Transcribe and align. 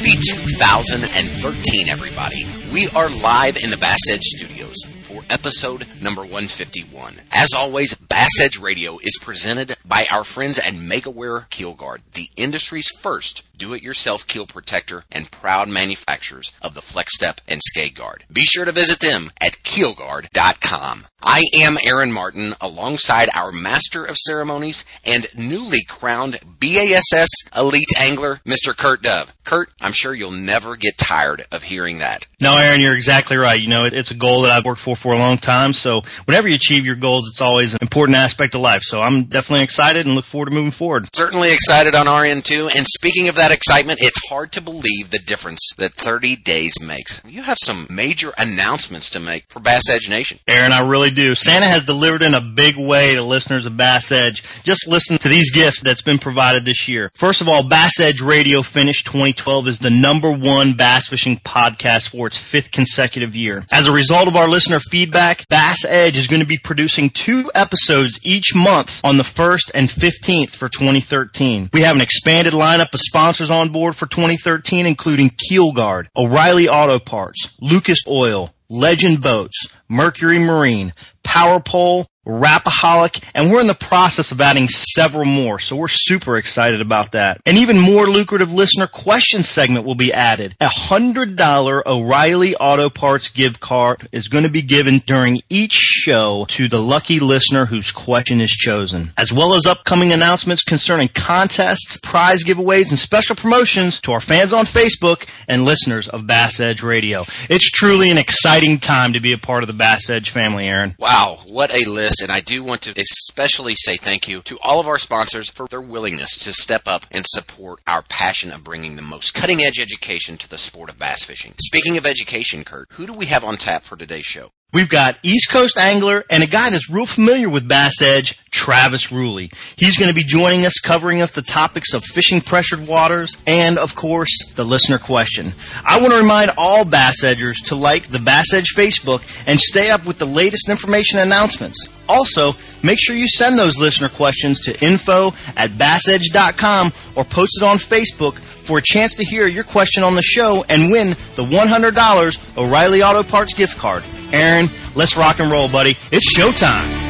Happy 0.00 0.16
2013, 0.16 1.90
everybody. 1.90 2.46
We 2.72 2.88
are 2.96 3.10
live 3.10 3.58
in 3.62 3.68
the 3.68 3.76
Bass 3.76 3.98
Edge 4.10 4.22
Studios 4.22 4.74
for 5.02 5.20
episode 5.28 5.86
number 6.00 6.22
151. 6.22 7.16
As 7.30 7.48
always, 7.54 7.92
Bass 7.92 8.40
Edge 8.40 8.58
Radio 8.58 8.96
is 9.02 9.18
presented 9.20 9.76
by 9.90 10.06
our 10.08 10.22
friends 10.22 10.56
at 10.56 10.74
MegaWare 10.74 11.50
Keel 11.50 11.74
Guard, 11.74 12.02
the 12.14 12.30
industry's 12.36 12.88
first 12.96 13.42
do-it-yourself 13.58 14.26
keel 14.26 14.46
protector 14.46 15.04
and 15.12 15.30
proud 15.30 15.68
manufacturers 15.68 16.50
of 16.62 16.72
the 16.72 16.80
Flex 16.80 17.14
Step 17.14 17.42
and 17.46 17.60
Skeg 17.60 17.94
Guard. 17.94 18.24
Be 18.32 18.42
sure 18.42 18.64
to 18.64 18.72
visit 18.72 19.00
them 19.00 19.30
at 19.38 19.62
keelguard.com. 19.62 21.06
I 21.22 21.42
am 21.54 21.76
Aaron 21.84 22.10
Martin 22.10 22.54
alongside 22.62 23.28
our 23.34 23.52
Master 23.52 24.06
of 24.06 24.16
Ceremonies 24.16 24.86
and 25.04 25.26
newly 25.36 25.84
crowned 25.86 26.38
BASS 26.58 27.28
Elite 27.54 27.92
Angler, 27.98 28.40
Mr. 28.46 28.74
Kurt 28.74 29.02
Dove. 29.02 29.34
Kurt, 29.44 29.68
I'm 29.82 29.92
sure 29.92 30.14
you'll 30.14 30.30
never 30.30 30.76
get 30.76 30.96
tired 30.96 31.44
of 31.52 31.64
hearing 31.64 31.98
that. 31.98 32.26
No, 32.40 32.56
Aaron, 32.56 32.80
you're 32.80 32.94
exactly 32.94 33.36
right. 33.36 33.60
You 33.60 33.68
know, 33.68 33.84
it's 33.84 34.10
a 34.10 34.14
goal 34.14 34.42
that 34.42 34.52
I've 34.52 34.64
worked 34.64 34.80
for 34.80 34.96
for 34.96 35.12
a 35.12 35.18
long 35.18 35.36
time. 35.36 35.74
So 35.74 36.00
whenever 36.24 36.48
you 36.48 36.54
achieve 36.54 36.86
your 36.86 36.96
goals, 36.96 37.28
it's 37.28 37.42
always 37.42 37.74
an 37.74 37.80
important 37.82 38.16
aspect 38.16 38.54
of 38.54 38.62
life. 38.62 38.82
So 38.82 39.02
I'm 39.02 39.24
definitely 39.24 39.64
excited 39.64 39.79
and 39.80 40.14
look 40.14 40.24
forward 40.24 40.50
to 40.50 40.54
moving 40.54 40.70
forward. 40.70 41.08
Certainly 41.14 41.52
excited 41.52 41.94
on 41.94 42.08
our 42.08 42.24
end 42.24 42.44
too. 42.44 42.68
And 42.76 42.86
speaking 42.86 43.28
of 43.28 43.34
that 43.36 43.50
excitement, 43.50 44.00
it's 44.02 44.28
hard 44.28 44.52
to 44.52 44.60
believe 44.60 45.10
the 45.10 45.18
difference 45.18 45.60
that 45.78 45.94
30 45.94 46.36
days 46.36 46.80
makes. 46.80 47.20
You 47.24 47.42
have 47.42 47.58
some 47.62 47.86
major 47.90 48.32
announcements 48.38 49.10
to 49.10 49.20
make 49.20 49.44
for 49.48 49.60
Bass 49.60 49.88
Edge 49.88 50.08
Nation. 50.08 50.38
Aaron, 50.46 50.72
I 50.72 50.86
really 50.86 51.10
do. 51.10 51.34
Santa 51.34 51.66
has 51.66 51.84
delivered 51.84 52.22
in 52.22 52.34
a 52.34 52.40
big 52.40 52.76
way 52.76 53.14
to 53.14 53.22
listeners 53.22 53.66
of 53.66 53.76
Bass 53.76 54.12
Edge. 54.12 54.62
Just 54.62 54.86
listen 54.86 55.18
to 55.18 55.28
these 55.28 55.50
gifts 55.50 55.80
that's 55.80 56.02
been 56.02 56.18
provided 56.18 56.64
this 56.64 56.88
year. 56.88 57.10
First 57.14 57.40
of 57.40 57.48
all, 57.48 57.68
Bass 57.68 57.98
Edge 58.00 58.20
Radio 58.20 58.62
finished 58.62 59.06
2012 59.06 59.68
as 59.68 59.78
the 59.78 59.90
number 59.90 60.30
one 60.30 60.74
bass 60.74 61.08
fishing 61.08 61.36
podcast 61.38 62.10
for 62.10 62.26
its 62.26 62.38
fifth 62.38 62.70
consecutive 62.70 63.34
year. 63.36 63.64
As 63.72 63.86
a 63.86 63.92
result 63.92 64.28
of 64.28 64.36
our 64.36 64.48
listener 64.48 64.80
feedback, 64.80 65.48
Bass 65.48 65.84
Edge 65.84 66.18
is 66.18 66.26
going 66.26 66.40
to 66.40 66.46
be 66.46 66.58
producing 66.58 67.10
two 67.10 67.50
episodes 67.54 68.20
each 68.22 68.54
month 68.54 69.00
on 69.04 69.16
the 69.16 69.24
1st 69.70 69.78
and 69.78 69.88
15th 69.88 70.50
for 70.50 70.68
2013. 70.68 71.70
We 71.72 71.82
have 71.82 71.96
an 71.96 72.02
expanded 72.02 72.52
lineup 72.52 72.92
of 72.94 73.00
sponsors 73.00 73.50
on 73.50 73.70
board 73.70 73.96
for 73.96 74.06
2013, 74.06 74.86
including 74.86 75.30
Keel 75.30 75.72
Guard, 75.72 76.08
O'Reilly 76.16 76.68
Auto 76.68 76.98
Parts, 76.98 77.54
Lucas 77.60 77.98
Oil, 78.06 78.50
Legend 78.68 79.20
Boats, 79.22 79.68
Mercury 79.88 80.38
Marine, 80.38 80.92
Power 81.22 81.60
Pole, 81.60 82.06
Rapaholic, 82.30 83.22
and 83.34 83.50
we're 83.50 83.60
in 83.60 83.66
the 83.66 83.74
process 83.74 84.30
of 84.30 84.40
adding 84.40 84.68
several 84.68 85.24
more, 85.24 85.58
so 85.58 85.76
we're 85.76 85.88
super 85.88 86.36
excited 86.36 86.80
about 86.80 87.12
that. 87.12 87.40
An 87.44 87.56
even 87.56 87.78
more 87.78 88.06
lucrative 88.06 88.52
listener 88.52 88.86
question 88.86 89.42
segment 89.42 89.84
will 89.84 89.94
be 89.94 90.12
added. 90.12 90.54
A 90.60 90.68
hundred 90.68 91.36
dollar 91.36 91.86
O'Reilly 91.86 92.54
Auto 92.56 92.88
Parts 92.88 93.28
gift 93.28 93.60
card 93.60 94.08
is 94.12 94.28
going 94.28 94.44
to 94.44 94.50
be 94.50 94.62
given 94.62 94.98
during 95.06 95.42
each 95.48 95.72
show 95.72 96.46
to 96.50 96.68
the 96.68 96.78
lucky 96.78 97.18
listener 97.18 97.66
whose 97.66 97.90
question 97.90 98.40
is 98.40 98.50
chosen, 98.50 99.10
as 99.16 99.32
well 99.32 99.54
as 99.54 99.66
upcoming 99.66 100.12
announcements 100.12 100.62
concerning 100.62 101.08
contests, 101.08 101.98
prize 102.02 102.44
giveaways, 102.44 102.90
and 102.90 102.98
special 102.98 103.34
promotions 103.34 104.00
to 104.02 104.12
our 104.12 104.20
fans 104.20 104.52
on 104.52 104.64
Facebook 104.64 105.28
and 105.48 105.64
listeners 105.64 106.08
of 106.08 106.26
Bass 106.26 106.60
Edge 106.60 106.82
Radio. 106.82 107.24
It's 107.48 107.70
truly 107.70 108.10
an 108.10 108.18
exciting 108.18 108.78
time 108.78 109.14
to 109.14 109.20
be 109.20 109.32
a 109.32 109.38
part 109.38 109.62
of 109.62 109.66
the 109.66 109.72
Bass 109.72 110.08
Edge 110.08 110.30
family, 110.30 110.68
Aaron. 110.68 110.94
Wow, 110.98 111.38
what 111.46 111.74
a 111.74 111.84
list 111.84 112.19
and 112.22 112.32
I 112.32 112.40
do 112.40 112.62
want 112.62 112.82
to 112.82 113.00
especially 113.00 113.74
say 113.74 113.96
thank 113.96 114.28
you 114.28 114.40
to 114.42 114.58
all 114.62 114.80
of 114.80 114.86
our 114.86 114.98
sponsors 114.98 115.48
for 115.48 115.66
their 115.66 115.80
willingness 115.80 116.38
to 116.44 116.52
step 116.52 116.82
up 116.86 117.06
and 117.10 117.24
support 117.28 117.80
our 117.86 118.02
passion 118.02 118.52
of 118.52 118.64
bringing 118.64 118.96
the 118.96 119.02
most 119.02 119.34
cutting 119.34 119.60
edge 119.60 119.78
education 119.80 120.36
to 120.38 120.48
the 120.48 120.58
sport 120.58 120.90
of 120.90 120.98
bass 120.98 121.24
fishing. 121.24 121.54
Speaking 121.58 121.96
of 121.96 122.06
education, 122.06 122.64
Kurt, 122.64 122.88
who 122.92 123.06
do 123.06 123.12
we 123.12 123.26
have 123.26 123.44
on 123.44 123.56
tap 123.56 123.82
for 123.82 123.96
today's 123.96 124.26
show? 124.26 124.50
We've 124.72 124.88
got 124.88 125.18
East 125.24 125.50
Coast 125.50 125.76
angler 125.76 126.24
and 126.30 126.44
a 126.44 126.46
guy 126.46 126.70
that's 126.70 126.88
real 126.88 127.06
familiar 127.06 127.48
with 127.48 127.66
Bass 127.66 128.00
Edge, 128.00 128.38
Travis 128.50 129.12
Rulle. 129.12 129.48
He's 129.76 129.96
going 129.98 130.08
to 130.08 130.14
be 130.14 130.24
joining 130.24 130.66
us, 130.66 130.74
covering 130.74 131.22
us 131.22 131.30
the 131.30 131.42
topics 131.42 131.94
of 131.94 132.04
fishing 132.04 132.40
pressured 132.40 132.86
waters 132.86 133.36
and, 133.46 133.78
of 133.78 133.94
course, 133.94 134.30
the 134.54 134.64
listener 134.64 134.98
question. 134.98 135.52
I 135.84 136.00
want 136.00 136.12
to 136.12 136.18
remind 136.18 136.52
all 136.56 136.84
Bass 136.84 137.22
Edgers 137.22 137.56
to 137.66 137.76
like 137.76 138.08
the 138.08 138.18
Bass 138.18 138.52
Edge 138.52 138.74
Facebook 138.76 139.22
and 139.46 139.60
stay 139.60 139.90
up 139.90 140.06
with 140.06 140.18
the 140.18 140.26
latest 140.26 140.68
information 140.68 141.18
announcements. 141.18 141.88
Also, 142.08 142.54
make 142.82 142.98
sure 143.00 143.14
you 143.14 143.28
send 143.28 143.56
those 143.58 143.78
listener 143.78 144.08
questions 144.08 144.60
to 144.62 144.84
info 144.84 145.28
at 145.56 145.70
bassedge.com 145.72 146.92
or 147.14 147.24
post 147.24 147.58
it 147.60 147.64
on 147.64 147.76
Facebook 147.76 148.36
for 148.38 148.78
a 148.78 148.82
chance 148.82 149.14
to 149.14 149.24
hear 149.24 149.46
your 149.46 149.64
question 149.64 150.02
on 150.02 150.14
the 150.14 150.22
show 150.22 150.64
and 150.68 150.90
win 150.90 151.10
the 151.36 151.44
$100 151.44 152.56
O'Reilly 152.58 153.02
Auto 153.02 153.22
Parts 153.22 153.54
gift 153.54 153.78
card. 153.78 154.02
Aaron, 154.32 154.68
let's 154.94 155.16
rock 155.16 155.38
and 155.38 155.50
roll, 155.50 155.68
buddy. 155.68 155.96
It's 156.10 156.36
showtime. 156.36 157.09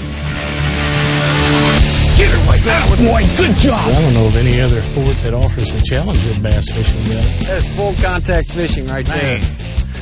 Get 2.21 2.29
her 2.29 2.45
like 2.45 2.61
that, 2.69 2.85
boy. 3.01 3.25
Good 3.35 3.55
job. 3.57 3.89
I 3.89 3.93
don't 3.99 4.13
know 4.13 4.27
of 4.27 4.35
any 4.35 4.61
other 4.61 4.79
sport 4.93 5.17
that 5.25 5.33
offers 5.33 5.73
the 5.73 5.81
challenge 5.81 6.23
of 6.27 6.37
bass 6.43 6.69
fishing 6.69 7.01
yet. 7.05 7.25
That's 7.49 7.75
full 7.75 7.95
contact 7.95 8.53
fishing 8.53 8.85
right 8.85 9.05
there. 9.07 9.39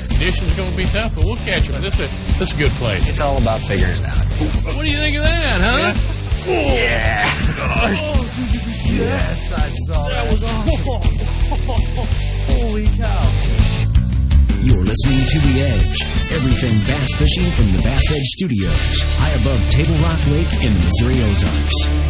Conditions 0.09 0.53
going 0.57 0.69
to 0.69 0.75
be 0.75 0.83
tough, 0.83 1.15
but 1.15 1.23
we'll 1.23 1.37
catch 1.37 1.69
them. 1.69 1.81
This 1.81 1.93
is 1.93 2.01
a, 2.01 2.07
this 2.37 2.41
is 2.41 2.53
a 2.53 2.57
good 2.57 2.71
place. 2.71 3.07
It's 3.07 3.21
all 3.21 3.37
about 3.37 3.61
figuring 3.61 3.99
it 3.99 4.05
out. 4.05 4.19
What 4.75 4.83
do 4.83 4.91
you 4.91 4.97
think 4.97 5.15
of 5.15 5.23
that, 5.23 5.61
huh? 5.63 5.95
Yeah. 6.43 7.23
Oh, 7.61 8.27
yes, 8.91 9.51
I 9.53 9.69
saw 9.87 10.09
that. 10.09 10.25
That 10.25 10.29
was 10.29 10.43
awesome. 10.43 10.83
Holy 12.51 12.87
cow. 12.97 13.31
You're 14.59 14.83
listening 14.83 15.23
to 15.25 15.39
The 15.39 15.61
Edge. 15.71 16.03
Everything 16.33 16.83
bass 16.83 17.07
fishing 17.15 17.49
from 17.51 17.71
the 17.71 17.81
Bass 17.81 18.03
Edge 18.11 18.27
Studios, 18.35 18.75
high 19.15 19.31
above 19.39 19.69
Table 19.69 19.95
Rock 20.03 20.19
Lake 20.27 20.51
in 20.61 20.73
the 20.73 20.85
Missouri 20.85 21.23
Ozarks. 21.23 22.08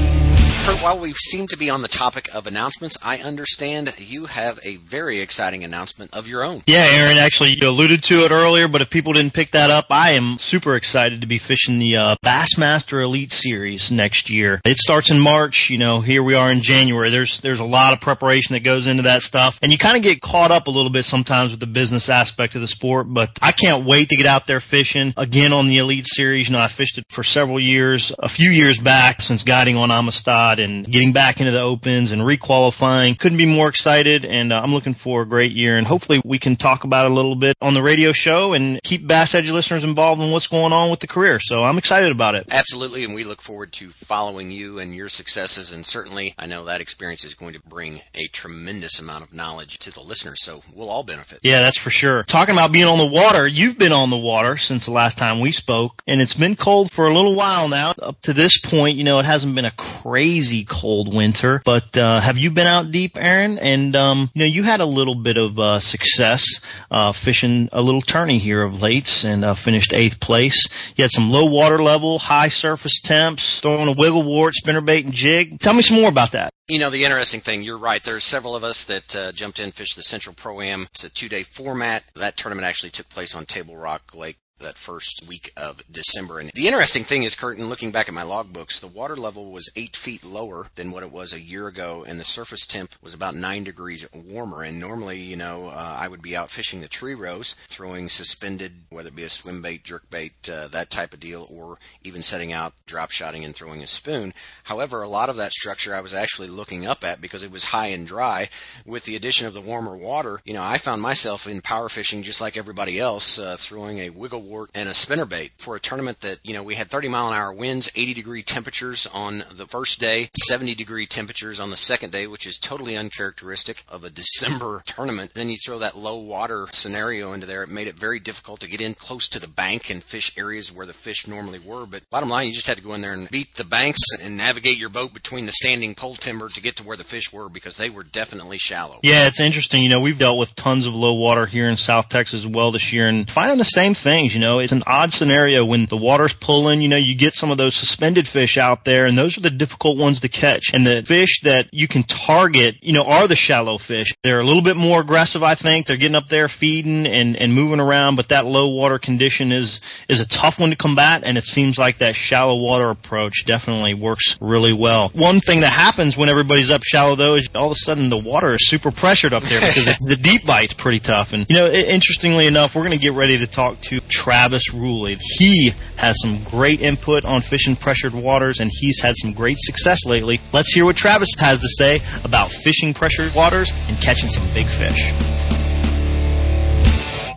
Kurt, 0.70 0.84
while 0.84 1.00
we 1.00 1.14
seem 1.14 1.48
to 1.48 1.58
be 1.58 1.70
on 1.70 1.82
the 1.82 1.88
topic 1.88 2.30
of 2.34 2.46
announcements, 2.46 2.96
I 3.02 3.18
understand 3.18 3.96
you 3.98 4.28
have 4.28 4.60
a 4.64 4.76
very 4.76 5.20
exciting 5.20 5.64
announcement 5.64 6.14
of 6.14 6.28
your 6.28 6.44
own. 6.44 6.62
Yeah, 6.68 6.86
Aaron, 6.92 7.18
actually, 7.18 7.56
you 7.60 7.68
alluded 7.68 8.04
to 8.04 8.20
it 8.20 8.32
earlier, 8.32 8.68
but 8.68 8.82
if 8.82 8.90
people 8.92 9.14
didn't 9.14 9.34
pick 9.34 9.50
that 9.52 9.72
up, 9.72 9.88
I 9.90 10.12
am 10.12 10.38
super 10.38 10.76
excited 10.76 11.22
to 11.22 11.28
be 11.28 11.40
fishing 11.40 11.80
the 11.80 11.98
uh, 11.98 12.16
Bassmaster 12.24 13.02
Elite 13.02 13.32
Series 13.32 13.90
next 13.90 14.30
year. 14.30 14.62
It 14.64 14.78
starts 14.78 15.10
in 15.10 15.20
March. 15.20 15.72
You 15.72 15.80
know, 15.80 16.02
here 16.02 16.22
we 16.22 16.36
are 16.36 16.52
in 16.52 16.62
January. 16.62 17.10
There's 17.10 17.42
there's 17.42 17.60
a 17.60 17.66
lot 17.66 17.94
of 17.94 18.02
preparation 18.02 18.54
that 18.54 18.60
goes 18.60 18.86
into 18.86 19.04
that 19.04 19.24
stuff, 19.24 19.58
and 19.64 19.72
you 19.72 19.78
kind 19.80 19.98
of 19.98 20.04
get 20.04 20.22
caught 20.22 20.52
up 20.52 20.68
a 20.68 20.72
little 20.72 20.92
bit 20.92 21.06
sometimes 21.06 21.50
with 21.50 21.62
the 21.62 21.68
business 21.68 22.10
aspect 22.10 22.54
of 22.54 22.62
the 22.62 22.68
sport. 22.68 23.12
But 23.12 23.40
I 23.42 23.54
can't 23.54 23.86
wait 23.86 24.10
to 24.10 24.16
get 24.16 24.28
out 24.28 24.46
there 24.46 24.60
fishing 24.60 25.16
again 25.18 25.52
on 25.52 25.68
the 25.68 25.80
Elite 25.80 26.06
Series. 26.06 26.48
You 26.48 26.54
know, 26.54 26.62
I 26.62 26.68
fished 26.68 27.00
it 27.00 27.06
for 27.10 27.24
several 27.24 27.60
years, 27.60 28.12
a 28.20 28.30
few 28.30 28.52
years 28.52 28.78
back 28.78 29.22
since 29.22 29.42
guiding 29.42 29.76
on 29.76 29.90
Amistad 29.90 30.59
and 30.60 30.90
getting 30.90 31.14
back 31.14 31.40
into 31.40 31.52
the 31.52 31.62
opens 31.62 32.12
and 32.12 32.22
requalifying. 32.22 33.18
Couldn't 33.18 33.38
be 33.38 33.46
more 33.46 33.70
excited, 33.70 34.26
and 34.26 34.52
uh, 34.52 34.62
I'm 34.62 34.74
looking 34.74 34.94
for 34.94 35.22
a 35.22 35.26
great 35.26 35.52
year. 35.52 35.78
And 35.78 35.88
hopefully, 35.88 36.22
we 36.26 36.40
can 36.40 36.56
talk 36.56 36.84
about 36.84 37.06
it 37.06 37.12
a 37.12 37.14
little 37.14 37.36
bit 37.36 37.56
on 37.62 37.74
the 37.74 37.82
radio 37.82 38.12
show 38.12 38.54
and 38.54 38.82
keep 38.84 39.08
Bass 39.08 39.36
Edge 39.36 39.50
listeners 39.50 39.84
involved 39.84 40.22
in 40.22 40.32
what's 40.32 40.48
going 40.48 40.74
on 40.74 40.90
with 40.90 41.00
the 41.00 41.08
career. 41.08 41.40
So 41.40 41.64
I'm 41.64 41.78
excited 41.78 42.12
about 42.12 42.36
it. 42.36 42.48
Absolutely, 42.50 43.04
and 43.04 43.14
we 43.14 43.24
look 43.24 43.42
forward 43.42 43.72
to 43.74 43.90
following 43.90 44.52
you 44.52 44.80
and 44.80 44.94
your 44.96 45.10
successes. 45.10 45.72
And 45.72 45.86
certainly, 45.86 46.34
I 46.38 46.46
know 46.46 46.66
that 46.66 46.82
experience 46.82 47.24
is 47.24 47.34
going 47.34 47.54
to 47.54 47.62
bring 47.62 48.02
a 48.16 48.28
tremendous 48.28 49.00
amount 49.00 49.24
of 49.24 49.34
knowledge 49.34 49.80
to 49.80 49.92
the 49.92 50.02
listeners, 50.02 50.44
so 50.44 50.64
we'll 50.74 50.90
all 50.90 51.04
benefit. 51.04 51.40
Yeah, 51.44 51.62
that's 51.62 51.78
for 51.78 51.90
sure. 51.90 52.24
Talking 52.24 52.56
about 52.56 52.72
being 52.72 52.88
on 52.88 52.98
the 52.98 53.06
water, 53.06 53.48
you've 53.48 53.78
been 53.78 53.92
on 53.92 54.10
the 54.10 54.18
water 54.18 54.58
since 54.58 54.86
the 54.86 54.92
last 54.92 55.18
time 55.18 55.40
we 55.40 55.52
spoke, 55.52 56.02
and 56.08 56.22
it's 56.22 56.34
been 56.34 56.56
cold 56.56 56.92
for 56.92 57.08
a 57.08 57.14
little 57.14 57.36
while 57.36 57.68
now. 57.68 57.94
Up 58.02 58.22
to 58.22 58.34
this 58.34 58.60
point, 58.60 58.98
you 58.98 59.04
know, 59.04 59.20
it 59.20 59.26
hasn't 59.26 59.56
been 59.56 59.66
a 59.66 59.72
crazy 59.72 60.39
cold 60.68 61.14
winter. 61.14 61.62
But 61.66 61.96
uh, 61.98 62.20
have 62.20 62.38
you 62.38 62.52
been 62.52 62.68
out 62.68 62.92
deep, 62.92 63.18
Aaron? 63.18 63.58
And 63.60 63.96
um, 63.96 64.30
you 64.34 64.40
know, 64.40 64.46
you 64.46 64.64
had 64.64 64.80
a 64.80 64.86
little 64.86 65.16
bit 65.16 65.38
of 65.38 65.60
uh, 65.60 65.80
success 65.80 66.44
uh, 66.92 67.12
fishing 67.12 67.70
a 67.72 67.82
little 67.82 68.02
tourney 68.02 68.38
here 68.38 68.62
of 68.62 68.82
late, 68.82 69.24
and 69.26 69.44
uh, 69.44 69.54
finished 69.54 69.94
eighth 69.94 70.20
place. 70.20 70.68
You 70.96 71.04
had 71.04 71.12
some 71.12 71.30
low 71.30 71.46
water 71.46 71.82
level, 71.82 72.20
high 72.20 72.50
surface 72.50 73.02
temps, 73.02 73.60
throwing 73.60 73.88
a 73.88 73.94
wiggle 73.94 74.24
wart, 74.24 74.54
spinnerbait, 74.54 75.06
and 75.06 75.14
jig. 75.14 75.60
Tell 75.60 75.74
me 75.74 75.82
some 75.82 75.98
more 75.98 76.10
about 76.10 76.32
that. 76.32 76.52
You 76.68 76.78
know, 76.78 76.92
the 76.92 77.04
interesting 77.04 77.40
thing, 77.40 77.64
you're 77.64 77.78
right. 77.78 78.04
There's 78.04 78.24
several 78.24 78.56
of 78.56 78.64
us 78.64 78.84
that 78.84 79.16
uh, 79.16 79.32
jumped 79.32 79.60
in, 79.60 79.72
fished 79.72 79.96
the 79.96 80.04
Central 80.04 80.36
Pro 80.36 80.62
Am. 80.62 80.88
It's 80.92 81.04
a 81.04 81.10
two 81.10 81.28
day 81.28 81.44
format. 81.44 82.04
That 82.16 82.38
tournament 82.38 82.68
actually 82.68 82.92
took 82.92 83.10
place 83.10 83.36
on 83.36 83.46
Table 83.46 83.76
Rock 83.76 84.14
Lake 84.16 84.38
that 84.60 84.78
first 84.78 85.24
week 85.28 85.52
of 85.58 85.82
December. 85.92 86.40
And 86.40 86.52
the 86.54 86.68
interesting 86.68 87.04
thing 87.04 87.24
is, 87.24 87.36
Curtin, 87.36 87.70
looking 87.70 87.92
back 87.92 88.08
at 88.08 88.14
my 88.14 88.24
logbooks, 88.24 88.80
the 88.80 88.88
water 88.88 89.16
level 89.16 89.52
was 89.52 89.70
eight 89.76 89.96
feet 89.96 90.24
lower 90.26 90.68
than 90.76 90.92
what 90.92 91.04
it 91.04 91.12
was 91.12 91.34
a 91.34 91.42
year 91.42 91.68
ago, 91.68 92.06
and 92.08 92.20
the 92.20 92.24
surface 92.24 92.66
temp 92.66 92.94
was 93.02 93.14
about 93.14 93.36
nine 93.36 93.64
degrees 93.64 94.08
warmer. 94.14 94.64
And 94.64 94.80
normally, 94.80 95.20
you 95.20 95.36
know, 95.36 95.68
uh, 95.68 95.98
I 96.00 96.08
would 96.08 96.22
be 96.22 96.36
out 96.36 96.52
fishing 96.52 96.82
the 96.82 96.88
tree 96.88 97.16
rows, 97.16 97.54
throwing 97.68 98.10
suspended, 98.10 98.74
whether 98.90 99.10
it 99.10 99.16
be 99.16 99.24
a 99.24 99.30
swim 99.30 99.62
bait, 99.62 99.84
jerk 99.84 100.10
bait, 100.10 100.34
uh, 100.50 100.68
that 100.68 100.90
type 100.90 101.14
of 101.14 101.20
deal, 101.20 101.48
or 101.50 101.78
even 102.04 102.22
setting 102.22 102.54
out 102.54 102.74
drop 102.86 103.12
shotting 103.12 103.46
and 103.46 103.56
throwing 103.56 103.82
a 103.82 103.88
spoon. 103.88 104.34
However, 104.66 105.02
a 105.02 105.10
lot 105.10 105.30
of 105.30 105.36
that 105.38 105.54
structure 105.54 105.96
I 105.96 106.02
was 106.02 106.14
actually 106.14 106.50
looking 106.50 106.86
up 106.86 107.04
at 107.04 107.22
because 107.22 107.44
it 107.44 107.52
was 107.52 107.66
high 107.66 107.88
and 107.88 108.06
dry. 108.06 108.50
With 108.86 109.06
the 109.06 109.16
addition 109.16 109.48
of 109.48 109.54
the 109.54 109.62
warmer 109.62 109.96
water, 109.96 110.40
you 110.46 110.54
know, 110.54 110.64
I 110.64 110.78
found 110.78 111.02
myself 111.02 111.48
in 111.48 111.62
power 111.62 111.90
fishing 111.90 112.24
just 112.24 112.42
like 112.42 112.58
everybody 112.58 113.00
else, 113.00 113.40
uh, 113.40 113.56
throwing 113.58 114.00
a 114.00 114.10
wiggle 114.10 114.42
wart 114.50 114.70
and 114.74 114.90
a 114.90 114.94
spinnerbait 114.94 115.52
for 115.58 115.76
a 115.76 115.80
tournament 115.80 116.22
that, 116.22 116.40
you 116.44 116.54
know, 116.54 116.64
we 116.64 116.76
had 116.76 116.88
30 116.88 117.08
mile 117.08 117.28
an 117.28 117.34
hour 117.34 117.54
winds, 117.54 117.92
80 117.96 118.14
degree 118.14 118.42
temperatures 118.42 119.08
on 119.08 119.44
the 119.54 119.66
first 119.66 120.00
day, 120.00 120.30
70 120.48 120.76
degree 120.76 121.06
temperatures 121.06 121.60
on 121.60 121.70
the 121.70 121.78
second 121.78 122.12
day, 122.12 122.28
which 122.28 122.48
is 122.48 122.58
totally 122.58 122.98
uncharacteristic 122.98 123.84
of 123.88 124.04
a 124.04 124.10
December 124.10 124.82
tournament. 124.86 125.34
Then 125.34 125.50
you 125.50 125.58
throw 125.58 125.80
that 125.80 125.98
low 125.98 126.20
water 126.20 126.68
scenario 126.72 127.34
into 127.34 127.46
there. 127.46 127.64
It 127.64 127.70
made 127.70 127.88
it 127.88 127.96
very 127.96 128.20
difficult 128.20 128.60
to 128.62 128.70
get 128.70 128.82
in 128.82 128.96
close 128.96 129.28
to 129.30 129.40
the 129.40 129.48
bank 129.48 129.90
and 129.90 130.04
fish 130.04 130.38
areas 130.38 130.72
where 130.72 130.86
the 130.86 130.94
fish 130.94 131.28
normally 131.28 131.60
were. 131.60 131.86
But 131.86 132.10
bottom 132.10 132.30
line, 132.30 132.48
you 132.48 132.54
just 132.54 132.68
had 132.68 132.78
to 132.78 132.84
go 132.84 132.94
in 132.94 133.02
there 133.02 133.14
and 133.14 133.30
beat 133.30 133.56
the 133.56 133.64
banks 133.64 134.02
and 134.22 134.36
navigate 134.36 134.78
your 134.78 134.90
boat 134.90 135.14
between 135.14 135.46
the 135.46 135.52
standing 135.52 135.96
pole 135.96 136.16
timber 136.16 136.50
to 136.50 136.62
get 136.62 136.76
to 136.78 136.84
where 136.84 136.98
the 136.98 137.04
fish 137.04 137.32
were 137.32 137.50
because 137.50 137.78
they 137.78 137.90
were 137.90 138.04
definitely 138.04 138.58
shallow. 138.58 139.00
Yeah, 139.04 139.28
it's 139.28 139.40
interesting. 139.40 139.84
You 139.84 139.90
know, 139.90 140.00
we've 140.00 140.18
dealt 140.18 140.38
with 140.38 140.56
tons 140.56 140.88
of 140.88 140.94
low 140.94 141.14
water 141.14 141.46
here 141.46 141.70
in 141.70 141.78
South 141.78 142.10
Texas 142.10 142.42
as 142.42 142.48
well 142.48 142.72
this 142.72 142.92
year 142.92 143.08
and 143.08 143.30
finding 143.30 143.58
the 143.58 143.66
same 143.66 143.94
things. 143.94 144.34
You 144.34 144.39
know, 144.40 144.60
it's 144.60 144.72
an 144.72 144.84
odd 144.88 145.14
scenario 145.14 145.64
when 145.66 145.86
the 145.86 145.98
water's 145.98 146.34
pulling, 146.34 146.82
you 146.82 146.88
know, 146.88 146.98
you 146.98 147.16
get 147.16 147.34
some 147.34 147.52
of 147.52 147.58
those 147.58 147.76
suspended 147.76 148.28
fish 148.28 148.58
out 148.58 148.86
there 148.86 149.06
and 149.06 149.18
those 149.18 149.38
are 149.38 149.42
the 149.42 149.50
difficult 149.50 149.98
ones 149.98 150.20
to 150.22 150.30
catch. 150.30 150.74
And 150.74 150.86
the 150.86 151.04
fish 151.06 151.42
that 151.42 151.68
you 151.72 151.88
can 151.88 152.04
target, 152.04 152.78
you 152.82 152.94
know, 152.94 153.04
are 153.04 153.28
the 153.28 153.36
shallow 153.36 153.78
fish. 153.78 154.14
They're 154.24 154.40
a 154.40 154.44
little 154.44 154.62
bit 154.62 154.78
more 154.78 155.02
aggressive, 155.02 155.44
I 155.44 155.56
think. 155.56 155.86
They're 155.86 155.98
getting 155.98 156.16
up 156.16 156.30
there 156.30 156.48
feeding 156.48 157.06
and, 157.06 157.36
and 157.36 157.54
moving 157.54 157.80
around, 157.80 158.16
but 158.16 158.30
that 158.30 158.46
low 158.46 158.68
water 158.68 159.00
condition 159.00 159.52
is, 159.52 159.82
is 160.08 160.20
a 160.20 160.28
tough 160.28 160.60
one 160.60 160.72
to 160.72 160.76
combat. 160.76 161.24
And 161.24 161.38
it 161.38 161.44
seems 161.44 161.78
like 161.78 162.00
that 162.00 162.16
shallow 162.16 162.56
water 162.56 162.90
approach 162.90 163.46
definitely 163.46 163.94
works 163.94 164.38
really 164.42 164.74
well. 164.74 165.10
One 165.10 165.40
thing 165.40 165.62
that 165.62 165.70
happens 165.70 166.18
when 166.18 166.30
everybody's 166.30 166.72
up 166.72 166.84
shallow 166.84 167.16
though 167.16 167.36
is 167.36 167.50
all 167.56 167.68
of 167.68 167.74
a 167.74 167.76
sudden 167.76 168.10
the 168.10 168.18
water 168.18 168.54
is 168.54 168.68
super 168.68 168.92
pressured 168.92 169.34
up 169.34 169.44
there 169.44 169.60
because 169.60 169.98
the 170.08 170.16
deep 170.16 170.46
bite's 170.46 170.74
pretty 170.74 171.00
tough. 171.00 171.34
And, 171.34 171.46
you 171.50 171.56
know, 171.56 171.68
interestingly 171.68 172.48
enough, 172.48 172.76
we're 172.76 172.84
going 172.84 172.98
to 172.98 172.98
get 172.98 173.14
ready 173.14 173.38
to 173.38 173.48
talk 173.48 173.80
to 173.82 174.00
Travis 174.30 174.72
Rulle. 174.72 175.16
He 175.20 175.74
has 175.96 176.16
some 176.22 176.44
great 176.44 176.82
input 176.82 177.26
on 177.26 177.42
fishing 177.42 177.76
pressured 177.76 178.14
waters 178.14 178.60
and 178.60 178.70
he's 178.72 179.02
had 179.02 179.16
some 179.18 179.34
great 179.34 179.58
success 179.60 180.06
lately. 180.06 180.40
Let's 180.54 180.72
hear 180.72 180.86
what 180.86 180.96
Travis 180.96 181.30
has 181.40 181.60
to 181.60 181.68
say 181.68 182.00
about 182.24 182.52
fishing 182.52 182.94
pressured 182.94 183.34
waters 183.34 183.72
and 183.88 184.00
catching 184.00 184.30
some 184.30 184.46
big 184.54 184.68
fish. 184.68 185.14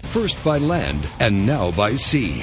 First 0.05 0.44
by 0.44 0.59
land 0.59 1.09
and 1.19 1.47
now 1.47 1.71
by 1.71 1.94
sea. 1.94 2.43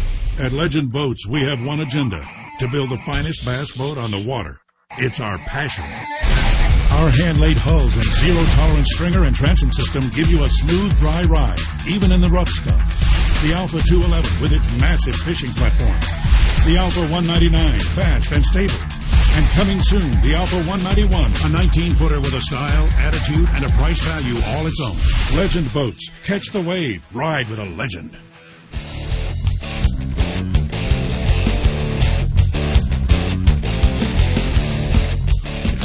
At 0.41 0.53
Legend 0.53 0.91
Boats, 0.91 1.27
we 1.27 1.41
have 1.41 1.63
one 1.63 1.81
agenda 1.81 2.19
to 2.57 2.67
build 2.69 2.89
the 2.89 2.97
finest 3.05 3.45
bass 3.45 3.69
boat 3.73 3.99
on 3.99 4.09
the 4.09 4.25
water. 4.25 4.59
It's 4.97 5.19
our 5.19 5.37
passion. 5.37 5.85
Our 5.85 7.11
hand-laid 7.11 7.57
hulls 7.57 7.93
and 7.93 8.03
zero-tolerance 8.03 8.89
stringer 8.91 9.25
and 9.25 9.35
transom 9.35 9.71
system 9.71 10.09
give 10.09 10.31
you 10.31 10.43
a 10.43 10.49
smooth, 10.49 10.97
dry 10.97 11.25
ride, 11.25 11.59
even 11.87 12.11
in 12.11 12.21
the 12.21 12.29
rough 12.31 12.49
stuff. 12.49 12.81
The 13.45 13.53
Alpha 13.53 13.83
211 13.85 14.41
with 14.41 14.51
its 14.51 14.65
massive 14.81 15.13
fishing 15.13 15.51
platform. 15.51 15.93
The 16.65 16.75
Alpha 16.75 17.01
199, 17.13 17.79
fast 17.93 18.31
and 18.31 18.43
stable. 18.43 18.81
And 19.37 19.45
coming 19.53 19.79
soon, 19.83 20.09
the 20.25 20.33
Alpha 20.33 20.57
191, 20.65 21.13
a 21.13 21.53
19-footer 21.53 22.19
with 22.19 22.33
a 22.33 22.41
style, 22.41 22.89
attitude, 22.97 23.47
and 23.47 23.63
a 23.63 23.69
price 23.77 24.01
value 24.01 24.41
all 24.57 24.65
its 24.65 24.81
own. 24.81 24.97
Legend 25.37 25.71
Boats. 25.71 26.09
Catch 26.25 26.47
the 26.47 26.61
wave. 26.61 27.05
Ride 27.13 27.47
with 27.47 27.59
a 27.59 27.69
legend. 27.77 28.17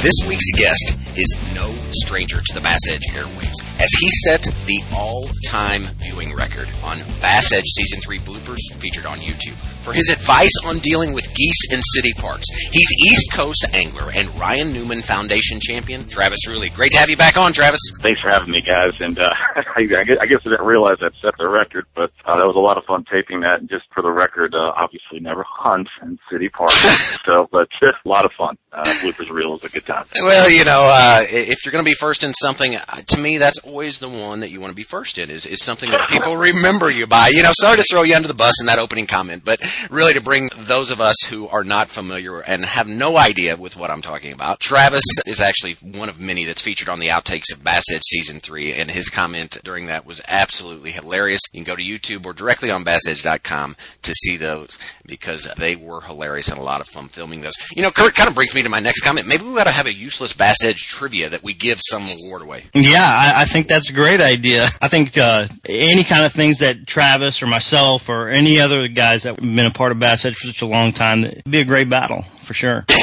This 0.07 0.25
week's 0.29 0.51
guest 0.55 0.95
is 1.17 1.35
no 1.53 1.69
stranger 1.91 2.37
to 2.39 2.53
the 2.53 2.61
Bass 2.61 2.79
Edge 2.89 3.03
airwaves, 3.11 3.59
as 3.77 3.89
he 3.99 4.09
set 4.23 4.41
the 4.65 4.81
all-time 4.95 5.83
viewing 5.97 6.33
record 6.33 6.69
on 6.81 6.99
Bass 7.19 7.51
Edge 7.51 7.65
Season 7.65 7.99
3 7.99 8.19
bloopers 8.19 8.59
featured 8.77 9.05
on 9.05 9.17
YouTube. 9.17 9.57
For 9.83 9.91
his 9.91 10.09
advice 10.09 10.53
on 10.65 10.79
dealing 10.79 11.11
with 11.11 11.33
geese 11.35 11.73
in 11.73 11.81
city 11.81 12.13
parks, 12.13 12.45
he's 12.71 12.89
East 13.05 13.33
Coast 13.33 13.65
angler 13.73 14.09
and 14.13 14.33
Ryan 14.39 14.71
Newman 14.71 15.01
Foundation 15.01 15.59
champion, 15.59 16.07
Travis 16.07 16.47
Rulle. 16.47 16.69
Great 16.73 16.93
to 16.93 16.99
have 16.99 17.09
you 17.09 17.17
back 17.17 17.35
on, 17.35 17.51
Travis. 17.51 17.81
Thanks 18.01 18.21
for 18.21 18.29
having 18.29 18.51
me, 18.51 18.61
guys. 18.61 19.01
And 19.01 19.19
uh, 19.19 19.33
I, 19.75 19.83
guess, 19.83 20.19
I 20.21 20.25
didn't 20.25 20.65
realize 20.65 20.99
I'd 21.01 21.19
set 21.21 21.33
the 21.37 21.49
record, 21.49 21.85
but 21.95 22.11
uh, 22.23 22.37
that 22.37 22.47
was 22.47 22.55
a 22.55 22.59
lot 22.59 22.77
of 22.77 22.85
fun 22.85 23.03
taping 23.11 23.41
that. 23.41 23.59
And 23.59 23.69
just 23.69 23.83
for 23.93 24.01
the 24.01 24.11
record, 24.11 24.55
uh, 24.55 24.71
obviously 24.77 25.19
never 25.19 25.43
hunt 25.49 25.89
in 26.01 26.17
city 26.31 26.47
parks, 26.47 27.19
so 27.25 27.49
but 27.51 27.69
just 27.71 27.97
a 28.05 28.07
lot 28.07 28.23
of 28.23 28.31
fun. 28.37 28.57
Uh, 28.77 28.83
bloopers 29.01 29.31
reel 29.31 29.55
is 29.55 29.63
a 29.63 29.69
good 29.69 29.87
time. 29.87 30.05
Well, 30.21 30.51
you 30.51 30.63
know, 30.63 30.81
uh, 30.83 31.23
if 31.27 31.65
you're 31.65 31.71
going 31.71 31.83
to 31.83 31.89
be 31.89 31.95
first 31.95 32.23
in 32.23 32.31
something, 32.33 32.75
uh, 32.75 32.83
to 33.07 33.19
me, 33.19 33.39
that's 33.39 33.57
always 33.59 33.97
the 33.97 34.07
one 34.07 34.41
that 34.41 34.51
you 34.51 34.61
want 34.61 34.69
to 34.69 34.75
be 34.75 34.83
first 34.83 35.17
in. 35.17 35.31
Is 35.31 35.47
is 35.47 35.63
something 35.63 35.89
that 35.89 36.07
people 36.07 36.37
remember 36.37 36.91
you 36.91 37.07
by. 37.07 37.29
You 37.29 37.41
know, 37.41 37.53
sorry 37.59 37.77
to 37.77 37.85
throw 37.89 38.03
you 38.03 38.15
under 38.15 38.27
the 38.27 38.35
bus 38.35 38.53
in 38.61 38.67
that 38.67 38.77
opening 38.77 39.07
comment, 39.07 39.43
but 39.43 39.59
really 39.89 40.13
to 40.13 40.21
bring 40.21 40.51
those 40.55 40.91
of 40.91 41.01
us 41.01 41.15
who 41.27 41.47
are 41.47 41.63
not 41.63 41.87
familiar 41.87 42.41
and 42.41 42.65
have 42.65 42.87
no 42.87 43.17
idea 43.17 43.57
with 43.57 43.75
what 43.75 43.89
I'm 43.89 44.03
talking 44.03 44.31
about. 44.31 44.59
Travis 44.59 45.03
is 45.25 45.41
actually 45.41 45.73
one 45.73 46.07
of 46.07 46.21
many 46.21 46.45
that's 46.45 46.61
featured 46.61 46.87
on 46.87 46.99
the 46.99 47.07
outtakes 47.07 47.51
of 47.51 47.63
Bass 47.63 47.85
Edge 47.91 48.03
season 48.03 48.39
three, 48.39 48.73
and 48.73 48.91
his 48.91 49.09
comment 49.09 49.57
during 49.63 49.87
that 49.87 50.05
was 50.05 50.21
absolutely 50.27 50.91
hilarious. 50.91 51.41
You 51.51 51.63
can 51.63 51.73
go 51.73 51.75
to 51.75 51.83
YouTube 51.83 52.27
or 52.27 52.33
directly 52.33 52.69
on 52.69 52.85
BassEdge.com 52.85 53.75
to 54.03 54.13
see 54.13 54.37
those 54.37 54.77
because 55.07 55.51
they 55.57 55.75
were 55.75 56.01
hilarious 56.01 56.49
and 56.49 56.59
a 56.59 56.63
lot 56.63 56.79
of 56.79 56.87
fun 56.87 57.07
filming 57.07 57.41
those. 57.41 57.55
You 57.75 57.81
know, 57.81 57.89
Kurt 57.89 58.13
kind 58.13 58.29
of 58.29 58.35
brings 58.35 58.53
me 58.53 58.66
to 58.67 58.71
my 58.71 58.79
next 58.79 59.01
comment. 59.01 59.27
Maybe 59.27 59.43
we 59.43 59.59
ought 59.59 59.65
to 59.65 59.71
have 59.71 59.85
a 59.85 59.93
useless 59.93 60.33
Bass 60.33 60.57
Edge 60.63 60.87
trivia 60.87 61.29
that 61.29 61.43
we 61.43 61.53
give 61.53 61.79
some 61.81 62.07
award 62.07 62.41
away. 62.41 62.65
Yeah, 62.73 62.99
I, 62.99 63.41
I 63.41 63.45
think 63.45 63.67
that's 63.67 63.89
a 63.89 63.93
great 63.93 64.21
idea. 64.21 64.67
I 64.81 64.87
think 64.87 65.17
uh, 65.17 65.47
any 65.65 66.03
kind 66.03 66.25
of 66.25 66.33
things 66.33 66.59
that 66.59 66.85
Travis 66.85 67.41
or 67.41 67.47
myself 67.47 68.09
or 68.09 68.29
any 68.29 68.59
other 68.59 68.87
guys 68.87 69.23
that 69.23 69.39
have 69.39 69.55
been 69.55 69.65
a 69.65 69.71
part 69.71 69.91
of 69.91 69.99
Bass 69.99 70.25
Edge 70.25 70.35
for 70.35 70.47
such 70.47 70.61
a 70.61 70.65
long 70.65 70.91
time, 70.91 71.23
it'd 71.23 71.43
be 71.49 71.59
a 71.59 71.65
great 71.65 71.89
battle 71.89 72.23
for 72.41 72.53
sure. 72.53 72.85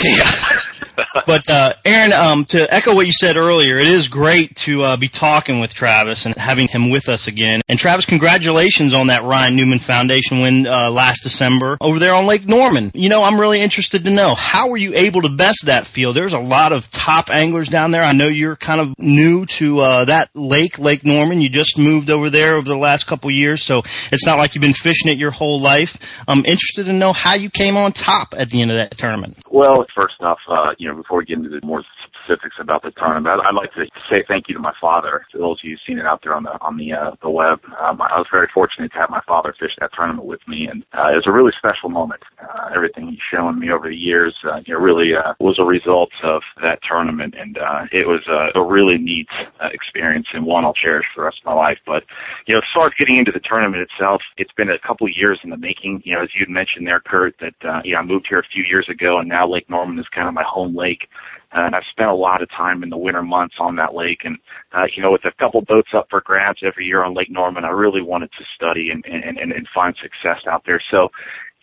but 1.26 1.48
uh, 1.48 1.74
Aaron, 1.84 2.12
um, 2.12 2.44
to 2.46 2.72
echo 2.72 2.94
what 2.94 3.06
you 3.06 3.12
said 3.12 3.36
earlier, 3.36 3.78
it 3.78 3.88
is 3.88 4.08
great 4.08 4.54
to 4.56 4.82
uh, 4.82 4.96
be 4.96 5.08
talking 5.08 5.60
with 5.60 5.74
Travis 5.74 6.26
and 6.26 6.34
having 6.36 6.68
him 6.68 6.90
with 6.90 7.08
us 7.08 7.26
again. 7.26 7.62
And 7.68 7.78
Travis, 7.78 8.06
congratulations 8.06 8.94
on 8.94 9.08
that 9.08 9.22
Ryan 9.24 9.56
Newman 9.56 9.78
Foundation 9.78 10.40
win 10.40 10.66
uh, 10.66 10.90
last 10.90 11.22
December 11.22 11.76
over 11.80 11.98
there 11.98 12.14
on 12.14 12.26
Lake 12.26 12.46
Norman. 12.46 12.90
You 12.94 13.08
know, 13.08 13.22
I'm 13.22 13.40
really 13.40 13.60
interested 13.60 14.04
to 14.04 14.10
know 14.10 14.34
how 14.34 14.68
were 14.68 14.76
you 14.76 14.94
able 14.94 15.22
to 15.22 15.28
best 15.28 15.66
that 15.66 15.86
field? 15.86 16.16
There's 16.16 16.32
a 16.32 16.38
lot 16.38 16.72
of 16.72 16.90
top 16.90 17.30
anglers 17.30 17.68
down 17.68 17.90
there. 17.90 18.02
I 18.02 18.12
know 18.12 18.26
you're 18.26 18.56
kind 18.56 18.80
of 18.80 18.98
new 18.98 19.46
to 19.46 19.80
uh, 19.80 20.04
that 20.06 20.30
lake, 20.34 20.78
Lake 20.78 21.04
Norman. 21.04 21.40
You 21.40 21.48
just 21.48 21.78
moved 21.78 22.10
over 22.10 22.30
there 22.30 22.56
over 22.56 22.68
the 22.68 22.76
last 22.76 23.06
couple 23.06 23.30
years, 23.30 23.62
so 23.62 23.82
it's 24.12 24.26
not 24.26 24.38
like 24.38 24.54
you've 24.54 24.62
been 24.62 24.72
fishing 24.72 25.10
it 25.10 25.18
your 25.18 25.30
whole 25.30 25.60
life. 25.60 25.98
I'm 26.28 26.44
interested 26.44 26.86
to 26.86 26.92
know 26.92 27.12
how 27.12 27.34
you 27.34 27.50
came 27.50 27.76
on 27.76 27.92
top 27.92 28.34
at 28.36 28.50
the 28.50 28.62
end 28.62 28.70
of 28.70 28.76
that 28.76 28.96
tournament. 28.96 29.38
Well, 29.50 29.84
first 29.96 30.20
off, 30.20 30.38
uh, 30.48 30.72
you 30.84 30.90
know, 30.90 30.96
before 30.96 31.16
we 31.18 31.24
get 31.24 31.38
into 31.38 31.48
the 31.48 31.66
more 31.66 31.82
specifics 32.24 32.56
about 32.58 32.82
the 32.82 32.90
tournament, 32.92 33.40
I'd, 33.44 33.54
like 33.54 33.72
to 33.74 33.86
say 34.10 34.24
thank 34.26 34.48
you 34.48 34.54
to 34.54 34.60
my 34.60 34.72
father. 34.80 35.24
To 35.32 35.38
those 35.38 35.58
of 35.60 35.64
you 35.64 35.72
who've 35.72 35.86
seen 35.86 35.98
it 35.98 36.06
out 36.06 36.20
there 36.22 36.34
on 36.34 36.42
the 36.42 36.60
on 36.60 36.76
the 36.76 36.92
uh, 36.92 37.12
the 37.22 37.30
web, 37.30 37.60
um, 37.80 38.00
I 38.00 38.18
was 38.18 38.26
very 38.32 38.48
fortunate 38.52 38.92
to 38.92 38.98
have 38.98 39.10
my 39.10 39.20
father 39.26 39.54
fish 39.58 39.72
that 39.80 39.90
tournament 39.94 40.26
with 40.26 40.40
me, 40.48 40.66
and 40.70 40.84
uh, 40.92 41.12
it 41.12 41.16
was 41.16 41.26
a 41.26 41.32
really 41.32 41.52
special 41.56 41.88
moment. 41.88 42.22
Uh, 42.40 42.70
everything 42.74 43.08
he's 43.08 43.18
shown 43.30 43.60
me 43.60 43.70
over 43.70 43.88
the 43.88 43.96
years, 43.96 44.34
uh, 44.44 44.60
know, 44.68 44.78
really 44.78 45.14
uh, 45.14 45.34
was 45.40 45.58
a 45.58 45.64
result 45.64 46.10
of 46.22 46.42
that 46.62 46.80
tournament, 46.88 47.34
and 47.38 47.58
uh, 47.58 47.86
it 47.92 48.06
was 48.06 48.22
uh, 48.28 48.58
a 48.58 48.64
really 48.64 48.98
neat 48.98 49.28
uh, 49.60 49.68
experience 49.72 50.26
and 50.32 50.46
one 50.46 50.64
I'll 50.64 50.74
cherish 50.74 51.06
for 51.14 51.22
the 51.22 51.24
rest 51.26 51.38
of 51.40 51.46
my 51.46 51.54
life. 51.54 51.78
But 51.86 52.04
you 52.46 52.54
know, 52.54 52.58
as 52.58 52.68
far 52.74 52.86
as 52.86 52.92
getting 52.98 53.16
into 53.16 53.32
the 53.32 53.40
tournament 53.40 53.82
itself, 53.82 54.22
it's 54.36 54.52
been 54.52 54.70
a 54.70 54.78
couple 54.78 55.08
years 55.08 55.40
in 55.44 55.50
the 55.50 55.56
making. 55.56 56.02
You 56.04 56.14
know, 56.14 56.22
as 56.22 56.30
you'd 56.38 56.50
mentioned 56.50 56.86
there, 56.86 57.00
Kurt, 57.00 57.36
that 57.40 57.54
uh, 57.64 57.80
you 57.84 57.92
know, 57.92 58.00
I 58.00 58.02
moved 58.02 58.26
here 58.28 58.38
a 58.38 58.52
few 58.52 58.64
years 58.64 58.88
ago, 58.88 59.18
and 59.18 59.28
now 59.28 59.48
Lake 59.48 59.68
Norman 59.70 59.98
is 59.98 60.06
kind 60.14 60.28
of 60.28 60.34
my 60.34 60.44
home 60.46 60.74
lake. 60.76 61.08
Uh, 61.54 61.66
and 61.66 61.76
I've 61.76 61.84
spent 61.90 62.10
a 62.10 62.14
lot 62.14 62.42
of 62.42 62.50
time 62.50 62.82
in 62.82 62.90
the 62.90 62.96
winter 62.96 63.22
months 63.22 63.56
on 63.60 63.76
that 63.76 63.94
lake. 63.94 64.22
And, 64.24 64.38
uh, 64.72 64.86
you 64.94 65.02
know, 65.02 65.12
with 65.12 65.24
a 65.24 65.32
couple 65.38 65.60
boats 65.62 65.90
up 65.94 66.08
for 66.10 66.20
grabs 66.20 66.60
every 66.64 66.84
year 66.84 67.04
on 67.04 67.14
Lake 67.14 67.30
Norman, 67.30 67.64
I 67.64 67.68
really 67.68 68.02
wanted 68.02 68.30
to 68.32 68.44
study 68.56 68.90
and, 68.90 69.04
and, 69.06 69.38
and, 69.38 69.52
and 69.52 69.68
find 69.72 69.94
success 70.02 70.40
out 70.50 70.64
there. 70.66 70.82
So, 70.90 71.10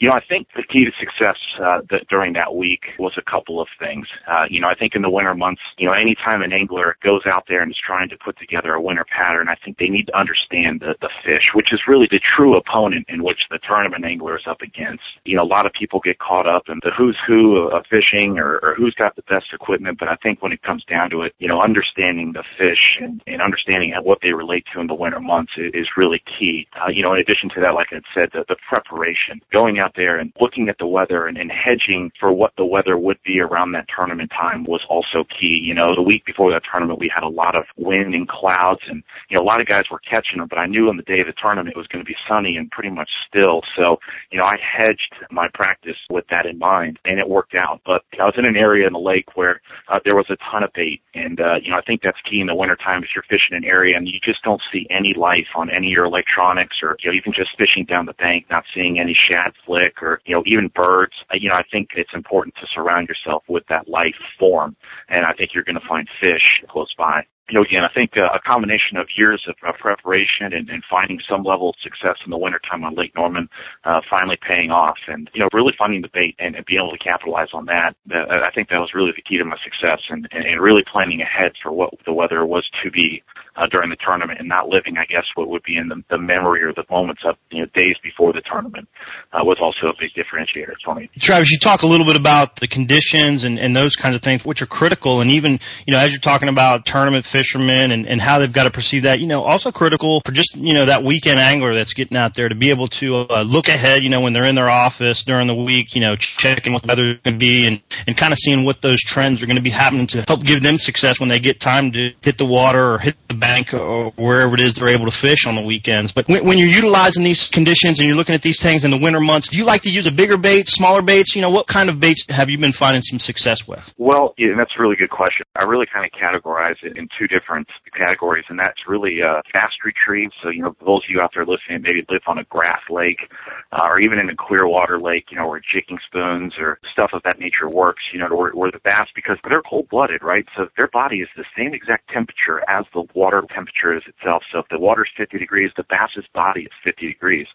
you 0.02 0.10
know, 0.10 0.16
I 0.16 0.22
think 0.28 0.48
the 0.56 0.64
key 0.64 0.84
to 0.84 0.92
success 1.00 1.38
uh, 1.62 1.82
that 1.92 2.08
during 2.10 2.34
that 2.34 2.56
week 2.56 2.86
was 2.98 3.14
a 3.18 3.22
couple 3.22 3.62
of 3.62 3.68
things. 3.78 4.08
Uh, 4.28 4.46
you 4.50 4.60
know, 4.60 4.68
I 4.68 4.74
think 4.74 4.96
in 4.96 5.04
the 5.04 5.12
winter 5.12 5.36
months, 5.36 5.62
you 5.78 5.86
know, 5.86 5.94
anytime 5.94 6.42
an 6.42 6.52
angler 6.52 6.98
goes 7.04 7.22
out 7.28 7.46
there 7.48 7.62
and 7.62 7.70
is 7.70 7.78
trying 7.78 8.10
to 8.10 8.18
put 8.18 8.40
together 8.40 8.74
a 8.74 8.82
winter 8.82 9.06
pattern, 9.06 9.48
I 9.48 9.54
think 9.64 9.78
they 9.78 9.90
need 9.90 10.08
to 10.08 10.18
understand 10.18 10.80
the, 10.80 10.96
the 11.02 11.10
fish, 11.24 11.54
which 11.54 11.72
is 11.72 11.82
really 11.88 12.08
the 12.10 12.20
true 12.20 12.58
opponent 12.58 13.06
in 13.10 13.22
which 13.22 13.42
the 13.52 13.60
tournament 13.60 14.04
angler 14.04 14.36
is 14.36 14.48
up 14.48 14.64
against. 14.64 15.04
You 15.24 15.36
know, 15.36 15.44
a 15.44 15.46
lot 15.46 15.68
of 15.68 15.72
people 15.74 16.00
get 16.00 16.18
caught 16.18 16.48
up 16.48 16.64
in 16.68 16.80
the 16.82 16.90
who's 16.98 17.18
who 17.28 17.68
of 17.68 17.86
fishing 17.88 18.40
or, 18.40 18.58
or 18.64 18.74
who's 18.76 18.96
got 18.96 19.16
the 19.16 19.22
best 19.30 19.54
equipment, 19.54 20.00
but 20.00 20.08
I 20.08 20.16
think 20.16 20.42
when 20.42 20.52
it 20.52 20.64
comes 20.64 20.84
down 20.84 21.12
to 21.12 21.22
it, 21.22 21.36
you 21.38 21.48
know, 21.48 21.62
understanding 21.62 22.34
the 22.34 22.44
fish 22.58 22.98
and, 23.00 23.22
and 23.28 23.40
understanding 23.40 23.94
what 24.02 24.18
they 24.24 24.34
relate 24.34 24.66
to 24.74 24.80
in 24.80 24.88
the 24.88 24.96
winter 24.96 25.20
months 25.20 25.54
is, 25.58 25.86
really 25.98 26.24
key. 26.40 26.66
Uh, 26.82 26.90
you 26.90 27.04
know, 27.04 27.14
in 27.14 27.20
addition 27.20 27.50
to 27.50 27.60
that, 27.60 27.74
like 27.74 27.88
I 27.92 28.00
said, 28.14 28.30
the, 28.32 28.46
the 28.48 28.56
preparation, 28.70 29.42
going 29.52 29.78
out 29.78 29.91
there 29.96 30.18
and 30.18 30.32
looking 30.40 30.70
at 30.70 30.78
the 30.78 30.88
weather 30.88 31.28
and, 31.28 31.38
and 31.38 31.52
hedging 31.52 32.12
for 32.20 32.32
what 32.32 32.54
the 32.58 32.66
weather 32.66 32.98
would 32.98 33.18
be 33.24 33.40
around 33.40 33.72
that 33.72 33.86
tournament 33.94 34.32
time 34.32 34.64
was 34.64 34.82
also 34.90 35.24
key. 35.24 35.60
You 35.62 35.74
know, 35.74 35.96
the 35.96 36.02
week 36.02 36.26
before 36.26 36.52
that 36.52 36.64
tournament, 36.70 37.00
we 37.00 37.12
had 37.14 37.24
a 37.24 37.30
lot 37.30 37.56
of 37.56 37.66
wind 37.78 38.14
and 38.14 38.28
clouds 38.28 38.82
and, 38.88 39.04
you 39.30 39.38
know, 39.38 39.44
a 39.44 39.46
lot 39.46 39.62
of 39.62 39.68
guys 39.68 39.84
were 39.92 40.00
catching 40.00 40.40
them, 40.40 40.48
but 40.48 40.60
I 40.60 40.66
knew 40.66 40.90
on 40.90 40.98
the 40.98 41.04
day 41.04 41.20
of 41.20 41.28
the 41.28 41.34
tournament 41.34 41.76
it 41.76 41.78
was 41.78 41.88
going 41.88 42.04
to 42.04 42.08
be 42.08 42.16
sunny 42.28 42.58
and 42.58 42.70
pretty 42.72 42.90
much 42.90 43.10
still. 43.28 43.62
So, 43.76 43.98
you 44.32 44.38
know, 44.38 44.46
I 44.46 44.58
hedged 44.62 45.14
my 45.30 45.48
practice 45.54 45.98
with 46.10 46.26
that 46.30 46.46
in 46.46 46.58
mind 46.58 47.00
and 47.06 47.20
it 47.20 47.30
worked 47.30 47.56
out. 47.56 47.82
But 47.86 48.04
I 48.20 48.26
was 48.26 48.36
in 48.38 48.46
an 48.46 48.56
area 48.56 48.88
in 48.88 48.94
the 48.94 49.00
lake 49.00 49.36
where 49.36 49.62
uh, 49.88 50.00
there 50.06 50.16
was 50.16 50.28
a 50.30 50.38
ton 50.52 50.64
of 50.64 50.72
bait. 50.74 51.02
And, 51.14 51.40
uh, 51.40 51.56
you 51.62 51.72
know, 51.72 51.78
I 51.78 51.82
think 51.82 52.02
that's 52.02 52.22
key 52.30 52.40
in 52.40 52.48
the 52.48 52.56
wintertime 52.56 53.04
if 53.04 53.10
you're 53.16 53.24
fishing 53.24 53.58
an 53.58 53.66
area 53.66 53.98
and 53.98 54.08
you 54.08 54.20
just 54.24 54.44
don't 54.44 54.62
see 54.72 54.88
any 54.90 55.14
life 55.14 55.48
on 55.56 55.70
any 55.70 55.88
of 55.88 55.92
your 55.92 56.06
electronics 56.06 56.78
or, 56.82 56.96
you 57.00 57.10
know, 57.10 57.16
even 57.16 57.34
just 57.34 57.58
fishing 57.58 57.86
down 57.86 58.06
the 58.06 58.14
bank, 58.14 58.46
not 58.50 58.64
seeing 58.74 59.00
any 59.00 59.14
shad 59.14 59.54
flick 59.66 59.81
or, 60.02 60.22
you 60.26 60.36
know, 60.36 60.44
even 60.46 60.68
birds. 60.68 61.14
You 61.34 61.50
know, 61.50 61.56
I 61.56 61.64
think 61.72 61.90
it's 61.96 62.14
important 62.14 62.56
to 62.56 62.68
surround 62.74 63.08
yourself 63.08 63.44
with 63.48 63.64
that 63.68 63.88
life 63.88 64.16
form. 64.40 64.76
And 65.10 65.26
I 65.26 65.34
think 65.34 65.54
you're 65.54 65.64
going 65.64 65.80
to 65.80 65.88
find 65.88 66.08
fish 66.20 66.62
close 66.70 66.94
by 66.98 67.26
you 67.50 67.56
know, 67.56 67.64
again, 67.64 67.84
I 67.84 67.94
think 67.94 68.12
uh, 68.16 68.30
a 68.34 68.40
combination 68.40 68.98
of 68.98 69.08
years 69.18 69.44
of, 69.48 69.56
preparation 69.80 70.54
and, 70.54 70.70
and 70.70 70.84
finding 70.90 71.20
some 71.28 71.44
level 71.44 71.70
of 71.70 71.76
success 71.82 72.18
in 72.26 72.30
the 72.30 72.38
wintertime 72.38 72.84
on 72.84 72.96
Lake 72.96 73.14
Norman 73.16 73.50
uh, 73.84 74.02
finally 74.10 74.38
paying 74.48 74.70
off 74.70 74.98
and, 75.08 75.30
you 75.34 75.42
know, 75.42 75.48
really 75.54 75.74
finding 75.78 76.02
the 76.02 76.10
bait 76.14 76.36
and, 76.40 76.56
and 76.56 76.66
being 76.66 76.80
able 76.80 76.92
to 76.92 76.98
capitalize 76.98 77.50
on 77.54 77.66
that. 77.66 77.96
Uh, 78.12 78.46
I 78.46 78.52
think 78.54 78.70
that 78.70 78.80
was 78.80 78.94
really 78.94 79.12
the 79.16 79.22
key 79.22 79.38
to 79.38 79.46
my 79.46 79.58
success 79.64 80.00
and, 80.10 80.28
and, 80.32 80.46
and 80.46 80.62
really 80.62 80.84
planning 80.92 81.22
ahead 81.22 81.54
for 81.62 81.72
what 81.72 81.94
the 82.06 82.14
weather 82.14 82.46
was 82.46 82.70
to 82.84 82.92
be 82.92 83.24
uh, 83.56 83.68
during 83.68 83.90
the 83.90 83.98
tournament 83.98 84.40
and 84.40 84.48
not 84.48 84.68
living, 84.70 84.98
I 84.98 85.06
guess, 85.06 85.26
what 85.36 85.50
would 85.50 85.64
be 85.64 85.78
in 85.78 85.90
the, 85.90 86.04
the 86.10 86.18
memory 86.18 86.64
or 86.64 86.74
the 86.74 86.86
moments 86.90 87.22
of, 87.26 87.36
you 87.50 87.62
know, 87.62 87.68
days 87.74 87.96
before 88.04 88.34
the 88.34 88.42
tournament 88.42 88.88
uh, 89.34 89.44
was 89.44 89.60
also 89.60 89.88
a 89.88 89.94
big 90.00 90.12
differentiator 90.16 90.74
for 90.84 90.96
me. 90.96 91.10
Travis, 91.20 91.52
you 91.52 91.60
talk 91.60 91.82
a 91.82 91.88
little 91.88 92.06
bit 92.06 92.16
about 92.16 92.58
the 92.58 92.68
conditions 92.68 93.44
and, 93.44 93.60
and 93.60 93.76
those 93.76 93.96
kinds 93.96 94.16
of 94.16 94.22
things, 94.22 94.46
which 94.46 94.62
are 94.62 94.68
critical. 94.68 95.22
And 95.22 95.32
even, 95.32 95.60
you 95.86 95.92
know, 95.92 96.00
as 96.00 96.12
you're 96.12 96.20
talking 96.20 96.50
about 96.50 96.86
tournament 96.86 97.26
fishermen 97.42 97.92
and, 97.92 98.08
and 98.08 98.22
how 98.22 98.38
they've 98.38 98.54
got 98.54 98.66
to 98.66 98.72
perceive 98.72 99.04
that, 99.04 99.20
you 99.20 99.26
know, 99.26 99.42
also 99.42 99.72
critical 99.72 100.22
for 100.26 100.32
just, 100.32 100.56
you 100.56 100.74
know, 100.74 100.86
that 100.86 101.04
weekend 101.04 101.40
angler 101.40 101.74
that's 101.74 101.94
getting 101.94 102.16
out 102.16 102.36
there 102.36 102.48
to 102.48 102.56
be 102.56 102.70
able 102.70 102.88
to 102.88 103.26
uh, 103.30 103.42
look 103.42 103.68
ahead, 103.68 104.04
you 104.04 104.10
know, 104.10 104.22
when 104.22 104.34
they're 104.34 104.46
in 104.46 104.56
their 104.56 104.70
office 104.70 105.24
during 105.24 105.48
the 105.48 105.56
week, 105.56 105.96
you 105.96 106.02
know, 106.02 106.16
checking 106.16 106.72
what 106.72 106.84
the 106.84 106.88
weather 106.88 107.16
to 107.16 107.32
be 107.32 107.66
and, 107.66 107.82
and 108.06 108.16
kind 108.16 108.32
of 108.32 108.38
seeing 108.38 108.64
what 108.64 108.82
those 108.82 109.00
trends 109.02 109.42
are 109.42 109.48
going 109.48 109.56
to 109.56 109.62
be 109.62 109.72
happening 109.72 110.06
to 110.06 110.24
help 110.28 110.44
give 110.44 110.62
them 110.62 110.78
success 110.78 111.20
when 111.20 111.30
they 111.30 111.40
get 111.40 111.60
time 111.60 111.92
to 111.92 112.14
hit 112.22 112.38
the 112.38 112.46
water 112.46 112.94
or 112.94 113.00
hit 113.00 113.16
the 113.28 113.34
bank 113.34 113.74
or 113.74 114.12
wherever 114.12 114.54
it 114.54 114.60
is 114.60 114.76
they're 114.76 114.90
able 114.90 115.06
to 115.06 115.12
fish 115.12 115.48
on 115.48 115.56
the 115.56 115.62
weekends. 115.62 116.12
But 116.12 116.28
when, 116.28 116.46
when 116.46 116.58
you're 116.58 116.68
utilizing 116.68 117.24
these 117.24 117.50
conditions 117.50 118.00
and 118.00 118.08
you're 118.08 118.18
looking 118.18 118.36
at 118.36 118.42
these 118.42 118.62
things 118.62 118.86
in 118.86 118.92
the 118.92 118.98
winter 118.98 119.20
months, 119.20 119.50
do 119.50 119.58
you 119.58 119.66
like 119.66 119.82
to 119.84 119.90
use 119.90 120.06
a 120.06 120.12
bigger 120.12 120.38
bait, 120.38 120.68
smaller 120.68 121.02
baits? 121.02 121.36
You 121.36 121.42
know, 121.42 121.50
what 121.50 121.68
kind 121.68 121.90
of 121.90 122.00
baits 122.00 122.26
have 122.30 122.50
you 122.50 122.58
been 122.58 122.72
finding 122.72 123.02
some 123.02 123.20
success 123.20 123.68
with? 123.68 123.94
Well, 123.98 124.34
yeah, 124.38 124.54
that's 124.56 124.72
a 124.78 124.82
really 124.82 124.96
good 124.96 125.10
question. 125.10 125.46
I 125.56 125.64
really 125.64 125.88
kind 125.92 126.06
of 126.06 126.12
categorize 126.12 126.76
it 126.84 126.98
in 126.98 127.08
two 127.22 127.28
different 127.28 127.68
categories, 127.96 128.46
and 128.50 128.60
that's 128.60 128.88
really 128.88 129.22
uh, 129.22 129.42
fast 129.54 129.76
retrieve. 129.86 130.32
So, 130.42 130.50
you 130.50 130.62
know, 130.64 130.76
those 130.84 131.04
of 131.04 131.10
you 131.10 131.22
out 131.22 131.32
there 131.34 131.46
listening 131.46 131.82
maybe 131.82 132.06
live 132.10 132.22
on 132.28 132.40
a 132.40 132.44
grass 132.46 132.82
lake 132.90 133.30
uh, 133.72 133.86
or 133.88 134.00
even 134.00 134.18
in 134.18 134.30
a 134.30 134.36
clear 134.36 134.68
water 134.68 135.00
lake, 135.00 135.26
you 135.30 135.38
know, 135.38 135.48
where 135.48 135.62
jigging 135.62 136.00
spoons 136.06 136.54
or 136.58 136.80
stuff 136.92 137.12
of 137.14 137.22
that 137.24 137.40
nature 137.40 137.70
works, 137.70 138.04
you 138.12 138.20
know, 138.20 138.28
where, 138.36 138.52
where 138.52 138.72
the 138.72 138.80
bass, 138.80 139.08
because 139.16 139.38
they're 139.48 139.62
cold-blooded, 139.62 140.24
right? 140.24 140.46
So 140.56 140.68
their 140.78 140.88
body 140.88 141.18
is 141.18 141.30
the 141.36 141.46
same 141.56 141.74
exact 141.74 142.10
temperature 142.10 142.64
as 142.68 142.86
the 142.94 143.04
water 143.14 143.44
temperature 143.54 143.96
is 143.96 144.04
itself. 144.08 144.44
So 144.52 144.60
if 144.60 144.66
the 144.70 144.80
water's 144.80 145.10
50 145.16 145.38
degrees, 145.38 145.72
the 145.78 145.84
bass's 145.84 146.26
body 146.34 146.62
is 146.62 146.72
50 146.84 147.08
degrees. 147.08 147.48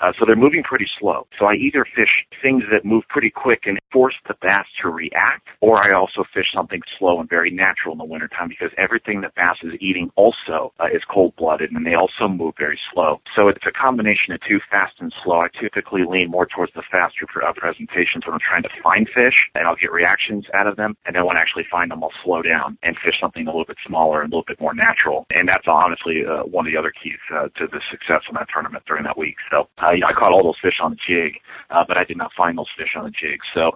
Uh, 0.00 0.12
so 0.18 0.24
they're 0.26 0.36
moving 0.36 0.62
pretty 0.62 0.88
slow. 0.98 1.26
So 1.38 1.46
I 1.46 1.54
either 1.54 1.84
fish 1.84 2.26
things 2.42 2.64
that 2.70 2.84
move 2.84 3.04
pretty 3.08 3.30
quick 3.30 3.62
and 3.66 3.78
force 3.92 4.14
the 4.28 4.34
bass 4.42 4.66
to 4.82 4.88
react, 4.88 5.48
or 5.60 5.82
I 5.82 5.92
also 5.92 6.24
fish 6.34 6.46
something 6.54 6.82
slow 6.98 7.20
and 7.20 7.28
very 7.28 7.50
natural 7.50 7.92
in 7.92 7.98
the 7.98 8.04
wintertime 8.04 8.48
because 8.48 8.70
everything 8.76 9.22
that 9.22 9.34
bass 9.34 9.56
is 9.62 9.72
eating 9.80 10.10
also 10.16 10.72
uh, 10.80 10.86
is 10.92 11.02
cold-blooded 11.08 11.70
and 11.72 11.86
they 11.86 11.94
also 11.94 12.28
move 12.28 12.54
very 12.58 12.78
slow. 12.92 13.20
So 13.34 13.48
it's 13.48 13.64
a 13.66 13.72
combination 13.72 14.34
of 14.34 14.40
two, 14.46 14.60
fast 14.70 14.94
and 15.00 15.12
slow. 15.24 15.40
I 15.40 15.48
typically 15.60 16.02
lean 16.06 16.30
more 16.30 16.46
towards 16.46 16.72
the 16.74 16.82
faster 16.90 17.26
uh, 17.42 17.52
presentations 17.54 18.26
when 18.26 18.34
I'm 18.34 18.40
trying 18.40 18.62
to 18.64 18.68
find 18.82 19.08
fish 19.08 19.34
and 19.54 19.66
I'll 19.66 19.76
get 19.76 19.92
reactions 19.92 20.44
out 20.52 20.66
of 20.66 20.76
them. 20.76 20.96
And 21.06 21.16
then 21.16 21.24
when 21.24 21.36
I 21.36 21.40
actually 21.40 21.66
find 21.70 21.90
them, 21.90 22.04
I'll 22.04 22.12
slow 22.24 22.42
down 22.42 22.76
and 22.82 22.96
fish 23.02 23.14
something 23.20 23.46
a 23.46 23.50
little 23.50 23.64
bit 23.64 23.78
smaller 23.86 24.20
and 24.20 24.32
a 24.32 24.36
little 24.36 24.46
bit 24.46 24.60
more 24.60 24.74
natural. 24.74 25.26
And 25.34 25.48
that's 25.48 25.66
honestly 25.66 26.24
uh, 26.26 26.44
one 26.44 26.66
of 26.66 26.72
the 26.72 26.78
other 26.78 26.92
keys 26.92 27.18
uh, 27.32 27.48
to 27.56 27.66
the 27.66 27.80
success 27.90 28.22
of 28.28 28.34
that 28.34 28.48
tournament 28.52 28.84
during 28.86 29.04
that 29.04 29.16
week. 29.16 29.36
So 29.50 29.68
I 29.90 30.12
caught 30.12 30.32
all 30.32 30.42
those 30.42 30.58
fish 30.60 30.78
on 30.82 30.92
the 30.92 30.98
jig, 31.06 31.40
uh, 31.70 31.84
but 31.86 31.96
I 31.96 32.04
did 32.04 32.16
not 32.16 32.32
find 32.36 32.56
those 32.58 32.70
fish 32.76 32.90
on 32.96 33.04
the 33.04 33.10
jig. 33.10 33.40
So, 33.54 33.72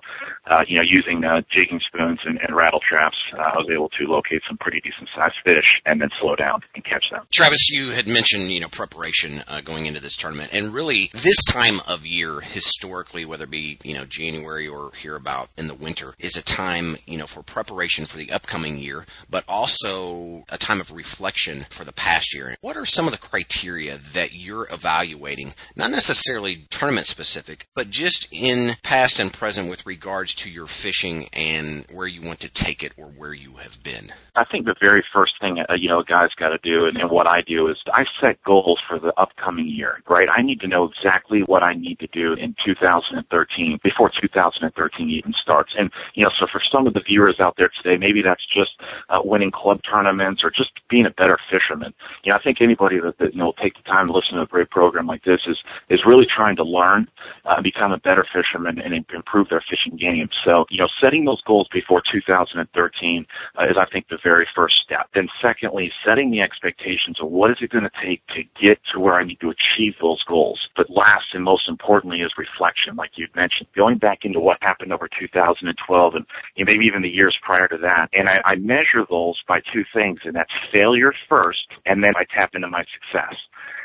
uh, 0.51 0.65
you 0.67 0.77
know, 0.77 0.85
using 0.87 1.25
uh, 1.25 1.43
jigging 1.51 1.81
spoons 1.81 2.21
and, 2.25 2.39
and 2.39 2.55
rattle 2.55 2.81
traps, 2.81 3.17
uh, 3.37 3.41
I 3.41 3.57
was 3.57 3.69
able 3.73 3.89
to 3.91 4.05
locate 4.05 4.43
some 4.47 4.59
pretty 4.59 4.81
decent 4.81 5.09
sized 5.15 5.37
fish 5.45 5.65
and 5.87 6.01
then 6.01 6.11
slow 6.21 6.37
down 6.37 6.61
and 6.75 6.85
catch 6.85 7.05
them. 7.11 7.27
Travis, 7.31 7.71
you 7.71 7.91
had 7.91 8.09
mentioned, 8.09 8.51
you 8.53 8.61
know, 8.61 8.69
preparation 8.69 9.43
uh, 9.49 9.61
going 9.61 9.87
into 9.87 10.01
this 10.01 10.17
tournament, 10.17 10.51
and 10.53 10.73
really 10.73 11.11
this 11.13 11.43
time 11.45 11.81
of 11.87 12.07
year, 12.07 12.41
historically, 12.41 13.25
whether 13.25 13.45
it 13.45 13.51
be, 13.51 13.79
you 13.85 13.95
know, 13.95 14.05
January 14.05 14.69
or 14.69 14.93
here 14.95 15.17
about 15.17 15.51
in 15.57 15.69
the 15.69 15.75
winter, 15.75 16.15
is 16.19 16.37
a 16.37 16.45
time, 16.45 16.97
you 17.07 17.19
know, 17.19 17.27
for 17.27 17.43
preparation 17.43 18.07
for 18.07 18.19
the 18.19 18.31
upcoming 18.31 18.79
year, 18.79 19.07
but 19.29 19.45
also 19.49 20.45
a 20.49 20.59
time 20.59 20.81
of 20.81 20.93
reflection 20.93 21.67
for 21.71 21.85
the 21.85 21.93
past 21.93 22.35
year. 22.35 22.57
What 22.61 22.77
are 22.77 22.85
some 22.85 23.07
of 23.07 23.13
the 23.13 23.19
criteria 23.19 23.97
that 23.97 24.35
you're 24.35 24.67
evaluating, 24.73 25.53
not 25.77 25.91
necessarily 26.01 26.65
tournament 26.71 27.07
specific, 27.07 27.67
but 27.75 27.91
just 27.91 28.27
in 28.33 28.73
past 28.83 29.21
and 29.21 29.31
present 29.31 29.69
with 29.69 29.85
regards 29.85 30.35
to 30.35 30.49
your 30.49 30.67
fishing 30.67 31.27
and 31.35 31.85
where 31.93 32.07
you 32.07 32.23
want 32.23 32.41
to 32.41 32.49
take 32.49 32.83
it 32.83 32.95
or 32.97 33.05
where 33.05 33.35
you 33.35 33.57
have 33.57 33.83
been? 33.83 34.11
I 34.35 34.45
think 34.51 34.65
the 34.65 34.75
very 34.81 35.05
first 35.13 35.35
thing 35.43 35.59
uh, 35.59 35.75
you 35.75 35.89
know 35.91 36.01
a 36.01 36.05
guy's 36.05 36.33
got 36.39 36.49
to 36.49 36.59
do, 36.63 36.87
and, 36.87 36.97
and 36.97 37.11
what 37.11 37.27
I 37.27 37.43
do 37.43 37.69
is 37.69 37.77
I 37.93 38.05
set 38.19 38.43
goals 38.45 38.81
for 38.89 38.99
the 38.99 39.13
upcoming 39.21 39.69
year. 39.69 40.03
Right, 40.09 40.29
I 40.35 40.41
need 40.41 40.61
to 40.61 40.69
know 40.69 40.85
exactly 40.89 41.43
what 41.43 41.63
I 41.63 41.75
need 41.75 41.99
to 41.99 42.07
do 42.07 42.33
in 42.33 42.55
2013 42.65 43.81
before 43.85 44.11
2013 44.19 45.11
even 45.11 45.35
starts. 45.35 45.75
And 45.79 45.91
you 46.15 46.25
know, 46.25 46.31
so 46.39 46.47
for 46.51 46.63
some 46.73 46.87
of 46.87 46.95
the 46.95 47.03
viewers 47.07 47.41
out 47.41 47.57
there 47.59 47.71
today, 47.83 47.99
maybe 47.99 48.23
that's 48.23 48.47
just 48.47 48.71
uh, 49.11 49.21
winning 49.23 49.51
club 49.51 49.81
tournaments 49.83 50.43
or 50.43 50.51
just 50.51 50.71
being 50.89 51.05
a 51.05 51.11
better 51.11 51.39
fisherman. 51.51 51.93
You 52.25 52.33
know, 52.33 52.39
I 52.39 52.43
think 52.43 52.63
anybody 52.63 52.99
that, 53.01 53.19
that 53.19 53.35
you 53.35 53.39
know 53.39 53.47
will 53.47 53.53
take 53.53 53.77
the 53.77 53.83
time 53.83 54.07
to 54.07 54.15
listen 54.15 54.37
to 54.37 54.43
a 54.43 54.47
great 54.47 54.71
program 54.71 55.07
like 55.07 55.25
this 55.25 55.41
is 55.47 55.59
is 55.91 56.01
really 56.07 56.27
trying 56.27 56.57
to 56.57 56.65
learn, 56.65 57.09
uh, 57.45 57.61
become 57.61 57.93
a 57.93 57.99
better 57.99 58.25
fisherman, 58.33 58.79
and 58.81 58.95
improve 59.13 59.49
their 59.49 59.63
fishing 59.69 59.97
game. 59.97 60.29
So, 60.45 60.65
you 60.71 60.79
know, 60.79 60.89
setting 61.01 61.25
those 61.25 61.43
goals 61.43 61.69
before 61.73 62.03
2013 62.11 63.27
uh, 63.59 63.65
is, 63.65 63.77
I 63.77 63.85
think, 63.87 64.09
the 64.09 64.19
very 64.23 64.47
first 64.55 64.77
step. 64.83 65.09
Then, 65.15 65.29
secondly, 65.43 65.93
setting 66.05 66.31
the 66.31 66.41
expectations 66.41 67.19
of 67.21 67.29
what 67.29 67.51
is 67.51 67.59
it 67.61 67.71
going 67.71 67.85
to 67.85 67.91
take 68.03 68.25
to 68.29 68.43
get 68.61 68.79
to 68.93 69.01
where 69.01 69.15
I 69.15 69.25
need 69.25 69.41
to 69.41 69.51
achieve 69.51 69.95
those 70.01 70.23
goals. 70.25 70.69
But 70.77 70.89
last 70.89 71.27
and 71.35 71.43
most 71.43 71.69
importantly 71.69 72.21
is 72.21 72.33
reflection, 72.39 72.97
like 72.97 73.11
you 73.17 73.27
mentioned, 73.35 73.69
going 73.75 73.99
back 73.99 74.25
into 74.25 74.41
what 74.41 74.59
happened 74.63 74.93
over 74.93 75.09
2012 75.09 76.15
and 76.15 76.27
you 76.55 76.65
know, 76.65 76.73
maybe 76.73 76.85
even 76.87 77.03
the 77.03 77.09
years 77.09 77.37
prior 77.43 77.67
to 77.69 77.77
that. 77.79 78.09
And 78.13 78.29
I, 78.29 78.41
I 78.45 78.55
measure 78.57 79.05
those 79.09 79.43
by 79.49 79.61
two 79.73 79.85
things, 79.93 80.21
and 80.25 80.35
that's 80.35 80.53
failure 80.73 81.13
first, 81.29 81.67
and 81.87 82.03
then 82.05 82.13
I 82.17 82.25
tap 82.25 82.55
into 82.55 82.69
my 82.69 82.85
success. 82.95 83.35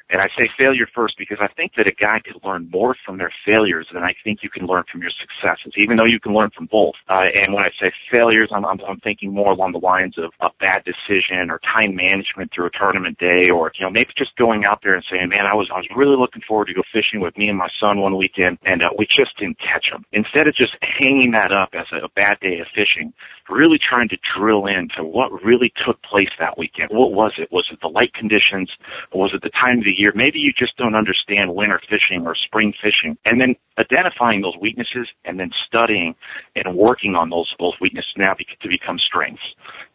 And 0.09 0.21
I 0.21 0.27
say 0.37 0.49
failure 0.57 0.87
first 0.93 1.15
because 1.17 1.39
I 1.41 1.47
think 1.47 1.73
that 1.77 1.87
a 1.87 1.91
guy 1.91 2.21
can 2.23 2.35
learn 2.43 2.69
more 2.71 2.95
from 3.05 3.17
their 3.17 3.31
failures 3.45 3.87
than 3.91 4.03
I 4.03 4.13
think 4.23 4.43
you 4.43 4.49
can 4.49 4.67
learn 4.67 4.83
from 4.91 5.01
your 5.01 5.09
successes, 5.09 5.73
even 5.77 5.97
though 5.97 6.05
you 6.05 6.19
can 6.19 6.33
learn 6.33 6.51
from 6.55 6.67
both. 6.67 6.93
Uh, 7.09 7.25
and 7.33 7.53
when 7.53 7.63
I 7.63 7.69
say 7.81 7.91
failures, 8.11 8.49
I'm, 8.53 8.65
I'm, 8.65 8.79
I'm 8.87 8.99
thinking 8.99 9.33
more 9.33 9.51
along 9.51 9.71
the 9.71 9.79
lines 9.79 10.17
of 10.17 10.31
a 10.41 10.49
bad 10.59 10.83
decision 10.85 11.49
or 11.49 11.59
time 11.59 11.95
management 11.95 12.51
through 12.53 12.67
a 12.67 12.69
tournament 12.69 13.17
day 13.17 13.49
or, 13.49 13.71
you 13.77 13.85
know, 13.85 13.89
maybe 13.89 14.11
just 14.15 14.35
going 14.35 14.63
out 14.63 14.81
there 14.83 14.93
and 14.93 15.03
saying, 15.09 15.29
man, 15.29 15.45
I 15.45 15.55
was, 15.55 15.69
I 15.73 15.77
was 15.77 15.87
really 15.95 16.17
looking 16.17 16.43
forward 16.47 16.67
to 16.67 16.73
go 16.73 16.83
fishing 16.93 17.19
with 17.19 17.35
me 17.37 17.49
and 17.49 17.57
my 17.57 17.69
son 17.79 17.99
one 17.99 18.15
weekend 18.15 18.59
and 18.63 18.83
uh, 18.83 18.89
we 18.97 19.07
just 19.07 19.37
didn't 19.39 19.57
catch 19.59 19.87
him. 19.91 20.05
Instead 20.11 20.47
of 20.47 20.55
just 20.55 20.73
hanging 20.81 21.31
that 21.31 21.51
up 21.51 21.69
as 21.73 21.87
a, 21.91 22.05
a 22.05 22.09
bad 22.09 22.39
day 22.39 22.59
of 22.59 22.67
fishing, 22.75 23.11
really 23.49 23.77
trying 23.77 24.09
to 24.09 24.17
drill 24.37 24.65
into 24.65 25.03
what 25.03 25.31
really 25.43 25.71
took 25.85 26.01
place 26.03 26.29
that 26.39 26.57
weekend. 26.57 26.89
What 26.91 27.13
was 27.13 27.33
it? 27.37 27.51
Was 27.51 27.67
it 27.71 27.79
the 27.81 27.87
light 27.87 28.13
conditions? 28.13 28.71
Was 29.13 29.31
it 29.33 29.41
the 29.41 29.49
time 29.49 29.79
of 29.79 29.83
the 29.83 29.94
year? 29.97 30.11
Maybe 30.15 30.39
you 30.39 30.51
just 30.57 30.77
don't 30.77 30.95
understand 30.95 31.53
winter 31.53 31.79
fishing 31.89 32.25
or 32.25 32.35
spring 32.35 32.73
fishing. 32.81 33.17
And 33.25 33.39
then 33.39 33.55
identifying 33.77 34.41
those 34.41 34.55
weaknesses 34.59 35.07
and 35.25 35.39
then 35.39 35.51
studying 35.67 36.15
and 36.55 36.75
working 36.75 37.15
on 37.15 37.29
those, 37.29 37.53
those 37.59 37.73
weaknesses 37.81 38.11
now 38.17 38.33
to 38.33 38.69
become 38.69 38.99
strengths. 38.99 39.43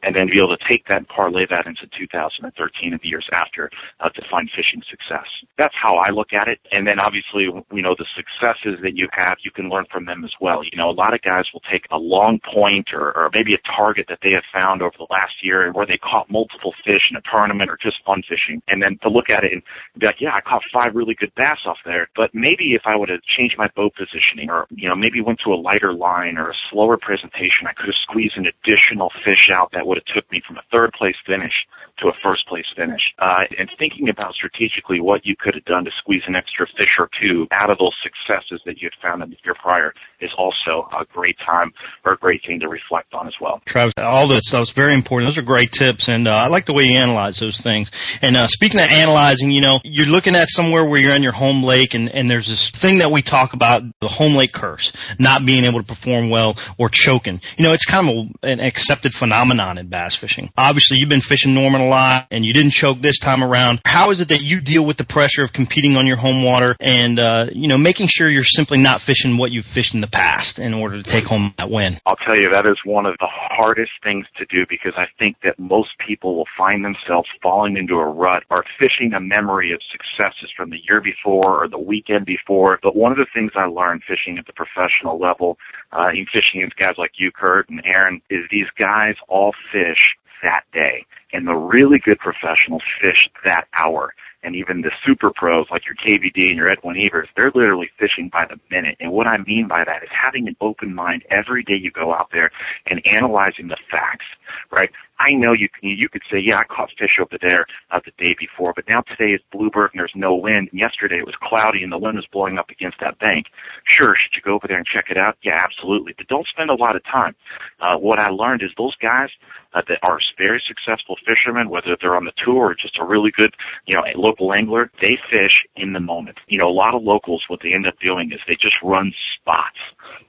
And 0.02 0.16
then 0.16 0.28
be 0.32 0.38
able 0.38 0.56
to 0.56 0.64
take 0.66 0.86
that 0.88 0.96
and 0.96 1.08
parlay 1.08 1.46
that 1.50 1.66
into 1.66 1.86
2013 1.98 2.92
and 2.92 3.00
the 3.02 3.08
years 3.08 3.28
after 3.32 3.70
uh, 4.00 4.08
to 4.08 4.22
find 4.30 4.50
fishing 4.50 4.82
success. 4.88 5.26
That's 5.58 5.74
how 5.80 5.96
I 5.96 6.10
look 6.10 6.32
at 6.32 6.48
it. 6.48 6.58
And 6.72 6.86
then 6.86 6.98
obviously, 7.00 7.44
you 7.44 7.82
know, 7.82 7.94
the 7.98 8.06
successes 8.16 8.80
that 8.82 8.96
you 8.96 9.08
have, 9.12 9.36
you 9.44 9.50
can 9.50 9.68
learn 9.68 9.84
from 9.92 10.06
them 10.06 10.24
as 10.24 10.32
well. 10.40 10.64
You 10.64 10.76
know, 10.76 10.88
a 10.88 10.96
lot 10.96 11.12
of 11.12 11.20
guys 11.20 11.44
will 11.52 11.62
take 11.70 11.84
a 11.90 11.98
long 11.98 12.40
point 12.52 12.88
or, 12.94 13.14
or 13.16 13.30
maybe 13.34 13.52
a 13.54 13.60
target 13.76 14.06
that 14.08 14.20
they 14.22 14.32
have 14.32 14.44
found 14.52 14.80
over 14.80 14.94
the 14.96 15.06
last 15.10 15.42
year 15.42 15.66
and 15.66 15.74
where 15.74 15.86
they 15.86 15.98
caught 15.98 16.30
multiple 16.30 16.72
fish 16.84 17.10
in 17.10 17.16
a 17.16 17.22
tournament 17.30 17.70
or 17.70 17.76
just 17.80 17.96
fun 18.04 18.22
fishing. 18.26 18.62
And 18.68 18.82
then 18.82 18.98
to 19.02 19.10
look 19.10 19.28
at 19.28 19.44
it 19.44 19.52
and 19.52 19.62
be 19.98 20.06
like, 20.06 20.20
yeah, 20.20 20.34
I 20.34 20.40
caught 20.40 20.62
five 20.72 20.94
really 20.94 21.14
good 21.14 21.32
bass 21.34 21.58
off 21.66 21.78
there. 21.84 22.08
But 22.14 22.30
maybe 22.32 22.74
if 22.74 22.82
I 22.84 22.96
would 22.96 23.08
have 23.08 23.22
changed 23.22 23.56
my 23.58 23.68
boat 23.74 23.92
positioning 23.96 24.50
or, 24.50 24.66
you 24.70 24.88
know, 24.88 24.96
maybe 24.96 25.20
went 25.20 25.40
to 25.44 25.52
a 25.52 25.58
lighter 25.58 25.92
line 25.92 26.38
or 26.38 26.50
a 26.50 26.54
slower 26.70 26.96
presentation, 26.96 27.66
I 27.66 27.72
could 27.72 27.86
have 27.86 28.00
squeezed 28.02 28.36
an 28.36 28.46
additional 28.46 29.10
fish 29.24 29.50
out 29.52 29.72
that 29.72 29.86
would 29.86 29.98
have 29.98 30.14
took 30.14 30.30
me 30.30 30.42
from 30.46 30.56
a 30.56 30.62
third 30.70 30.92
place 30.92 31.16
finish 31.26 31.66
to 31.98 32.08
a 32.08 32.12
first 32.22 32.46
place 32.46 32.66
finish. 32.74 33.02
Uh, 33.18 33.44
and 33.58 33.70
thinking 33.78 34.08
about 34.08 34.34
strategically 34.34 35.00
what 35.00 35.26
you 35.26 35.34
could 35.38 35.54
have 35.54 35.64
done 35.64 35.84
to 35.84 35.90
squeeze 35.98 36.22
an 36.26 36.34
extra 36.34 36.66
fish 36.78 36.96
or 36.98 37.08
two 37.20 37.46
out 37.52 37.70
of 37.70 37.78
those 37.78 37.94
successes 38.02 38.60
that 38.64 38.80
you 38.80 38.88
had 38.90 39.08
found 39.08 39.22
in 39.22 39.30
the 39.30 39.36
year 39.44 39.54
prior 39.54 39.92
is 40.20 40.30
also 40.38 40.88
a 40.98 41.04
great 41.12 41.36
time 41.44 41.72
or 42.04 42.12
a 42.12 42.16
great 42.16 42.40
thing 42.46 42.60
to 42.60 42.68
reflect 42.68 43.12
on 43.14 43.26
as 43.26 43.34
well. 43.40 43.60
Travis, 43.64 43.94
all 43.98 44.28
that 44.28 44.42
stuff's 44.44 44.72
very 44.72 44.94
important. 44.94 45.28
Those 45.28 45.38
are 45.38 45.42
great 45.42 45.72
tips, 45.72 46.08
and 46.08 46.26
uh, 46.26 46.34
I 46.34 46.48
like 46.48 46.66
the 46.66 46.72
way 46.72 46.84
you 46.84 46.96
analyze 46.96 47.38
those 47.38 47.58
things. 47.58 47.90
And 48.22 48.36
uh, 48.36 48.46
speaking 48.48 48.80
of 48.80 48.90
analyzing, 48.90 49.50
you 49.50 49.60
know, 49.60 49.79
you're 49.84 50.06
looking 50.06 50.34
at 50.34 50.48
somewhere 50.48 50.84
where 50.84 51.00
you're 51.00 51.14
on 51.14 51.22
your 51.22 51.32
home 51.32 51.62
lake, 51.62 51.94
and, 51.94 52.08
and 52.10 52.28
there's 52.28 52.48
this 52.48 52.70
thing 52.70 52.98
that 52.98 53.10
we 53.10 53.22
talk 53.22 53.52
about, 53.52 53.82
the 54.00 54.08
home 54.08 54.34
lake 54.34 54.52
curse, 54.52 54.92
not 55.18 55.44
being 55.44 55.64
able 55.64 55.80
to 55.80 55.86
perform 55.86 56.30
well 56.30 56.56
or 56.78 56.88
choking. 56.88 57.40
You 57.56 57.64
know, 57.64 57.72
it's 57.72 57.84
kind 57.84 58.08
of 58.08 58.26
a, 58.42 58.46
an 58.46 58.60
accepted 58.60 59.14
phenomenon 59.14 59.78
in 59.78 59.88
bass 59.88 60.14
fishing. 60.14 60.50
Obviously, 60.56 60.98
you've 60.98 61.08
been 61.08 61.20
fishing 61.20 61.54
Norman 61.54 61.80
a 61.80 61.88
lot, 61.88 62.26
and 62.30 62.44
you 62.44 62.52
didn't 62.52 62.72
choke 62.72 63.00
this 63.00 63.18
time 63.18 63.42
around. 63.42 63.80
How 63.84 64.10
is 64.10 64.20
it 64.20 64.28
that 64.28 64.42
you 64.42 64.60
deal 64.60 64.84
with 64.84 64.96
the 64.96 65.04
pressure 65.04 65.42
of 65.42 65.52
competing 65.52 65.96
on 65.96 66.06
your 66.06 66.16
home 66.16 66.42
water 66.44 66.76
and, 66.80 67.18
uh, 67.18 67.46
you 67.52 67.68
know, 67.68 67.78
making 67.78 68.08
sure 68.08 68.28
you're 68.28 68.44
simply 68.44 68.78
not 68.78 69.00
fishing 69.00 69.36
what 69.36 69.52
you've 69.52 69.66
fished 69.66 69.94
in 69.94 70.00
the 70.00 70.08
past 70.08 70.58
in 70.58 70.74
order 70.74 71.02
to 71.02 71.08
take 71.08 71.26
home 71.26 71.54
that 71.56 71.70
win? 71.70 71.94
I'll 72.06 72.16
tell 72.16 72.36
you, 72.36 72.50
that 72.50 72.66
is 72.66 72.76
one 72.84 73.06
of 73.06 73.16
the 73.18 73.28
hardest 73.30 73.92
things 74.02 74.26
to 74.38 74.46
do 74.46 74.66
because 74.68 74.92
I 74.96 75.06
think 75.18 75.36
that 75.42 75.58
most 75.58 75.90
people 76.06 76.36
will 76.36 76.48
find 76.56 76.84
themselves 76.84 77.28
falling 77.42 77.76
into 77.76 77.94
a 77.94 78.06
rut 78.06 78.44
or 78.50 78.64
fishing 78.78 79.12
a 79.14 79.20
memory 79.20 79.69
of 79.72 79.80
successes 79.90 80.50
from 80.56 80.70
the 80.70 80.78
year 80.88 81.00
before 81.00 81.64
or 81.64 81.68
the 81.68 81.78
weekend 81.78 82.26
before. 82.26 82.78
But 82.82 82.96
one 82.96 83.12
of 83.12 83.18
the 83.18 83.26
things 83.32 83.52
I 83.54 83.66
learned 83.66 84.02
fishing 84.06 84.38
at 84.38 84.46
the 84.46 84.52
professional 84.52 85.18
level, 85.18 85.58
uh, 85.92 86.08
in 86.08 86.26
fishing 86.26 86.62
with 86.62 86.76
guys 86.76 86.94
like 86.98 87.12
you, 87.16 87.30
Kurt, 87.30 87.68
and 87.68 87.82
Aaron, 87.84 88.20
is 88.30 88.44
these 88.50 88.68
guys 88.78 89.14
all 89.28 89.52
fish 89.72 90.16
that 90.42 90.62
day. 90.72 91.04
And 91.32 91.46
the 91.46 91.54
really 91.54 91.98
good 91.98 92.18
professionals 92.18 92.82
fish 93.00 93.28
that 93.44 93.68
hour 93.78 94.14
and 94.42 94.56
even 94.56 94.80
the 94.80 94.90
super 95.04 95.30
pros 95.34 95.66
like 95.70 95.82
your 95.84 95.96
KVD 95.96 96.48
and 96.48 96.56
your 96.56 96.68
Edwin 96.68 96.96
Evers, 96.98 97.28
they're 97.36 97.52
literally 97.54 97.90
fishing 97.98 98.30
by 98.32 98.46
the 98.46 98.58
minute. 98.70 98.96
And 99.00 99.12
what 99.12 99.26
I 99.26 99.38
mean 99.38 99.68
by 99.68 99.84
that 99.84 100.02
is 100.02 100.08
having 100.10 100.48
an 100.48 100.56
open 100.60 100.94
mind 100.94 101.24
every 101.30 101.62
day 101.62 101.74
you 101.74 101.90
go 101.90 102.14
out 102.14 102.30
there 102.32 102.50
and 102.86 103.06
analyzing 103.06 103.68
the 103.68 103.76
facts, 103.90 104.24
right? 104.70 104.90
I 105.20 105.32
know 105.34 105.52
you 105.52 105.68
can, 105.68 105.90
you 105.90 106.08
could 106.08 106.22
say, 106.30 106.38
yeah, 106.38 106.58
I 106.58 106.64
caught 106.64 106.90
fish 106.98 107.18
over 107.20 107.36
there 107.42 107.66
uh, 107.90 108.00
the 108.04 108.12
day 108.16 108.34
before, 108.38 108.72
but 108.74 108.88
now 108.88 109.02
today 109.02 109.32
is 109.32 109.40
bluebird 109.52 109.90
and 109.92 110.00
there's 110.00 110.12
no 110.14 110.34
wind. 110.34 110.70
And 110.72 110.80
yesterday 110.80 111.18
it 111.18 111.26
was 111.26 111.34
cloudy 111.42 111.82
and 111.82 111.92
the 111.92 111.98
wind 111.98 112.16
was 112.16 112.26
blowing 112.32 112.58
up 112.58 112.70
against 112.70 112.98
that 113.00 113.18
bank. 113.18 113.46
Sure, 113.84 114.14
should 114.16 114.34
you 114.34 114.42
go 114.42 114.54
over 114.54 114.66
there 114.66 114.78
and 114.78 114.86
check 114.86 115.06
it 115.10 115.18
out? 115.18 115.36
Yeah, 115.42 115.60
absolutely. 115.62 116.14
But 116.16 116.28
don't 116.28 116.46
spend 116.46 116.70
a 116.70 116.74
lot 116.74 116.96
of 116.96 117.04
time. 117.04 117.36
Uh, 117.80 117.96
what 117.96 118.18
I 118.18 118.30
learned 118.30 118.62
is 118.62 118.70
those 118.78 118.96
guys 118.96 119.28
uh, 119.74 119.82
that 119.88 119.98
are 120.02 120.18
very 120.38 120.62
successful 120.66 121.16
fishermen, 121.26 121.68
whether 121.68 121.96
they're 122.00 122.16
on 122.16 122.24
the 122.24 122.32
tour 122.42 122.70
or 122.70 122.74
just 122.74 122.98
a 122.98 123.04
really 123.04 123.30
good, 123.30 123.54
you 123.86 123.94
know, 123.94 124.02
local 124.16 124.54
angler, 124.54 124.90
they 125.02 125.18
fish 125.30 125.66
in 125.76 125.92
the 125.92 126.00
moment. 126.00 126.38
You 126.48 126.58
know, 126.58 126.68
a 126.68 126.72
lot 126.72 126.94
of 126.94 127.02
locals, 127.02 127.44
what 127.48 127.60
they 127.62 127.74
end 127.74 127.86
up 127.86 127.98
doing 128.00 128.32
is 128.32 128.40
they 128.48 128.56
just 128.56 128.76
run 128.82 129.12
spots. 129.36 129.78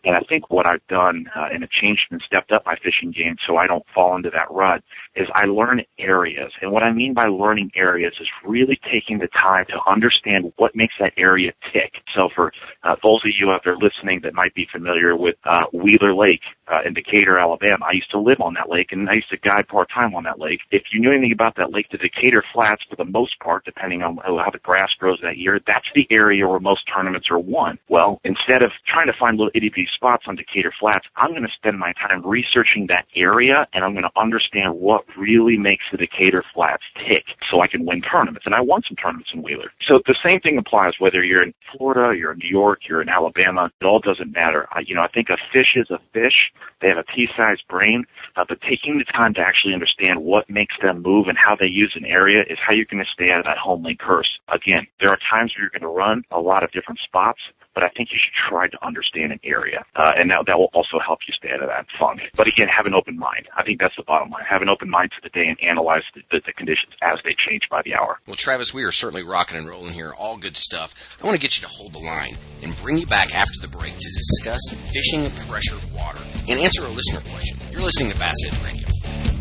And 0.04 0.16
I 0.16 0.22
think 0.22 0.50
what 0.50 0.66
I've 0.66 0.86
done, 0.88 1.26
uh, 1.36 1.48
and 1.52 1.62
have 1.62 1.70
changed 1.70 2.02
and 2.12 2.22
stepped 2.26 2.52
up 2.52 2.66
my 2.66 2.76
fishing 2.76 3.12
game 3.12 3.36
so 3.48 3.58
I 3.58 3.68
don't 3.68 3.86
fall 3.94 4.16
into 4.16 4.30
that 4.32 4.50
rut, 4.50 4.84
is 5.16 5.28
I 5.34 5.46
learn 5.46 5.82
areas. 6.00 6.52
And 6.62 6.72
what 6.72 6.84
I 6.84 6.92
mean 6.92 7.14
by 7.14 7.28
learning 7.28 7.72
areas 7.76 8.14
is 8.20 8.28
really 8.46 8.80
taking 8.92 9.20
the 9.20 9.28
time 9.28 9.66
to 9.70 9.80
understand 9.90 10.54
what 10.58 10.76
makes 10.76 10.96
that 11.00 11.14
area 11.18 11.54
tick. 11.72 11.94
So 12.16 12.30
for 12.34 12.52
uh, 12.84 12.96
those 13.04 13.22
of 13.26 13.32
you 13.40 13.52
out 13.52 13.62
there 13.64 13.78
listening 13.78 14.22
that 14.24 14.34
might 14.34 14.54
be 14.54 14.68
familiar 14.72 15.16
with 15.16 15.36
uh, 15.46 15.66
Wheeler 15.74 16.14
Lake 16.16 16.42
uh, 16.72 16.80
in 16.86 16.94
Decatur, 16.94 17.38
Alabama, 17.38 17.86
I 17.88 17.94
used 17.94 18.12
to 18.12 18.20
live 18.20 18.40
on 18.40 18.54
that 18.56 18.70
lake 18.70 18.92
and 18.92 19.10
I 19.10 19.16
used 19.16 19.30
to 19.30 19.38
guide 19.38 19.68
part 19.68 19.90
time 19.94 20.16
on 20.16 20.24
that 20.24 20.40
lake. 20.40 20.60
If 20.72 20.84
you 20.94 21.00
knew 21.00 21.12
anything 21.12 21.32
about 21.32 21.56
that 21.58 21.72
lake, 21.72 21.88
the 21.92 21.98
Decatur 21.98 22.44
Flats, 22.54 22.84
for 22.90 22.96
the 22.96 23.06
most 23.06 23.40
part, 23.40 23.66
depending 23.66 24.02
on 24.02 24.18
how 24.18 24.50
the 24.52 24.60
grass 24.60 24.90
grows 24.98 25.20
that 25.22 25.38
year, 25.38 25.60
that's 25.66 25.88
the 25.94 26.08
area 26.10 26.48
where 26.48 26.60
most 26.60 26.82
tournaments 26.94 27.28
are 27.30 27.40
won. 27.40 27.78
Well, 27.90 28.22
instead 28.24 28.64
of 28.64 28.72
trying 28.88 29.08
to 29.08 29.14
find 29.20 29.38
little 29.38 29.52
itty 29.54 29.70
bitty 29.70 29.90
spots 29.94 30.24
on 30.28 30.36
Decatur 30.36 30.74
Flats, 30.80 31.06
I'm 31.18 31.32
going 31.32 31.44
to 31.44 31.54
spend 31.54 31.78
my 31.78 31.94
time 31.94 32.26
researching 32.26 32.88
that 32.88 33.06
area 33.16 33.68
and 33.74 33.84
I'm 33.84 33.92
going 33.92 34.04
to 34.04 34.20
understand 34.20 34.76
what 34.76 35.04
really 35.18 35.58
makes 35.58 35.84
the 35.92 35.98
Decatur 35.98 36.44
Flats 36.54 36.84
tick 36.96 37.26
so 37.50 37.62
I 37.62 37.68
can 37.68 37.86
win 37.86 38.02
tournaments. 38.02 38.46
And 38.46 38.56
I 38.56 38.62
won 38.62 38.82
some 38.88 38.96
tournaments 38.96 39.32
in 39.34 39.44
Wheeler. 39.44 39.72
So 39.88 40.00
the 40.06 40.16
same 40.24 40.40
thing 40.40 40.58
applies 40.58 40.94
whether 41.00 41.24
you're 41.24 41.44
in 41.44 41.54
Florida, 41.76 42.18
you're 42.18 42.32
in 42.32 42.40
New 42.40 42.50
York, 42.50 42.82
you're 42.88 43.02
in 43.02 43.10
Alabama. 43.10 43.72
It 43.82 43.86
all 43.86 44.00
doesn't 44.00 44.32
matter. 44.32 44.68
I, 44.72 44.82
you 44.82 44.96
know, 44.96 45.02
I 45.02 45.08
think 45.08 45.30
a 45.30 45.38
fish 45.52 45.74
is 45.76 45.90
a 45.90 46.00
fish. 46.14 46.52
They 46.82 46.88
have 46.88 46.98
a 46.98 47.04
pea-sized 47.04 47.64
brain, 47.68 48.06
uh, 48.36 48.46
but 48.48 48.62
taking 48.62 48.98
the 48.98 49.06
time 49.06 49.34
to 49.36 49.42
actually 49.42 49.74
understand 49.74 50.24
what 50.24 50.50
makes 50.50 50.76
them 50.82 51.02
move 51.02 51.28
and 51.28 51.38
how 51.38 51.56
they 51.56 51.68
use 51.68 51.94
an 51.96 52.06
area 52.06 52.44
is 52.50 52.58
how 52.66 52.74
you're 52.74 52.86
going 52.86 53.04
to 53.04 53.12
stay 53.12 53.32
out 53.32 53.40
of 53.40 53.46
that 53.46 53.58
home 53.58 53.84
lane 53.84 53.98
curse. 53.98 54.40
Again, 54.50 54.88
there 55.00 55.10
are 55.10 55.20
times 55.30 55.54
where 55.56 55.64
you're 55.64 55.70
going 55.70 55.82
to 55.82 55.88
run 55.88 56.24
a 56.32 56.40
lot 56.40 56.64
of 56.64 56.72
different 56.72 57.00
spots, 57.00 57.40
but 57.74 57.84
I 57.84 57.90
think 57.90 58.10
you 58.12 58.20
should 58.20 58.36
try 58.50 58.68
to 58.68 58.78
understand 58.86 59.32
an 59.32 59.40
area, 59.44 59.86
uh, 59.96 60.12
and 60.18 60.30
that 60.32 60.46
that 60.48 60.58
will 60.58 60.72
also 60.74 61.00
help 61.00 61.20
you 61.28 61.34
stay 61.34 61.50
out 61.54 61.62
of 61.62 61.70
that 61.70 61.86
funk. 62.00 62.22
But 62.36 62.48
again, 62.48 62.68
have 62.68 62.86
an 62.86 62.94
open 62.94 63.18
mind. 63.18 63.48
I 63.56 63.64
think 63.64 63.80
that's 63.80 63.96
the 63.96 64.04
bottom 64.04 64.30
line. 64.30 64.44
Have 64.50 64.62
an 64.62 64.70
open 64.70 64.90
mind 64.90 65.12
to 65.12 65.22
the 65.24 65.30
day 65.30 65.48
and 65.48 65.58
analyze 65.62 66.04
the, 66.16 66.22
the, 66.32 66.42
the 66.46 66.54
conditions 66.54 66.94
as 67.02 67.20
they 67.24 67.36
change 67.48 67.64
by 67.70 67.82
the 67.84 67.96
hour. 67.96 68.20
Well, 68.28 68.36
Travis, 68.36 68.74
we 68.74 68.84
are 68.84 68.92
certainly 68.92 69.24
rocking 69.24 69.58
and 69.58 69.68
rolling 69.68 69.94
here. 69.94 70.14
All 70.18 70.38
good 70.38 70.58
stuff. 70.58 71.18
I 71.22 71.26
want 71.26 71.36
to 71.36 71.42
get 71.42 71.58
you 71.58 71.68
to 71.68 71.72
hold 71.74 71.94
the 71.94 72.00
line 72.00 72.38
and 72.64 72.76
bring 72.78 72.98
you 72.98 73.08
back 73.08 73.34
after 73.36 73.60
the 73.62 73.68
break 73.68 73.94
to 73.94 74.10
discuss 74.10 74.74
fishing 74.92 75.30
pressure 75.48 75.78
water 75.94 76.20
and 76.50 76.60
answer 76.60 76.86
a 76.86 76.90
listener 76.90 77.22
question. 77.32 77.58
You're 77.72 77.82
listening 77.82 78.12
to 78.12 78.20
Bass 78.20 78.36
Edge 78.48 78.64
Radio. 78.64 79.41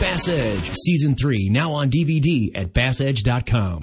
Bass 0.00 0.28
Edge 0.28 0.70
Season 0.72 1.14
3 1.14 1.48
now 1.50 1.72
on 1.72 1.90
DVD 1.90 2.50
at 2.54 2.72
bassedge.com. 2.72 3.82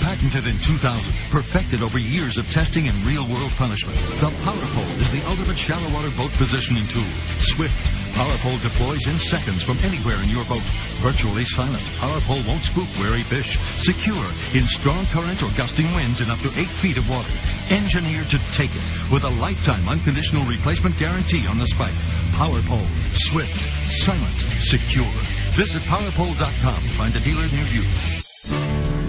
Patented 0.00 0.46
in 0.46 0.58
2000, 0.60 1.14
perfected 1.30 1.82
over 1.82 1.98
years 1.98 2.38
of 2.38 2.50
testing 2.50 2.88
and 2.88 3.06
real-world 3.06 3.50
punishment, 3.52 3.98
the 4.20 4.30
Power 4.44 4.66
Pole 4.74 5.00
is 5.00 5.10
the 5.10 5.26
ultimate 5.26 5.56
shallow 5.56 5.92
water 5.94 6.10
boat 6.16 6.30
positioning 6.32 6.86
tool. 6.86 7.02
Swift, 7.38 8.03
Power 8.14 8.36
Pole 8.38 8.58
deploys 8.58 9.06
in 9.08 9.18
seconds 9.18 9.62
from 9.64 9.76
anywhere 9.78 10.22
in 10.22 10.28
your 10.28 10.44
boat. 10.44 10.62
Virtually 11.02 11.44
silent, 11.44 11.82
PowerPole 11.98 12.46
won't 12.46 12.62
spook 12.62 12.88
wary 13.00 13.24
fish. 13.24 13.58
Secure 13.76 14.24
in 14.54 14.66
strong 14.66 15.04
currents 15.06 15.42
or 15.42 15.50
gusting 15.56 15.92
winds 15.92 16.20
in 16.20 16.30
up 16.30 16.38
to 16.40 16.48
8 16.48 16.66
feet 16.68 16.96
of 16.96 17.10
water. 17.10 17.32
Engineered 17.70 18.30
to 18.30 18.38
take 18.52 18.70
it 18.70 18.82
with 19.10 19.24
a 19.24 19.40
lifetime 19.40 19.88
unconditional 19.88 20.44
replacement 20.44 20.96
guarantee 20.96 21.46
on 21.48 21.58
the 21.58 21.66
spike. 21.66 21.94
PowerPole. 22.38 22.86
Swift, 23.12 23.58
silent, 23.90 24.40
secure. 24.60 25.10
Visit 25.56 25.82
powerpole.com 25.82 26.82
to 26.82 26.88
find 26.90 27.16
a 27.16 27.20
dealer 27.20 27.48
near 27.48 27.66
you. 27.66 29.03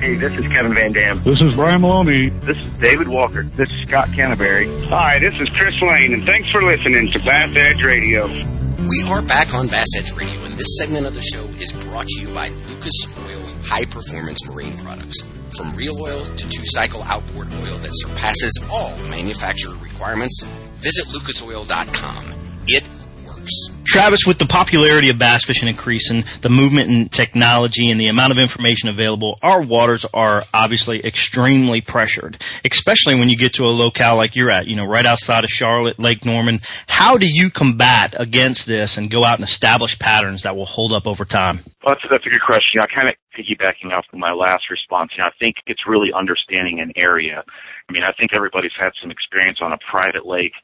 Hey, 0.00 0.14
this 0.14 0.32
is 0.34 0.46
Kevin 0.48 0.74
Van 0.74 0.92
Dam. 0.92 1.22
This 1.24 1.40
is 1.40 1.54
Brian 1.54 1.80
Maloney. 1.80 2.28
This 2.28 2.58
is 2.58 2.78
David 2.78 3.08
Walker. 3.08 3.44
This 3.44 3.68
is 3.70 3.88
Scott 3.88 4.08
Canterbury. 4.12 4.68
Hi, 4.88 5.18
this 5.18 5.34
is 5.40 5.48
Chris 5.56 5.74
Lane, 5.80 6.12
and 6.12 6.24
thanks 6.26 6.50
for 6.50 6.62
listening 6.62 7.10
to 7.12 7.18
Bass 7.20 7.56
Edge 7.56 7.82
Radio. 7.82 8.26
We 8.28 9.04
are 9.08 9.22
back 9.22 9.54
on 9.54 9.68
Bass 9.68 9.86
Edge 9.96 10.12
Radio, 10.12 10.38
and 10.44 10.54
this 10.54 10.76
segment 10.78 11.06
of 11.06 11.14
the 11.14 11.22
show 11.22 11.44
is 11.60 11.72
brought 11.72 12.06
to 12.06 12.20
you 12.20 12.28
by 12.34 12.48
Lucas 12.48 13.06
Oil 13.18 13.42
High 13.64 13.86
Performance 13.86 14.46
Marine 14.46 14.76
Products. 14.78 15.22
From 15.56 15.74
reel 15.74 15.96
oil 15.98 16.24
to 16.24 16.48
two 16.48 16.62
cycle 16.66 17.02
outboard 17.04 17.48
oil 17.54 17.78
that 17.78 17.90
surpasses 17.92 18.52
all 18.70 18.96
manufacturer 19.08 19.74
requirements, 19.76 20.42
visit 20.76 21.06
lucasoil.com. 21.06 22.34
It 22.68 22.84
works. 23.24 23.75
Travis, 23.86 24.26
with 24.26 24.38
the 24.38 24.46
popularity 24.46 25.10
of 25.10 25.18
bass 25.18 25.44
fishing 25.44 25.68
increasing, 25.68 26.24
the 26.42 26.48
movement 26.48 26.90
in 26.90 27.08
technology, 27.08 27.90
and 27.90 28.00
the 28.00 28.08
amount 28.08 28.32
of 28.32 28.38
information 28.38 28.88
available, 28.88 29.38
our 29.42 29.62
waters 29.62 30.04
are 30.12 30.42
obviously 30.52 31.04
extremely 31.04 31.80
pressured, 31.80 32.42
especially 32.64 33.14
when 33.14 33.28
you 33.28 33.36
get 33.36 33.54
to 33.54 33.64
a 33.64 33.68
locale 33.68 34.16
like 34.16 34.34
you're 34.34 34.50
at, 34.50 34.66
you 34.66 34.74
know, 34.74 34.86
right 34.86 35.06
outside 35.06 35.44
of 35.44 35.50
Charlotte, 35.50 35.98
Lake 35.98 36.24
Norman. 36.24 36.58
How 36.88 37.16
do 37.16 37.26
you 37.28 37.48
combat 37.48 38.14
against 38.18 38.66
this 38.66 38.96
and 38.98 39.10
go 39.10 39.24
out 39.24 39.38
and 39.38 39.48
establish 39.48 39.98
patterns 39.98 40.42
that 40.42 40.56
will 40.56 40.66
hold 40.66 40.92
up 40.92 41.06
over 41.06 41.24
time? 41.24 41.60
Well, 41.84 41.94
that's, 41.94 42.10
that's 42.10 42.26
a 42.26 42.30
good 42.30 42.42
question. 42.42 42.80
Know, 42.80 42.86
kind 42.92 43.08
of 43.08 43.14
piggybacking 43.38 43.92
off 43.92 44.06
of 44.12 44.18
my 44.18 44.32
last 44.32 44.68
response, 44.70 45.12
you 45.16 45.22
know, 45.22 45.28
I 45.28 45.32
think 45.38 45.56
it's 45.66 45.86
really 45.86 46.12
understanding 46.12 46.80
an 46.80 46.92
area. 46.96 47.44
I 47.88 47.92
mean, 47.92 48.02
I 48.02 48.12
think 48.12 48.34
everybody's 48.34 48.72
had 48.78 48.90
some 49.00 49.12
experience 49.12 49.58
on 49.60 49.72
a 49.72 49.78
private 49.78 50.26
lake 50.26 50.54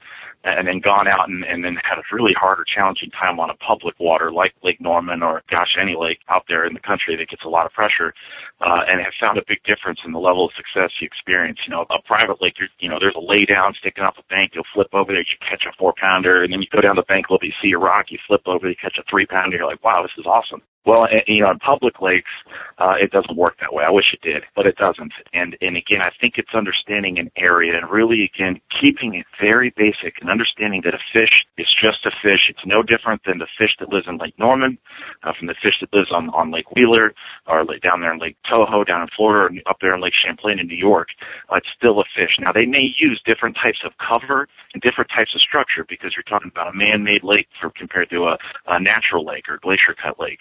and 0.44 0.66
then 0.66 0.81
gone 0.81 1.07
out 1.07 1.28
and, 1.28 1.44
and 1.44 1.64
then 1.64 1.76
had 1.76 1.98
a 1.98 2.02
really 2.12 2.35
hard 2.38 2.59
or 2.59 2.64
challenging 2.64 3.11
time 3.11 3.38
on 3.38 3.50
a 3.50 3.55
public 3.55 3.98
water 4.00 4.33
like 4.33 4.52
Lake 4.62 4.81
Norman 4.81 5.22
or 5.22 5.42
gosh 5.50 5.76
any 5.81 5.94
lake 5.98 6.18
out 6.28 6.44
there 6.48 6.66
in 6.66 6.74
the 6.74 6.81
country 6.81 7.16
that 7.16 7.28
gets 7.28 7.44
a 7.44 7.48
lot 7.48 7.66
of 7.66 7.72
pressure, 7.72 8.12
uh, 8.61 8.83
and 8.88 9.00
have 9.00 9.14
found 9.20 9.38
a 9.38 9.42
big 9.46 9.62
difference 9.64 10.00
in 10.05 10.12
the 10.12 10.18
level 10.18 10.46
of 10.46 10.52
success 10.57 10.90
you 11.00 11.07
experience. 11.07 11.59
You 11.66 11.72
know, 11.72 11.87
a 11.90 12.02
private 12.02 12.42
lake, 12.42 12.55
you're, 12.59 12.68
you 12.81 12.88
know, 12.88 12.98
there's 12.98 13.16
a 13.16 13.20
lay 13.20 13.44
down 13.44 13.74
sticking 13.78 14.05
off 14.05 14.16
the 14.16 14.26
bank, 14.28 14.52
you'll 14.55 14.68
flip 14.74 14.88
over 14.92 15.12
there, 15.12 15.22
you 15.22 15.38
catch 15.40 15.64
a 15.66 15.72
four 15.78 15.94
pounder, 16.00 16.42
and 16.42 16.52
then 16.52 16.61
you 16.61 16.68
go 16.70 16.81
down 16.81 16.96
the 16.96 17.07
bank 17.07 17.26
a 17.28 17.33
little 17.33 17.40
bit, 17.40 17.55
you 17.55 17.61
see 17.62 17.72
a 17.72 17.78
rock, 17.78 18.07
you 18.11 18.18
flip 18.26 18.42
over, 18.46 18.68
you 18.68 18.76
catch 18.81 18.98
a 18.98 19.05
three 19.09 19.26
pounder, 19.26 19.57
you're 19.57 19.66
like, 19.66 19.85
wow, 19.85 20.02
this 20.02 20.12
is 20.18 20.26
awesome. 20.26 20.62
Well, 20.85 21.07
you 21.28 21.42
know, 21.42 21.48
on 21.48 21.61
public 21.61 22.00
lakes, 22.02 22.31
uh, 22.78 22.94
it 23.00 23.12
doesn't 23.12 23.37
work 23.37 23.55
that 23.61 23.72
way. 23.72 23.85
I 23.87 23.90
wish 23.90 24.07
it 24.12 24.20
did, 24.20 24.42
but 24.57 24.66
it 24.66 24.76
doesn't. 24.76 25.12
And 25.33 25.57
and 25.61 25.76
again, 25.76 26.02
I 26.02 26.11
think 26.20 26.35
it's 26.38 26.55
understanding 26.55 27.20
an 27.20 27.31
area 27.37 27.76
and 27.76 27.88
really 27.88 28.24
again 28.24 28.61
keeping 28.81 29.14
it 29.14 29.26
very 29.40 29.72
basic 29.76 30.20
and 30.20 30.28
understanding 30.33 30.81
that 30.85 30.95
a 30.95 31.03
fish 31.12 31.45
is 31.59 31.68
just 31.81 32.07
a 32.07 32.12
fish. 32.23 32.49
It's 32.49 32.66
no 32.66 32.83
different 32.83 33.21
than 33.27 33.38
the 33.38 33.51
fish 33.59 33.77
that 33.79 33.92
lives 33.92 34.07
in 34.09 34.16
Lake 34.16 34.38
Norman, 34.38 34.79
uh, 35.23 35.33
from 35.38 35.47
the 35.47 35.59
fish 35.62 35.77
that 35.81 35.92
lives 35.92 36.11
on 36.11 36.31
on 36.31 36.51
Lake 36.51 36.71
Wheeler, 36.75 37.14
or 37.47 37.64
down 37.83 38.01
there 38.01 38.12
in 38.12 38.18
Lake 38.18 38.37
Toho, 38.51 38.87
down 38.87 39.03
in 39.03 39.09
Florida, 39.16 39.55
or 39.55 39.71
up 39.71 39.79
there 39.81 39.95
in 39.95 40.01
Lake 40.01 40.14
Champlain 40.25 40.59
in 40.59 40.66
New 40.66 40.83
York. 40.90 41.09
Uh, 41.51 41.57
it's 41.57 41.68
still 41.77 42.01
a 42.01 42.05
fish. 42.16 42.38
Now 42.40 42.53
they 42.53 42.66
may 42.66 42.87
use 42.99 43.21
different 43.25 43.57
types 43.62 43.81
of 43.85 43.92
cover 44.01 44.49
and 44.73 44.83
different 44.83 45.11
types 45.14 45.35
of 45.35 45.40
structure 45.40 45.85
because 45.88 46.12
you're 46.16 46.25
talking 46.25 46.51
about 46.51 46.73
a 46.73 46.77
man-made 46.77 47.23
lake 47.23 47.49
for, 47.61 47.71
compared 47.71 48.09
to 48.11 48.25
a, 48.33 48.38
a 48.66 48.81
natural 48.81 49.25
lake 49.25 49.49
or 49.49 49.59
glacier 49.59 49.95
cut 49.95 50.18
lake. 50.18 50.40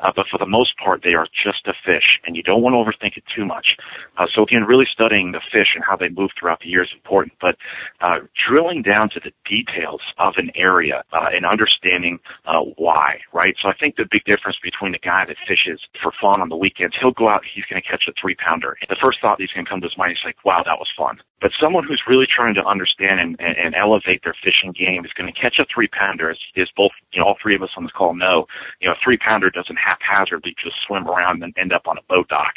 Uh, 0.00 0.12
but 0.14 0.26
for 0.30 0.38
the 0.38 0.46
most 0.46 0.76
part, 0.76 1.02
they 1.02 1.14
are 1.14 1.26
just 1.44 1.66
a 1.66 1.74
fish, 1.84 2.20
and 2.26 2.36
you 2.36 2.42
don't 2.42 2.62
want 2.62 2.74
to 2.74 2.80
overthink 2.82 3.16
it 3.16 3.24
too 3.34 3.46
much. 3.46 3.76
Uh, 4.18 4.26
so 4.34 4.42
again, 4.42 4.64
really 4.64 4.86
studying 4.90 5.32
the 5.32 5.40
fish 5.52 5.72
and 5.74 5.84
how 5.84 5.96
they 5.96 6.08
move 6.08 6.30
throughout 6.38 6.60
the 6.60 6.68
year 6.68 6.82
is 6.82 6.92
important, 6.92 7.32
but 7.40 7.56
uh, 8.00 8.18
drilling 8.48 8.82
down 8.82 9.08
to 9.10 9.20
the 9.20 9.29
details 9.48 10.00
of 10.18 10.34
an 10.36 10.50
area 10.54 11.02
uh, 11.12 11.28
and 11.32 11.46
understanding 11.46 12.18
uh, 12.46 12.60
why, 12.76 13.20
right? 13.32 13.54
So 13.60 13.68
I 13.68 13.74
think 13.74 13.96
the 13.96 14.06
big 14.10 14.24
difference 14.24 14.58
between 14.62 14.94
a 14.94 14.98
guy 14.98 15.24
that 15.26 15.36
fishes 15.46 15.80
for 16.02 16.12
fun 16.20 16.40
on 16.40 16.48
the 16.48 16.56
weekends, 16.56 16.96
he'll 17.00 17.12
go 17.12 17.28
out, 17.28 17.42
he's 17.54 17.64
going 17.64 17.80
to 17.80 17.88
catch 17.88 18.04
a 18.08 18.12
three 18.20 18.34
pounder. 18.34 18.76
The 18.88 18.96
first 19.00 19.20
thought 19.20 19.40
he's 19.40 19.50
going 19.50 19.64
to 19.64 19.70
come 19.70 19.80
to 19.80 19.86
his 19.86 19.98
mind 19.98 20.12
is 20.12 20.18
like, 20.24 20.36
wow, 20.44 20.62
that 20.64 20.78
was 20.78 20.88
fun. 20.96 21.18
But 21.40 21.52
someone 21.60 21.84
who's 21.84 22.02
really 22.06 22.26
trying 22.26 22.54
to 22.54 22.64
understand 22.64 23.20
and, 23.20 23.36
and, 23.40 23.56
and 23.56 23.74
elevate 23.74 24.22
their 24.24 24.34
fishing 24.44 24.72
game 24.72 25.04
is 25.04 25.12
going 25.12 25.32
to 25.32 25.38
catch 25.38 25.58
a 25.58 25.64
three 25.72 25.88
pounder, 25.88 26.30
as, 26.30 26.38
as 26.56 26.68
both, 26.76 26.92
you 27.12 27.20
know, 27.20 27.26
all 27.26 27.36
three 27.40 27.54
of 27.54 27.62
us 27.62 27.70
on 27.76 27.84
this 27.84 27.92
call 27.92 28.14
know. 28.14 28.46
You 28.80 28.88
know, 28.88 28.94
a 28.94 28.98
three 29.02 29.16
pounder 29.16 29.50
doesn't 29.50 29.76
haphazardly 29.76 30.54
just 30.62 30.76
swim 30.86 31.08
around 31.08 31.42
and 31.42 31.54
end 31.56 31.72
up 31.72 31.86
on 31.86 31.98
a 31.98 32.02
boat 32.08 32.28
dock, 32.28 32.54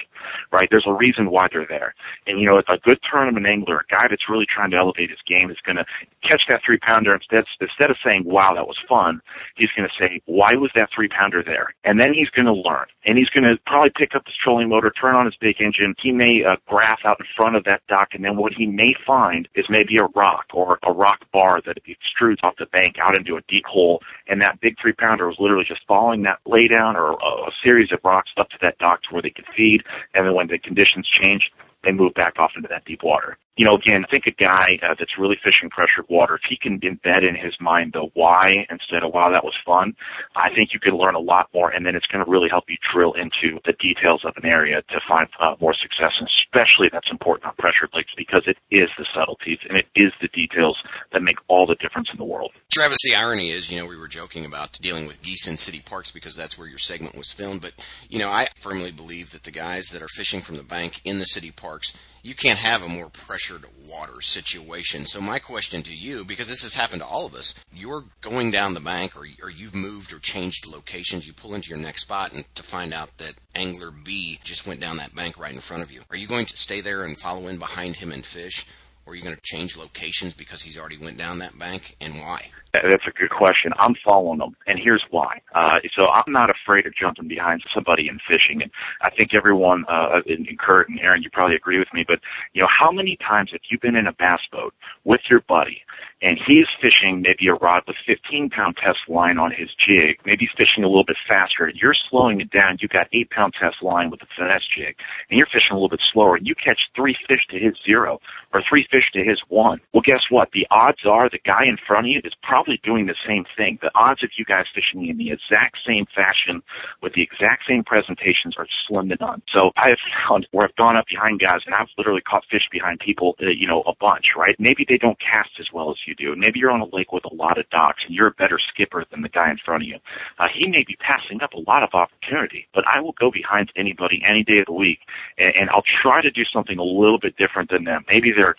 right? 0.51 0.67
There's 0.69 0.87
a 0.87 0.93
reason 0.93 1.31
why 1.31 1.47
they're 1.51 1.67
there. 1.67 1.95
And, 2.27 2.39
you 2.39 2.45
know, 2.45 2.57
a 2.57 2.77
good 2.77 2.99
tournament 3.09 3.45
angler, 3.45 3.79
a 3.79 3.93
guy 3.93 4.07
that's 4.09 4.29
really 4.29 4.45
trying 4.45 4.71
to 4.71 4.77
elevate 4.77 5.09
his 5.09 5.19
game 5.27 5.49
is 5.49 5.57
going 5.65 5.77
to 5.77 5.85
catch 6.27 6.43
that 6.49 6.61
three 6.65 6.77
pounder 6.77 7.13
instead, 7.13 7.45
instead 7.61 7.89
of 7.89 7.97
saying, 8.03 8.23
wow, 8.25 8.53
that 8.53 8.67
was 8.67 8.77
fun, 8.87 9.21
he's 9.55 9.69
going 9.75 9.87
to 9.87 9.95
say, 9.97 10.21
why 10.25 10.53
was 10.53 10.71
that 10.75 10.89
three 10.93 11.07
pounder 11.07 11.43
there? 11.43 11.73
And 11.83 11.99
then 11.99 12.13
he's 12.13 12.29
going 12.29 12.45
to 12.45 12.53
learn. 12.53 12.85
And 13.05 13.17
he's 13.17 13.29
going 13.29 13.43
to 13.43 13.57
probably 13.65 13.91
pick 13.95 14.15
up 14.15 14.25
his 14.25 14.35
trolling 14.41 14.69
motor, 14.69 14.91
turn 14.91 15.15
on 15.15 15.25
his 15.25 15.35
big 15.35 15.61
engine. 15.61 15.95
He 16.01 16.11
may 16.11 16.43
uh, 16.43 16.55
graph 16.67 16.99
out 17.05 17.19
in 17.19 17.25
front 17.35 17.55
of 17.55 17.63
that 17.65 17.81
dock, 17.87 18.09
and 18.13 18.23
then 18.23 18.37
what 18.37 18.53
he 18.53 18.65
may 18.75 18.95
find 19.05 19.47
is 19.55 19.65
maybe 19.69 19.97
a 19.97 20.05
rock 20.15 20.45
or 20.53 20.79
a 20.83 20.91
rock 20.91 21.21
bar 21.31 21.61
that 21.65 21.77
extrudes 21.85 22.43
off 22.43 22.55
the 22.57 22.65
bank 22.65 22.95
out 23.01 23.15
into 23.15 23.37
a 23.37 23.41
deep 23.47 23.65
hole, 23.65 24.01
and 24.27 24.41
that 24.41 24.59
big 24.61 24.75
three 24.81 24.93
pounder 24.93 25.27
was 25.27 25.37
literally 25.39 25.63
just 25.63 25.81
following 25.87 26.23
that 26.23 26.39
laydown 26.47 26.95
or 26.95 27.11
a, 27.11 27.47
a 27.47 27.51
series 27.63 27.91
of 27.91 27.99
rocks 28.03 28.31
up 28.37 28.49
to 28.49 28.57
that 28.61 28.77
dock 28.79 29.01
to 29.03 29.13
where 29.13 29.21
they 29.21 29.29
could 29.29 29.45
feed, 29.55 29.83
and 30.13 30.25
then 30.25 30.33
when 30.33 30.47
the 30.47 30.57
conditions 30.57 31.07
change, 31.07 31.51
they 31.83 31.91
move 31.91 32.13
back 32.13 32.39
off 32.39 32.51
into 32.55 32.67
that 32.69 32.85
deep 32.85 33.03
water. 33.03 33.37
You 33.55 33.65
know, 33.65 33.75
again, 33.75 34.05
think 34.09 34.25
a 34.25 34.31
guy 34.31 34.79
uh, 34.81 34.95
that's 34.97 35.17
really 35.19 35.37
fishing 35.43 35.69
pressured 35.69 36.05
water. 36.09 36.35
If 36.35 36.41
he 36.49 36.57
can 36.57 36.79
embed 36.79 37.27
in 37.27 37.35
his 37.35 37.53
mind 37.61 37.93
the 37.93 38.09
why 38.13 38.65
instead 38.69 39.03
of 39.03 39.13
wow, 39.13 39.29
that 39.31 39.43
was 39.43 39.53
fun, 39.65 39.93
I 40.35 40.49
think 40.53 40.73
you 40.73 40.79
can 40.79 40.97
learn 40.97 41.15
a 41.15 41.19
lot 41.19 41.49
more, 41.53 41.69
and 41.69 41.85
then 41.85 41.95
it's 41.95 42.07
going 42.07 42.23
to 42.23 42.29
really 42.29 42.49
help 42.49 42.65
you 42.67 42.77
drill 42.93 43.13
into 43.13 43.59
the 43.65 43.73
details 43.73 44.25
of 44.25 44.33
an 44.41 44.45
area 44.49 44.81
to 44.89 44.99
find 45.07 45.27
uh, 45.39 45.55
more 45.61 45.73
success. 45.73 46.13
And 46.19 46.27
especially 46.27 46.89
that's 46.91 47.11
important 47.11 47.45
on 47.45 47.53
pressured 47.57 47.89
lakes 47.93 48.11
because 48.17 48.43
it 48.47 48.57
is 48.71 48.89
the 48.97 49.05
subtleties 49.13 49.59
and 49.69 49.77
it 49.77 49.85
is 49.95 50.11
the 50.21 50.29
details 50.29 50.77
that 51.11 51.21
make 51.21 51.37
all 51.47 51.67
the 51.67 51.75
difference 51.75 52.09
in 52.11 52.17
the 52.17 52.25
world. 52.25 52.51
Travis, 52.71 52.97
the 53.03 53.15
irony 53.15 53.51
is, 53.51 53.71
you 53.71 53.79
know, 53.79 53.85
we 53.85 53.97
were 53.97 54.07
joking 54.07 54.45
about 54.45 54.73
dealing 54.81 55.05
with 55.05 55.21
geese 55.21 55.47
in 55.47 55.57
city 55.57 55.81
parks 55.85 56.11
because 56.11 56.35
that's 56.35 56.57
where 56.57 56.67
your 56.67 56.79
segment 56.79 57.15
was 57.15 57.31
filmed, 57.31 57.61
but 57.61 57.73
you 58.09 58.19
know, 58.19 58.29
I 58.29 58.47
firmly 58.55 58.91
believe 58.91 59.31
that 59.31 59.43
the 59.43 59.51
guys 59.51 59.89
that 59.89 60.01
are 60.01 60.07
fishing 60.07 60.41
from 60.41 60.57
the 60.57 60.63
bank 60.63 61.01
in 61.05 61.19
the 61.19 61.25
city 61.25 61.51
parks 61.51 61.99
you 62.23 62.33
can't 62.33 62.59
have 62.59 62.81
a 62.81 62.87
more 62.87 63.09
pressured 63.09 63.65
water 63.85 64.21
situation. 64.21 65.05
So 65.05 65.19
my 65.19 65.39
question 65.39 65.83
to 65.83 65.95
you, 65.95 66.23
because 66.23 66.47
this 66.47 66.63
has 66.63 66.73
happened 66.73 67.01
to 67.01 67.07
all 67.07 67.25
of 67.25 67.35
us, 67.35 67.53
you're 67.75 68.05
going 68.21 68.49
down 68.49 68.73
the 68.73 68.79
bank 68.79 69.17
or, 69.17 69.27
or 69.43 69.49
you've 69.49 69.75
moved 69.75 70.13
or 70.13 70.19
changed 70.19 70.65
locations, 70.65 71.27
you 71.27 71.33
pull 71.33 71.53
into 71.53 71.69
your 71.69 71.77
next 71.77 72.03
spot 72.03 72.31
and 72.31 72.45
to 72.55 72.63
find 72.63 72.93
out 72.93 73.17
that 73.17 73.33
angler 73.53 73.91
B 73.91 74.39
just 74.41 74.65
went 74.65 74.79
down 74.79 74.97
that 74.97 75.13
bank 75.13 75.37
right 75.37 75.53
in 75.53 75.59
front 75.59 75.83
of 75.83 75.91
you. 75.91 76.01
Are 76.09 76.17
you 76.17 76.27
going 76.27 76.45
to 76.45 76.57
stay 76.57 76.79
there 76.79 77.03
and 77.03 77.17
follow 77.17 77.47
in 77.47 77.57
behind 77.57 77.97
him 77.97 78.13
and 78.13 78.25
fish? 78.25 78.65
Or 79.05 79.11
are 79.11 79.15
you 79.17 79.23
going 79.23 79.35
to 79.35 79.41
change 79.41 79.77
locations 79.77 80.33
because 80.33 80.61
he's 80.61 80.79
already 80.79 80.97
went 80.97 81.17
down 81.17 81.39
that 81.39 81.59
bank 81.59 81.97
and 81.99 82.15
why? 82.19 82.51
That's 82.73 83.05
a 83.05 83.11
good 83.11 83.29
question. 83.29 83.71
I'm 83.77 83.93
following 84.03 84.39
them, 84.39 84.55
and 84.65 84.79
here's 84.79 85.03
why. 85.11 85.41
Uh, 85.53 85.77
so 85.95 86.09
I'm 86.09 86.33
not 86.33 86.49
afraid 86.49 86.87
of 86.87 86.95
jumping 86.95 87.27
behind 87.27 87.61
somebody 87.71 88.07
and 88.07 88.19
fishing, 88.27 88.63
and 88.63 88.71
I 89.01 89.11
think 89.11 89.35
everyone, 89.35 89.85
uh, 89.87 90.21
and 90.25 90.47
Kurt 90.57 90.89
and 90.89 90.99
Aaron, 90.99 91.21
you 91.21 91.29
probably 91.31 91.55
agree 91.55 91.77
with 91.77 91.93
me, 91.93 92.03
but 92.07 92.19
you 92.53 92.63
know, 92.63 92.67
how 92.67 92.91
many 92.91 93.15
times 93.17 93.51
have 93.51 93.61
you 93.69 93.77
been 93.79 93.95
in 93.95 94.07
a 94.07 94.13
bass 94.13 94.39
boat 94.51 94.73
with 95.03 95.21
your 95.29 95.41
buddy, 95.41 95.83
and 96.23 96.39
he's 96.47 96.65
fishing 96.81 97.21
maybe 97.21 97.47
a 97.47 97.53
rod 97.53 97.83
with 97.85 97.97
15 98.07 98.49
pound 98.49 98.77
test 98.77 98.99
line 99.09 99.37
on 99.37 99.51
his 99.51 99.69
jig. 99.75 100.17
Maybe 100.25 100.49
fishing 100.57 100.83
a 100.83 100.87
little 100.87 101.03
bit 101.03 101.17
faster. 101.27 101.71
You're 101.75 101.95
slowing 102.09 102.39
it 102.39 102.49
down. 102.49 102.77
You've 102.79 102.91
got 102.91 103.07
eight 103.13 103.29
pound 103.29 103.53
test 103.59 103.83
line 103.83 104.09
with 104.09 104.21
a 104.21 104.27
finesse 104.35 104.63
jig, 104.75 104.95
and 105.29 105.37
you're 105.37 105.47
fishing 105.47 105.71
a 105.71 105.75
little 105.75 105.89
bit 105.89 106.01
slower. 106.11 106.37
You 106.37 106.55
catch 106.55 106.79
three 106.95 107.15
fish 107.27 107.45
to 107.51 107.59
his 107.59 107.73
zero 107.85 108.19
or 108.53 108.63
three 108.67 108.87
fish 108.89 109.11
to 109.13 109.23
his 109.23 109.41
one. 109.49 109.81
Well, 109.93 110.03
guess 110.03 110.23
what? 110.29 110.49
The 110.53 110.65
odds 110.71 111.05
are 111.05 111.29
the 111.29 111.39
guy 111.45 111.65
in 111.65 111.77
front 111.85 112.07
of 112.07 112.11
you 112.11 112.21
is 112.23 112.33
probably 112.41 112.62
doing 112.83 113.05
the 113.05 113.15
same 113.27 113.45
thing. 113.57 113.79
The 113.81 113.91
odds 113.95 114.23
of 114.23 114.31
you 114.37 114.45
guys 114.45 114.65
fishing 114.73 115.07
in 115.07 115.17
the 115.17 115.31
exact 115.31 115.77
same 115.85 116.05
fashion 116.13 116.61
with 117.01 117.13
the 117.13 117.21
exact 117.21 117.63
same 117.67 117.83
presentations 117.83 118.55
are 118.57 118.67
slim 118.87 119.09
to 119.09 119.17
none. 119.19 119.41
So 119.51 119.71
I 119.77 119.89
have 119.89 119.97
found 120.27 120.47
where 120.51 120.65
I've 120.65 120.75
gone 120.75 120.97
up 120.97 121.05
behind 121.07 121.39
guys 121.39 121.61
and 121.65 121.75
I've 121.75 121.87
literally 121.97 122.21
caught 122.21 122.43
fish 122.49 122.67
behind 122.71 122.99
people, 122.99 123.35
uh, 123.41 123.47
you 123.47 123.67
know, 123.67 123.81
a 123.87 123.93
bunch, 123.99 124.27
right? 124.37 124.55
Maybe 124.59 124.85
they 124.87 124.97
don't 124.97 125.19
cast 125.19 125.51
as 125.59 125.67
well 125.73 125.91
as 125.91 125.97
you 126.07 126.15
do. 126.15 126.35
Maybe 126.35 126.59
you're 126.59 126.71
on 126.71 126.81
a 126.81 126.95
lake 126.95 127.11
with 127.11 127.25
a 127.25 127.33
lot 127.33 127.57
of 127.57 127.69
docks 127.69 128.03
and 128.05 128.15
you're 128.15 128.27
a 128.27 128.31
better 128.31 128.59
skipper 128.59 129.05
than 129.11 129.21
the 129.21 129.29
guy 129.29 129.49
in 129.51 129.57
front 129.57 129.83
of 129.83 129.87
you. 129.87 129.97
Uh, 130.39 130.47
he 130.53 130.69
may 130.69 130.83
be 130.85 130.95
passing 130.99 131.41
up 131.41 131.53
a 131.53 131.59
lot 131.59 131.83
of 131.83 131.89
opportunity, 131.93 132.67
but 132.73 132.83
I 132.87 132.99
will 132.99 133.13
go 133.13 133.31
behind 133.31 133.71
anybody 133.75 134.21
any 134.25 134.43
day 134.43 134.59
of 134.59 134.65
the 134.65 134.73
week 134.73 134.99
and, 135.37 135.53
and 135.55 135.69
I'll 135.69 135.83
try 136.01 136.21
to 136.21 136.31
do 136.31 136.43
something 136.45 136.77
a 136.77 136.83
little 136.83 137.19
bit 137.19 137.37
different 137.37 137.69
than 137.69 137.83
them. 137.83 138.05
Maybe 138.07 138.31
they're 138.35 138.55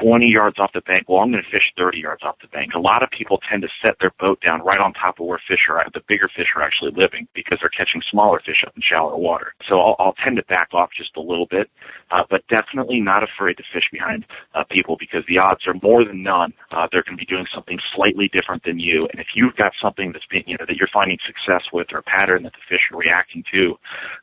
20 0.00 0.26
yards 0.26 0.58
off 0.58 0.72
the 0.72 0.80
bank. 0.82 1.08
Well, 1.08 1.20
I'm 1.20 1.30
going 1.30 1.42
to 1.42 1.50
fish 1.50 1.72
30 1.76 1.98
yards 1.98 2.22
off 2.22 2.36
the 2.40 2.48
bank. 2.48 2.72
A 2.74 2.78
lot 2.78 3.02
of 3.02 3.10
people 3.10 3.40
tend 3.50 3.62
to 3.62 3.68
set 3.84 3.96
their 4.00 4.12
boat 4.18 4.40
down 4.44 4.62
right 4.62 4.80
on 4.80 4.92
top 4.92 5.20
of 5.20 5.26
where 5.26 5.40
fish 5.48 5.68
are, 5.68 5.84
the 5.94 6.02
bigger 6.08 6.28
fish 6.34 6.48
are 6.56 6.62
actually 6.62 6.92
living 6.96 7.26
because 7.34 7.58
they're 7.60 7.70
catching 7.70 8.02
smaller 8.10 8.40
fish 8.44 8.64
up 8.66 8.72
in 8.76 8.82
shallower 8.82 9.16
water. 9.16 9.54
So 9.68 9.78
I'll, 9.78 9.96
I'll 9.98 10.14
tend 10.24 10.36
to 10.36 10.44
back 10.44 10.68
off 10.72 10.90
just 10.96 11.16
a 11.16 11.20
little 11.20 11.46
bit, 11.46 11.70
uh, 12.10 12.24
but 12.28 12.46
definitely 12.48 13.00
not 13.00 13.22
afraid 13.22 13.56
to 13.56 13.64
fish 13.72 13.84
behind 13.92 14.24
uh, 14.54 14.64
people 14.70 14.96
because 14.98 15.24
the 15.28 15.38
odds 15.38 15.66
are 15.66 15.74
more 15.82 16.04
than 16.04 16.22
none 16.22 16.52
uh, 16.70 16.86
they're 16.92 17.02
going 17.02 17.16
to 17.16 17.24
be 17.24 17.26
doing 17.26 17.46
something 17.54 17.78
slightly 17.94 18.28
different 18.32 18.62
than 18.64 18.78
you. 18.78 19.00
And 19.12 19.20
if 19.20 19.28
you've 19.34 19.56
got 19.56 19.72
something 19.80 20.12
that's 20.12 20.26
being, 20.30 20.44
you 20.46 20.56
know, 20.58 20.64
that 20.66 20.76
you're 20.76 20.88
finding 20.92 21.18
success 21.26 21.62
with 21.72 21.88
or 21.92 21.98
a 21.98 22.02
pattern 22.02 22.42
that 22.44 22.52
the 22.52 22.64
fish 22.68 22.80
are 22.92 22.98
reacting 22.98 23.44
to, 23.52 23.74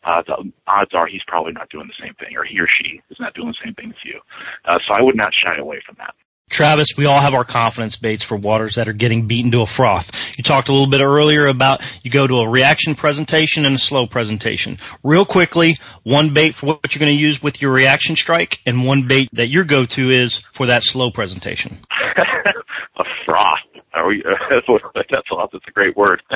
uh, 0.03 0.21
the 0.25 0.51
odds 0.67 0.93
are 0.93 1.07
he's 1.07 1.23
probably 1.27 1.53
not 1.53 1.69
doing 1.69 1.87
the 1.87 2.03
same 2.03 2.13
thing 2.15 2.35
or 2.37 2.43
he 2.43 2.59
or 2.59 2.67
she 2.67 3.01
is 3.09 3.19
not 3.19 3.33
doing 3.33 3.47
the 3.47 3.57
same 3.63 3.73
thing 3.73 3.89
as 3.89 4.03
you. 4.03 4.19
Uh, 4.65 4.77
so 4.87 4.93
I 4.93 5.01
would 5.01 5.15
not 5.15 5.33
shy 5.33 5.55
away 5.57 5.81
from 5.85 5.95
that. 5.99 6.13
Travis, 6.49 6.89
we 6.95 7.05
all 7.05 7.19
have 7.19 7.33
our 7.33 7.43
confidence 7.43 7.95
baits 7.95 8.23
for 8.23 8.37
waters 8.37 8.75
that 8.75 8.87
are 8.87 8.93
getting 8.93 9.27
beaten 9.27 9.51
to 9.51 9.61
a 9.61 9.65
froth. 9.65 10.37
You 10.37 10.43
talked 10.43 10.69
a 10.69 10.71
little 10.71 10.87
bit 10.87 11.01
earlier 11.01 11.47
about 11.47 11.81
you 12.03 12.11
go 12.11 12.27
to 12.27 12.39
a 12.39 12.47
reaction 12.49 12.95
presentation 12.95 13.65
and 13.65 13.75
a 13.75 13.79
slow 13.79 14.05
presentation. 14.05 14.77
Real 15.03 15.25
quickly, 15.25 15.77
one 16.03 16.33
bait 16.33 16.53
for 16.53 16.67
what 16.67 16.93
you're 16.93 16.99
going 16.99 17.15
to 17.15 17.19
use 17.19 17.41
with 17.41 17.61
your 17.61 17.71
reaction 17.71 18.15
strike 18.15 18.61
and 18.65 18.85
one 18.85 19.07
bait 19.07 19.29
that 19.33 19.47
your 19.47 19.63
go-to 19.63 20.11
is 20.11 20.37
for 20.53 20.67
that 20.67 20.83
slow 20.83 21.09
presentation. 21.09 21.79
a 22.97 23.03
froth. 23.25 23.59
Are 23.95 24.07
we, 24.07 24.23
that's, 24.49 24.67
what, 24.67 24.81
that's, 24.93 25.11
a, 25.11 25.47
that's 25.51 25.67
a 25.67 25.71
great 25.71 25.95
word. 25.95 26.21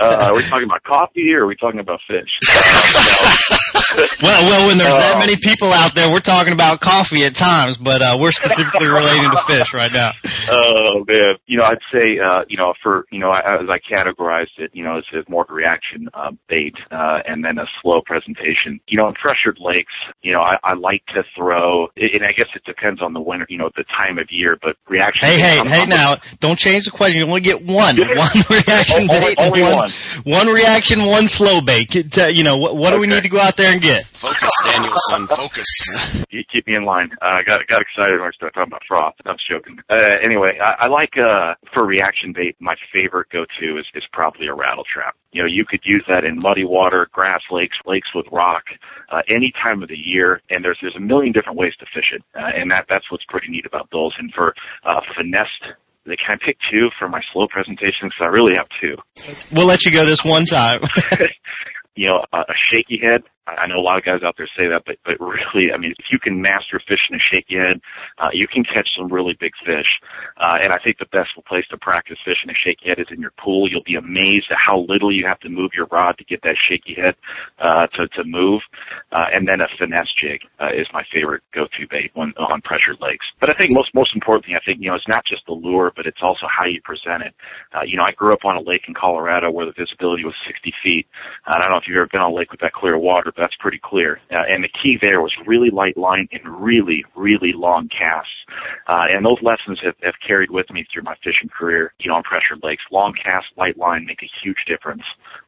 Uh, 0.00 0.28
are 0.28 0.36
we 0.36 0.42
talking 0.44 0.64
about 0.64 0.82
coffee 0.84 1.32
or 1.32 1.44
are 1.44 1.46
we 1.46 1.56
talking 1.56 1.80
about 1.80 2.00
fish? 2.06 2.28
well, 4.22 4.44
well, 4.44 4.66
when 4.66 4.78
there's 4.78 4.96
that 4.96 5.16
many 5.18 5.36
people 5.36 5.72
out 5.72 5.94
there, 5.94 6.10
we're 6.10 6.20
talking 6.20 6.52
about 6.52 6.80
coffee 6.80 7.24
at 7.24 7.34
times, 7.34 7.76
but 7.76 8.00
uh, 8.00 8.16
we're 8.18 8.32
specifically 8.32 8.86
relating 8.86 9.30
to 9.30 9.36
fish 9.46 9.74
right 9.74 9.92
now. 9.92 10.12
Oh 10.50 11.04
man, 11.06 11.36
you 11.46 11.58
know, 11.58 11.64
I'd 11.64 11.78
say, 11.92 12.18
uh, 12.18 12.44
you 12.48 12.56
know, 12.56 12.72
for 12.82 13.04
you 13.10 13.18
know, 13.18 13.30
as 13.30 13.68
I 13.68 13.78
categorized 13.78 14.58
it, 14.58 14.70
you 14.72 14.84
know, 14.84 14.98
as, 14.98 15.04
as 15.16 15.28
more 15.28 15.44
reaction 15.48 16.08
uh, 16.14 16.30
bait, 16.48 16.74
uh, 16.90 17.18
and 17.26 17.44
then 17.44 17.58
a 17.58 17.66
slow 17.82 18.00
presentation. 18.04 18.80
You 18.88 18.98
know, 18.98 19.08
in 19.08 19.14
pressured 19.14 19.58
lakes, 19.60 19.92
you 20.22 20.32
know, 20.32 20.40
I, 20.40 20.58
I 20.62 20.74
like 20.74 21.04
to 21.14 21.22
throw, 21.36 21.88
and 21.96 22.24
I 22.24 22.32
guess 22.32 22.48
it 22.54 22.64
depends 22.64 23.02
on 23.02 23.12
the 23.12 23.20
winter, 23.20 23.46
you 23.48 23.58
know, 23.58 23.70
the 23.76 23.84
time 23.84 24.18
of 24.18 24.28
year, 24.30 24.56
but 24.62 24.76
reaction. 24.88 25.28
Hey, 25.28 25.40
hey, 25.40 25.58
I'm, 25.58 25.66
hey! 25.66 25.82
I'm, 25.82 25.88
now, 25.88 26.16
don't 26.38 26.58
change 26.58 26.79
the 26.86 26.90
question. 26.90 27.18
You 27.18 27.26
only 27.26 27.40
get 27.40 27.62
one, 27.62 27.96
one 27.96 27.96
reaction 28.50 29.00
only, 29.00 29.08
bait, 29.08 29.34
only 29.38 29.62
one, 29.62 29.74
one. 29.74 29.90
one 30.24 30.46
reaction, 30.48 31.04
one 31.04 31.26
slow 31.28 31.60
bait. 31.60 32.18
Uh, 32.18 32.26
you 32.26 32.44
know, 32.44 32.56
what, 32.56 32.76
what 32.76 32.90
do 32.90 33.00
we 33.00 33.06
need 33.06 33.22
to 33.22 33.28
go 33.28 33.38
out 33.38 33.56
there 33.56 33.72
and 33.72 33.80
get? 33.80 34.04
Focus, 34.06 34.52
Danielson. 34.64 35.26
Focus. 35.26 36.24
You 36.30 36.44
keep 36.50 36.66
me 36.68 36.76
in 36.76 36.84
line. 36.84 37.10
Uh, 37.20 37.38
I 37.40 37.42
got 37.42 37.66
got 37.66 37.82
excited 37.82 38.18
when 38.18 38.28
I 38.28 38.30
started 38.30 38.54
talking 38.54 38.70
about 38.70 38.82
froth. 38.86 39.14
I'm 39.26 39.36
joking. 39.48 39.80
Uh, 39.90 40.16
anyway, 40.22 40.58
I, 40.62 40.76
I 40.80 40.86
like 40.86 41.16
uh, 41.18 41.54
for 41.74 41.84
reaction 41.84 42.32
bait. 42.32 42.54
My 42.60 42.76
favorite 42.92 43.28
go-to 43.30 43.78
is 43.78 43.86
is 43.94 44.04
probably 44.12 44.46
a 44.46 44.54
rattle 44.54 44.84
trap. 44.84 45.16
You 45.32 45.42
know, 45.42 45.48
you 45.48 45.64
could 45.64 45.80
use 45.84 46.04
that 46.08 46.24
in 46.24 46.38
muddy 46.38 46.64
water, 46.64 47.08
grass 47.12 47.42
lakes, 47.50 47.76
lakes 47.84 48.08
with 48.14 48.26
rock, 48.30 48.64
uh, 49.10 49.22
any 49.28 49.52
time 49.64 49.82
of 49.82 49.88
the 49.88 49.98
year, 49.98 50.40
and 50.50 50.64
there's 50.64 50.78
there's 50.80 50.96
a 50.96 51.00
million 51.00 51.32
different 51.32 51.58
ways 51.58 51.74
to 51.80 51.86
fish 51.92 52.12
it, 52.12 52.22
uh, 52.36 52.50
and 52.54 52.70
that 52.70 52.86
that's 52.88 53.10
what's 53.10 53.24
pretty 53.24 53.48
neat 53.48 53.66
about 53.66 53.88
those. 53.90 54.12
And 54.18 54.32
for 54.32 54.54
uh, 54.84 55.00
finesse 55.16 55.48
they 55.62 55.70
can 56.16 56.38
I 56.40 56.44
pick 56.44 56.56
two 56.70 56.88
for 56.98 57.08
my 57.08 57.20
slow 57.32 57.46
presentation? 57.48 58.08
Because 58.08 58.22
I 58.22 58.26
really 58.26 58.52
have 58.56 58.68
two. 58.80 58.96
We'll 59.54 59.66
let 59.66 59.84
you 59.84 59.92
go 59.92 60.04
this 60.04 60.24
one 60.24 60.44
time. 60.44 60.80
you 61.94 62.06
know, 62.06 62.24
a, 62.32 62.38
a 62.38 62.54
shaky 62.72 63.00
head. 63.02 63.22
I 63.46 63.66
know 63.66 63.78
a 63.78 63.84
lot 63.84 63.98
of 63.98 64.04
guys 64.04 64.22
out 64.22 64.34
there 64.36 64.48
say 64.56 64.68
that, 64.68 64.82
but 64.86 64.96
but 65.04 65.18
really, 65.20 65.72
I 65.72 65.78
mean, 65.78 65.94
if 65.98 66.06
you 66.10 66.18
can 66.18 66.40
master 66.40 66.80
fishing 66.80 67.16
a 67.16 67.18
shaky 67.18 67.56
head, 67.56 67.80
uh, 68.18 68.28
you 68.32 68.46
can 68.46 68.64
catch 68.64 68.88
some 68.96 69.08
really 69.08 69.36
big 69.38 69.52
fish. 69.64 69.88
Uh, 70.36 70.58
and 70.62 70.72
I 70.72 70.78
think 70.78 70.98
the 70.98 71.06
best 71.06 71.30
place 71.46 71.64
to 71.70 71.78
practice 71.78 72.18
fishing 72.24 72.50
a 72.50 72.54
shaky 72.54 72.88
head 72.88 72.98
is 72.98 73.08
in 73.10 73.20
your 73.20 73.32
pool. 73.38 73.68
You'll 73.68 73.82
be 73.84 73.96
amazed 73.96 74.46
at 74.50 74.58
how 74.58 74.80
little 74.88 75.12
you 75.12 75.26
have 75.26 75.40
to 75.40 75.48
move 75.48 75.72
your 75.74 75.86
rod 75.90 76.18
to 76.18 76.24
get 76.24 76.42
that 76.42 76.56
shaky 76.68 76.94
head 76.94 77.14
uh, 77.58 77.86
to 77.94 78.08
to 78.08 78.24
move. 78.24 78.62
Uh, 79.12 79.26
and 79.32 79.48
then 79.48 79.60
a 79.60 79.68
finesse 79.78 80.12
jig 80.20 80.42
uh, 80.60 80.70
is 80.72 80.86
my 80.92 81.02
favorite 81.12 81.42
go-to 81.54 81.86
bait 81.88 82.10
when 82.14 82.32
on 82.38 82.60
pressured 82.62 83.00
lakes. 83.00 83.26
But 83.40 83.50
I 83.50 83.54
think 83.54 83.72
most 83.72 83.94
most 83.94 84.14
importantly, 84.14 84.54
I 84.54 84.64
think 84.64 84.80
you 84.80 84.90
know 84.90 84.96
it's 84.96 85.08
not 85.08 85.24
just 85.24 85.46
the 85.46 85.52
lure, 85.52 85.92
but 85.94 86.06
it's 86.06 86.22
also 86.22 86.46
how 86.46 86.66
you 86.66 86.80
present 86.82 87.22
it. 87.22 87.34
Uh, 87.74 87.82
you 87.86 87.96
know, 87.96 88.04
I 88.04 88.12
grew 88.12 88.32
up 88.32 88.44
on 88.44 88.56
a 88.56 88.62
lake 88.62 88.82
in 88.86 88.94
Colorado 88.94 89.50
where 89.50 89.66
the 89.66 89.74
visibility 89.76 90.24
was 90.24 90.34
60 90.46 90.72
feet. 90.82 91.06
I 91.46 91.60
don't 91.60 91.70
know 91.70 91.78
if 91.78 91.84
you've 91.88 91.96
ever 91.96 92.08
been 92.10 92.20
on 92.20 92.32
a 92.32 92.34
lake 92.34 92.50
with 92.50 92.60
that 92.60 92.72
clear 92.72 92.98
water, 92.98 93.29
but 93.34 93.40
that's 93.40 93.54
pretty 93.58 93.80
clear. 93.82 94.20
Uh, 94.30 94.42
and 94.48 94.64
the 94.64 94.68
key 94.68 94.98
there 95.00 95.20
was 95.20 95.32
really 95.46 95.70
light 95.70 95.96
line 95.96 96.28
and 96.32 96.42
really, 96.62 97.04
really 97.14 97.52
long 97.54 97.88
casts. 97.88 98.30
Uh, 98.86 99.04
and 99.10 99.24
those 99.24 99.38
lessons 99.42 99.78
have, 99.82 99.94
have 100.02 100.14
carried 100.26 100.50
with 100.50 100.70
me 100.70 100.84
through 100.92 101.02
my 101.02 101.14
fishing 101.22 101.48
career, 101.48 101.92
you 102.00 102.10
know, 102.10 102.16
on 102.16 102.22
pressured 102.22 102.62
lakes. 102.62 102.82
Long 102.90 103.14
cast, 103.14 103.46
light 103.56 103.78
line 103.78 104.04
make 104.06 104.22
a 104.22 104.30
huge 104.42 104.58
difference 104.66 105.02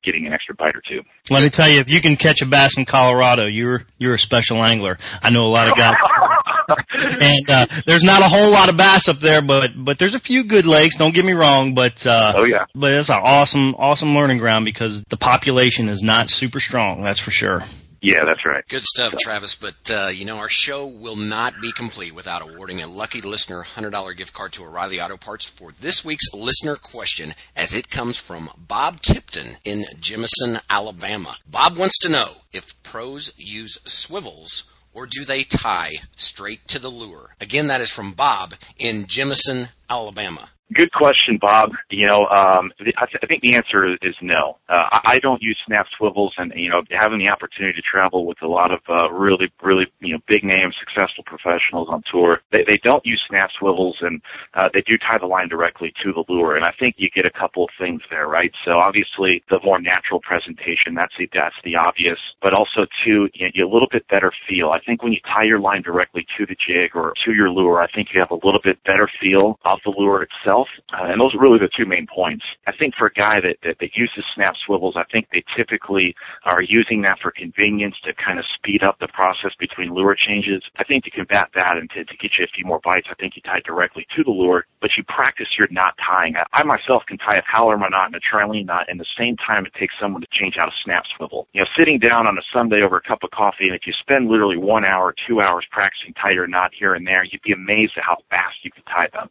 getting 0.05 0.27
an 0.27 0.33
extra 0.33 0.55
bite 0.55 0.77
or 0.77 0.83
two. 0.89 1.03
Let 1.31 1.43
me 1.43 1.51
tell 1.51 1.69
you, 1.69 1.81
if 1.81 1.91
you 1.91 2.01
can 2.01 2.17
catch 2.17 2.43
a 2.43 2.47
bass 2.47 2.77
in 2.77 2.85
Colorado, 2.85 3.47
you're 3.47 3.83
you're 3.99 4.15
a 4.15 4.19
special 4.19 4.63
angler. 4.63 4.99
I 5.23 5.31
know 5.31 5.47
a 5.47 5.49
lot 5.49 5.69
of 5.69 5.77
guys. 5.77 5.95
and 6.99 7.51
uh, 7.51 7.67
there's 7.87 8.05
not 8.05 8.23
a 8.23 8.29
whole 8.29 8.51
lot 8.51 8.69
of 8.69 8.77
bass 8.77 9.09
up 9.09 9.19
there, 9.19 9.43
but 9.43 9.73
but 9.77 9.99
there's 9.99 10.15
a 10.15 10.21
few 10.21 10.45
good 10.45 10.67
lakes. 10.67 10.97
Don't 10.97 11.15
get 11.15 11.25
me 11.25 11.33
wrong, 11.33 11.75
but 11.75 12.07
uh, 12.07 12.35
oh 12.37 12.45
yeah, 12.45 12.67
but 12.75 12.93
it's 12.93 13.11
an 13.11 13.21
awesome 13.23 13.75
awesome 13.79 14.15
learning 14.15 14.39
ground 14.39 14.65
because 14.65 15.03
the 15.05 15.17
population 15.17 15.89
is 15.89 16.03
not 16.03 16.31
super 16.31 16.61
strong. 16.61 17.03
That's 17.03 17.21
for 17.21 17.31
sure. 17.31 17.63
Yeah, 18.05 18.25
that's 18.25 18.45
right. 18.45 18.67
Good 18.67 18.83
stuff, 18.83 19.15
Travis. 19.17 19.55
But 19.55 19.89
uh, 19.89 20.09
you 20.09 20.25
know, 20.25 20.39
our 20.39 20.49
show 20.49 20.89
will 20.89 21.15
not 21.15 21.61
be 21.63 21.71
complete 21.71 22.13
without 22.13 22.43
awarding 22.43 22.83
a 22.83 22.89
lucky 22.89 23.21
listener 23.21 23.63
$100 23.63 24.17
gift 24.17 24.35
card 24.35 24.53
to 24.55 24.65
O'Reilly 24.65 25.01
Auto 25.01 25.17
Parts 25.17 25.47
for 25.47 25.71
this 25.71 26.05
week's 26.05 26.35
listener 26.35 26.75
question, 26.75 27.35
as 27.55 27.75
it 27.75 27.91
comes 27.91 28.19
from 28.19 28.51
Bob 28.59 29.03
Tipton 29.03 29.59
in 29.65 29.85
Jemison, 30.01 30.61
Alabama. 30.69 31.37
Bob 31.49 31.79
wants 31.79 31.97
to 32.01 32.11
know 32.11 32.27
if 32.53 32.83
pros 32.83 33.35
use 33.39 33.79
swivels 33.85 34.72
or 34.93 35.07
do 35.07 35.25
they 35.25 35.43
tie 35.43 35.93
straight 36.17 36.67
to 36.69 36.79
the 36.79 36.89
lure? 36.89 37.35
Again, 37.41 37.67
that 37.69 37.81
is 37.81 37.91
from 37.91 38.13
Bob 38.13 38.55
in 38.79 39.05
Jemison, 39.05 39.71
Alabama. 39.89 40.51
Good 40.75 40.93
question, 40.93 41.39
Bob. 41.41 41.73
You 41.91 42.07
know, 42.07 42.27
um, 42.27 42.73
I, 42.81 43.07
th- 43.07 43.21
I 43.23 43.27
think 43.27 43.43
the 43.43 43.55
answer 43.55 43.95
is 44.01 44.15
no. 44.23 44.59
Uh, 44.69 45.01
I, 45.05 45.19
don't 45.19 45.43
use 45.43 45.59
snap 45.67 45.87
swivels, 45.97 46.35
and 46.39 46.53
you 46.55 46.71
know, 46.71 46.83
having 46.91 47.19
the 47.19 47.29
opportunity 47.29 47.75
to 47.75 47.83
travel 47.83 48.27
with 48.27 48.41
a 48.43 48.47
lot 48.47 48.73
of 48.73 48.81
uh, 48.89 49.11
really, 49.11 49.53
really, 49.63 49.87
you 50.01 50.15
know, 50.15 50.21
big 50.29 50.45
name, 50.45 50.71
successful 50.79 51.25
professionals 51.27 51.89
on 51.91 52.03
tour, 52.11 52.41
they, 52.53 52.65
they 52.67 52.79
don't 52.85 53.05
use 53.05 53.21
snap 53.29 53.51
swivels, 53.59 53.97
and 54.01 54.23
uh, 54.55 54.69
they 54.73 54.83
do 54.83 54.97
tie 54.99 55.19
the 55.19 55.27
line 55.27 55.49
directly 55.49 55.93
to 56.03 56.13
the 56.13 56.25
lure. 56.29 56.57
And 56.57 56.65
I 56.65 56.73
think 56.79 56.95
you 56.99 57.11
get 57.11 57.27
a 57.27 57.31
couple 57.31 57.65
of 57.65 57.71
things 57.79 58.01
there, 58.09 58.29
right? 58.29 58.53
So 58.65 58.79
obviously, 58.79 59.43
the 59.51 59.59
more 59.65 59.81
natural 59.81 60.21
presentation, 60.21 60.95
that's 60.95 61.15
the 61.19 61.29
that's 61.33 61.57
the 61.65 61.77
obvious, 61.77 62.19
but 62.41 62.55
also 62.55 62.87
too, 63.05 63.29
you, 63.35 63.67
a 63.67 63.73
little 63.73 63.89
bit 63.91 64.07
better 64.09 64.33
feel. 64.49 64.71
I 64.71 64.81
think 64.81 65.03
when 65.03 65.13
you 65.13 65.21
tie 65.25 65.45
your 65.45 65.61
line 65.61 65.83
directly 65.83 66.27
to 66.39 66.47
the 66.47 66.57
jig 66.57 66.95
or 66.95 67.15
to 67.25 67.33
your 67.33 67.51
lure, 67.51 67.83
I 67.83 67.91
think 67.91 68.09
you 68.15 68.21
have 68.21 68.31
a 68.31 68.47
little 68.47 68.61
bit 68.63 68.83
better 68.85 69.11
feel 69.21 69.59
of 69.65 69.81
the 69.85 69.93
lure 69.97 70.23
itself. 70.23 70.62
Uh, 70.93 71.05
and 71.05 71.21
those 71.21 71.35
are 71.35 71.41
really 71.41 71.59
the 71.59 71.69
two 71.69 71.87
main 71.87 72.07
points. 72.07 72.45
I 72.67 72.73
think 72.73 72.95
for 72.95 73.07
a 73.07 73.13
guy 73.13 73.41
that, 73.41 73.57
that, 73.63 73.79
that 73.81 73.97
uses 73.97 74.25
snap 74.35 74.55
swivels, 74.65 74.95
I 74.97 75.05
think 75.11 75.29
they 75.33 75.45
typically 75.57 76.15
are 76.45 76.63
using 76.63 77.03
that 77.03 77.19
for 77.21 77.31
convenience 77.31 77.97
to 78.05 78.13
kind 78.15 78.39
of 78.39 78.45
speed 78.55 78.83
up 78.83 78.99
the 78.99 79.09
process 79.09 79.53
between 79.59 79.95
lure 79.95 80.15
changes. 80.15 80.63
I 80.77 80.85
think 80.85 81.05
to 81.05 81.11
combat 81.11 81.51
that 81.55 81.77
and 81.77 81.91
to, 81.91 82.05
to 82.05 82.17
get 82.17 82.33
you 82.39 82.45
a 82.45 82.49
few 82.49 82.65
more 82.65 82.81
bites, 82.83 83.09
I 83.11 83.15
think 83.15 83.37
you 83.37 83.43
tie 83.43 83.61
directly 83.65 84.07
to 84.17 84.25
the 84.25 84.31
lure 84.31 84.67
but 84.83 84.91
you 84.97 85.05
practice 85.05 85.47
your 85.57 85.69
knot 85.71 85.95
tying. 86.05 86.35
I, 86.37 86.45
I 86.53 86.65
myself 86.65 87.05
can 87.07 87.17
tie 87.17 87.37
a 87.37 87.43
Palomar 87.43 87.89
knot 87.89 88.07
and 88.13 88.17
a 88.17 88.21
trilene 88.21 88.67
knot 88.67 88.91
in 88.91 88.99
the 88.99 89.07
same 89.17 89.37
time 89.37 89.65
it 89.65 89.73
takes 89.79 89.95
someone 89.99 90.21
to 90.21 90.29
change 90.31 90.57
out 90.59 90.69
a 90.69 90.73
snap 90.85 91.05
swivel. 91.17 91.47
You 91.53 91.63
know, 91.63 91.67
sitting 91.79 91.99
down 91.99 92.27
on 92.27 92.37
a 92.37 92.43
Sunday 92.55 92.83
over 92.83 92.97
a 92.97 93.01
cup 93.01 93.23
of 93.23 93.31
coffee, 93.31 93.69
and 93.69 93.75
if 93.75 93.87
you 93.87 93.93
spend 93.95 94.29
literally 94.29 94.59
one 94.59 94.85
hour, 94.85 95.15
two 95.27 95.41
hours 95.41 95.65
practicing 95.71 96.13
tighter 96.15 96.47
knot 96.47 96.73
here 96.77 96.95
and 96.95 97.07
there, 97.07 97.25
you'd 97.25 97.43
be 97.43 97.53
amazed 97.53 97.93
at 97.97 98.03
how 98.03 98.17
fast 98.29 98.57
you 98.63 98.71
can 98.73 98.83
tie 98.85 99.09
them. 99.13 99.31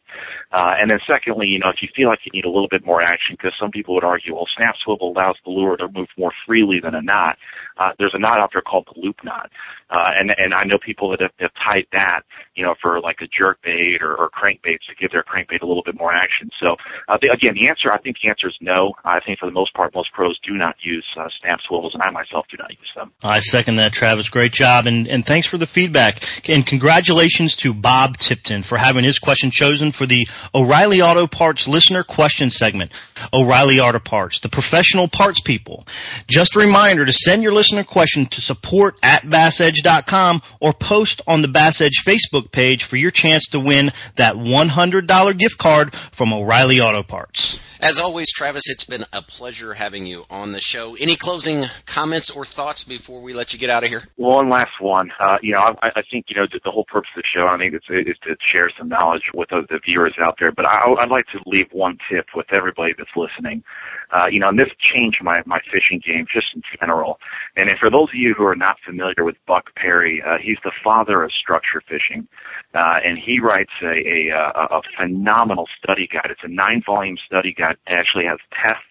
Uh, 0.52 0.76
and 0.80 0.90
then 0.90 1.00
secondly, 1.22 1.48
you 1.48 1.60
know, 1.60 1.70
if 1.70 1.82
you 1.82 1.90
feel 1.96 2.08
like 2.08 2.20
you 2.26 2.32
need 2.34 2.46
a 2.46 2.50
little 2.50 2.68
bit 2.70 2.86
more 2.86 3.02
action, 3.02 3.36
because 3.36 3.54
some 3.60 3.72
people 3.72 3.96
would 3.96 4.04
argue, 4.04 4.34
well, 4.34 4.48
snap 4.56 4.76
swivel 4.84 5.12
allows 5.12 5.36
the 5.46 5.52
lure 5.52 5.78
to 5.78 5.88
move 5.90 6.08
more 6.18 6.32
freely 6.46 6.80
than 6.82 6.96
a 6.96 7.02
knot. 7.02 7.38
Uh, 7.78 7.92
there's 7.98 8.14
a 8.14 8.20
knot 8.20 8.40
out 8.40 8.52
there 8.54 8.62
called 8.62 8.88
the 8.94 9.00
loop 9.00 9.18
knot. 9.24 9.50
Uh, 9.90 10.12
and, 10.16 10.32
and 10.38 10.54
I 10.54 10.64
know 10.64 10.78
people 10.84 11.10
that 11.12 11.22
have, 11.22 11.32
have 11.40 11.52
tied 11.66 11.86
that, 11.92 12.22
you 12.56 12.64
know, 12.64 12.76
for 12.82 13.02
like 13.02 13.18
a 13.22 13.28
jerk 13.28 13.60
bait 13.64 14.02
or, 14.02 14.16
or 14.16 14.30
crankbaits 14.30 14.88
to 14.88 14.96
give 15.00 15.12
their 15.12 15.24
crankbait 15.24 15.62
a 15.62 15.66
little 15.66 15.84
bit 15.84 15.98
more 15.98 16.14
action. 16.14 16.50
So, 16.60 16.76
uh, 17.10 17.18
the, 17.22 17.30
again, 17.34 17.56
the 17.56 17.68
answer, 17.68 17.90
I 17.92 17.98
think 18.00 18.18
the 18.22 18.30
answer 18.30 18.48
is 18.48 18.56
no. 18.62 18.94
I 19.04 19.20
think 19.20 19.40
for 19.40 19.46
the 19.46 19.52
most 19.52 19.74
part, 19.74 19.94
most 19.94 20.12
pros 20.14 20.40
do 20.48 20.54
not 20.54 20.76
use, 20.84 21.06
uh, 21.20 21.28
snap 21.42 21.60
swivels 21.68 21.94
and 21.94 22.04
I 22.04 22.12
myself 22.12 22.46
do 22.50 22.58
not 22.58 22.72
use 22.72 22.92
them. 22.96 23.12
I 23.24 23.40
second 23.40 23.76
that, 23.78 23.94
Travis. 23.94 24.30
Great 24.30 24.54
job. 24.54 24.88
And, 24.88 25.08
and 25.08 25.26
thanks 25.26 25.48
for 25.48 25.58
the 25.58 25.68
feedback. 25.68 26.24
And 26.50 26.66
congratulations 26.66 27.56
to 27.58 27.74
Bob 27.74 28.18
Tipton 28.18 28.64
for 28.64 28.78
having 28.78 29.04
his 29.04 29.20
question 29.20 29.52
chosen 29.52 29.92
for 29.92 30.06
the 30.06 30.28
O'Reilly 30.54 31.01
Auto 31.02 31.28
Parts 31.28 31.68
listener 31.68 32.04
question 32.04 32.50
segment. 32.50 32.92
O'Reilly 33.34 33.80
Auto 33.80 34.00
Parts, 34.00 34.40
the 34.40 34.50
professional 34.50 35.08
parts 35.08 35.42
people. 35.42 35.86
Just 36.28 36.56
a 36.56 36.60
reminder 36.60 37.06
to 37.06 37.14
send 37.14 37.44
your 37.44 37.54
listener 37.54 37.84
question 37.84 38.26
to 38.28 38.42
support 38.42 38.96
at 39.04 39.24
bassedge.com 39.24 40.42
or 40.60 40.74
post 40.74 41.22
on 41.28 41.42
the 41.42 41.48
Bass 41.48 41.82
Edge 41.82 42.04
Facebook 42.06 42.52
page 42.52 42.84
for 42.84 42.98
your 42.98 43.12
chance 43.12 43.48
to 43.48 43.60
win 43.60 43.92
that 44.16 44.36
$100 44.36 45.38
gift 45.38 45.58
card 45.58 45.94
from 45.96 46.34
O'Reilly 46.34 46.80
Auto 46.80 47.04
Parts. 47.04 47.60
As 47.84 48.00
always, 48.00 48.32
Travis, 48.32 48.70
it's 48.70 48.86
been 48.86 49.06
a 49.12 49.24
pleasure 49.24 49.74
having 49.74 50.06
you 50.06 50.26
on 50.30 50.52
the 50.52 50.60
show. 50.60 50.96
Any 51.00 51.16
closing 51.16 51.66
comments 51.88 52.30
or 52.30 52.46
thoughts 52.46 52.84
before 52.84 53.22
we 53.22 53.34
let 53.34 53.54
you 53.54 53.60
get 53.60 53.72
out 53.72 53.84
of 53.84 53.90
here? 53.90 54.04
One 54.18 54.50
last 54.52 54.80
one. 54.80 55.12
Uh, 55.20 55.38
you 55.42 55.56
know, 55.56 55.62
I, 55.62 55.88
I 55.96 56.02
think, 56.12 56.26
you 56.30 56.36
know, 56.36 56.46
the, 56.52 56.60
the 56.64 56.70
whole 56.70 56.86
purpose 56.86 57.10
of 57.16 57.24
the 57.24 57.28
show, 57.36 57.48
I 57.48 57.58
think 57.58 57.74
it's, 57.74 57.88
is 57.90 58.18
to 58.24 58.36
share 58.52 58.70
some 58.78 58.88
knowledge 58.88 59.24
with 59.34 59.50
the, 59.50 59.66
the 59.68 59.80
viewers 59.84 60.14
out 60.22 60.36
there, 60.40 60.52
but 60.52 60.68
I, 60.68 60.91
I'd 61.00 61.10
like 61.10 61.28
to 61.28 61.40
leave 61.46 61.68
one 61.72 61.98
tip 62.10 62.28
with 62.36 62.48
everybody 62.52 62.94
that's 62.98 63.10
listening. 63.16 63.64
Uh, 64.12 64.28
you 64.30 64.40
know, 64.40 64.50
and 64.50 64.60
this 64.60 64.70
changed 64.80 65.24
my, 65.24 65.42
my 65.46 65.60
fishing 65.72 66.02
game 66.06 66.26
just 66.32 66.48
in 66.54 66.62
general. 66.80 67.20
And 67.56 67.70
for 67.80 67.90
those 67.90 68.10
of 68.10 68.16
you 68.16 68.34
who 68.38 68.46
are 68.46 68.56
not 68.56 68.78
familiar 68.86 69.24
with 69.24 69.36
Buck 69.48 69.74
Perry, 69.76 70.22
uh, 70.26 70.38
he's 70.42 70.58
the 70.64 70.72
father 70.84 71.24
of 71.24 71.32
structure 71.32 71.82
fishing. 71.88 72.28
Uh, 72.74 73.00
and 73.04 73.18
he 73.18 73.40
writes 73.40 73.72
a, 73.82 74.30
a, 74.30 74.78
a 74.78 74.82
phenomenal 74.98 75.68
study 75.82 76.08
guide. 76.12 76.28
It's 76.30 76.42
a 76.44 76.48
nine 76.48 76.82
volume 76.86 77.18
study 77.26 77.54
guide. 77.54 77.78
It 77.88 77.94
actually 77.94 78.26
has 78.26 78.40
tests 78.52 78.84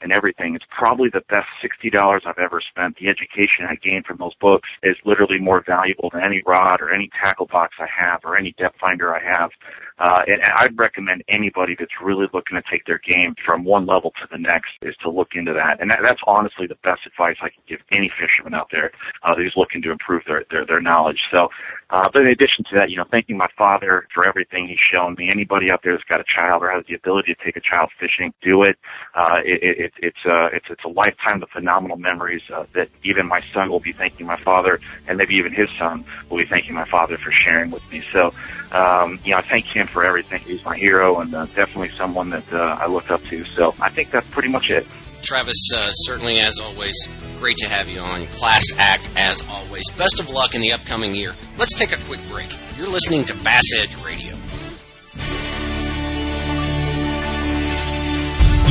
and 0.00 0.12
everything. 0.12 0.54
It's 0.54 0.64
probably 0.76 1.08
the 1.08 1.22
best 1.28 1.48
$60 1.62 2.20
I've 2.26 2.38
ever 2.38 2.60
spent. 2.60 2.96
The 2.96 3.08
education 3.08 3.66
I 3.68 3.76
gained 3.76 4.06
from 4.06 4.18
those 4.18 4.34
books 4.40 4.68
is 4.82 4.96
literally 5.04 5.38
more 5.38 5.62
valuable 5.66 6.10
than 6.12 6.22
any 6.22 6.42
rod 6.46 6.80
or 6.80 6.92
any 6.92 7.10
tackle 7.20 7.46
box 7.46 7.76
I 7.78 7.86
have 7.86 8.20
or 8.24 8.36
any 8.36 8.54
depth 8.58 8.78
finder 8.80 9.14
I 9.14 9.22
have. 9.22 9.50
Uh, 9.98 10.22
and 10.26 10.42
I'd 10.42 10.78
recommend 10.78 11.24
anybody 11.28 11.74
that's 11.78 12.00
really 12.02 12.26
looking 12.34 12.56
to 12.56 12.62
take 12.70 12.84
their 12.84 12.98
game 12.98 13.34
from 13.44 13.64
one 13.64 13.86
level 13.86 14.12
to 14.20 14.28
the 14.30 14.38
next 14.38 14.72
is 14.82 14.94
to 15.02 15.10
look 15.10 15.34
into 15.34 15.52
that. 15.54 15.80
And 15.80 15.90
that, 15.90 16.00
that's 16.02 16.20
honestly 16.26 16.66
the 16.66 16.76
best 16.82 17.06
advice 17.06 17.36
I 17.40 17.48
can 17.48 17.62
give 17.66 17.80
any 17.90 18.10
fisherman 18.10 18.52
out 18.52 18.68
there 18.70 18.92
uh, 19.22 19.34
who's 19.34 19.54
looking 19.56 19.80
to 19.82 19.90
improve 19.90 20.22
their, 20.26 20.44
their, 20.50 20.66
their 20.66 20.80
knowledge. 20.80 21.20
So, 21.30 21.48
uh, 21.90 22.10
but 22.12 22.22
in 22.22 22.28
addition 22.28 22.64
to 22.64 22.74
that, 22.74 22.90
you 22.90 22.96
know, 22.96 23.04
thanking 23.10 23.38
my 23.38 23.48
father 23.56 24.06
for 24.12 24.26
everything 24.26 24.68
he's 24.68 24.78
shown 24.78 25.14
me. 25.18 25.30
Anybody 25.30 25.70
out 25.70 25.80
there 25.82 25.92
that's 25.92 26.04
got 26.04 26.20
a 26.20 26.24
child 26.24 26.62
or 26.62 26.70
has 26.70 26.84
the 26.86 26.94
ability 26.94 27.34
to 27.34 27.44
take 27.44 27.56
a 27.56 27.60
child 27.60 27.90
fishing, 27.98 28.34
do 28.42 28.64
it. 28.64 28.76
Uh, 29.14 29.40
it, 29.44 29.62
it, 29.62 29.92
it's, 29.98 30.26
uh, 30.26 30.48
it's, 30.52 30.66
it's 30.68 30.84
a 30.84 30.88
lifetime 30.88 31.42
of 31.42 31.48
phenomenal 31.50 31.96
memories, 31.96 32.42
uh, 32.52 32.64
that 32.74 32.88
even 33.02 33.26
my 33.26 33.42
son 33.54 33.70
will 33.70 33.80
be 33.80 33.92
thanking 33.92 34.26
my 34.26 34.38
father 34.40 34.78
and 35.08 35.16
maybe 35.16 35.34
even 35.36 35.52
his 35.52 35.68
son 35.78 36.04
will 36.28 36.38
be 36.38 36.46
thanking 36.46 36.74
my 36.74 36.84
father 36.84 37.16
for 37.16 37.32
sharing 37.32 37.70
with 37.70 37.82
me. 37.90 38.02
So, 38.12 38.34
um, 38.72 39.18
you 39.24 39.30
know, 39.30 39.38
I 39.38 39.42
thank 39.42 39.64
him 39.66 39.85
for 39.90 40.04
everything. 40.04 40.40
He's 40.40 40.64
my 40.64 40.76
hero 40.76 41.20
and 41.20 41.34
uh, 41.34 41.46
definitely 41.46 41.90
someone 41.96 42.30
that 42.30 42.52
uh, 42.52 42.78
I 42.80 42.86
look 42.86 43.10
up 43.10 43.22
to. 43.24 43.44
So 43.44 43.74
I 43.80 43.90
think 43.90 44.10
that's 44.10 44.26
pretty 44.28 44.48
much 44.48 44.70
it. 44.70 44.86
Travis, 45.22 45.70
uh, 45.74 45.90
certainly 45.90 46.38
as 46.38 46.60
always, 46.60 46.94
great 47.38 47.56
to 47.58 47.68
have 47.68 47.88
you 47.88 48.00
on. 48.00 48.26
Class 48.28 48.64
act 48.78 49.10
as 49.16 49.42
always. 49.48 49.88
Best 49.96 50.20
of 50.20 50.30
luck 50.30 50.54
in 50.54 50.60
the 50.60 50.72
upcoming 50.72 51.14
year. 51.14 51.34
Let's 51.58 51.74
take 51.74 51.92
a 51.92 52.02
quick 52.04 52.20
break. 52.28 52.54
You're 52.76 52.88
listening 52.88 53.24
to 53.24 53.34
Bass 53.38 53.64
Edge 53.76 53.96
Radio. 54.04 54.36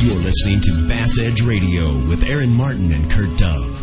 You're 0.00 0.14
listening 0.14 0.60
to 0.60 0.86
Bass 0.86 1.18
Edge 1.18 1.42
Radio 1.42 2.06
with 2.06 2.22
Aaron 2.22 2.54
Martin 2.54 2.92
and 2.92 3.10
Kurt 3.10 3.36
Dove. 3.36 3.82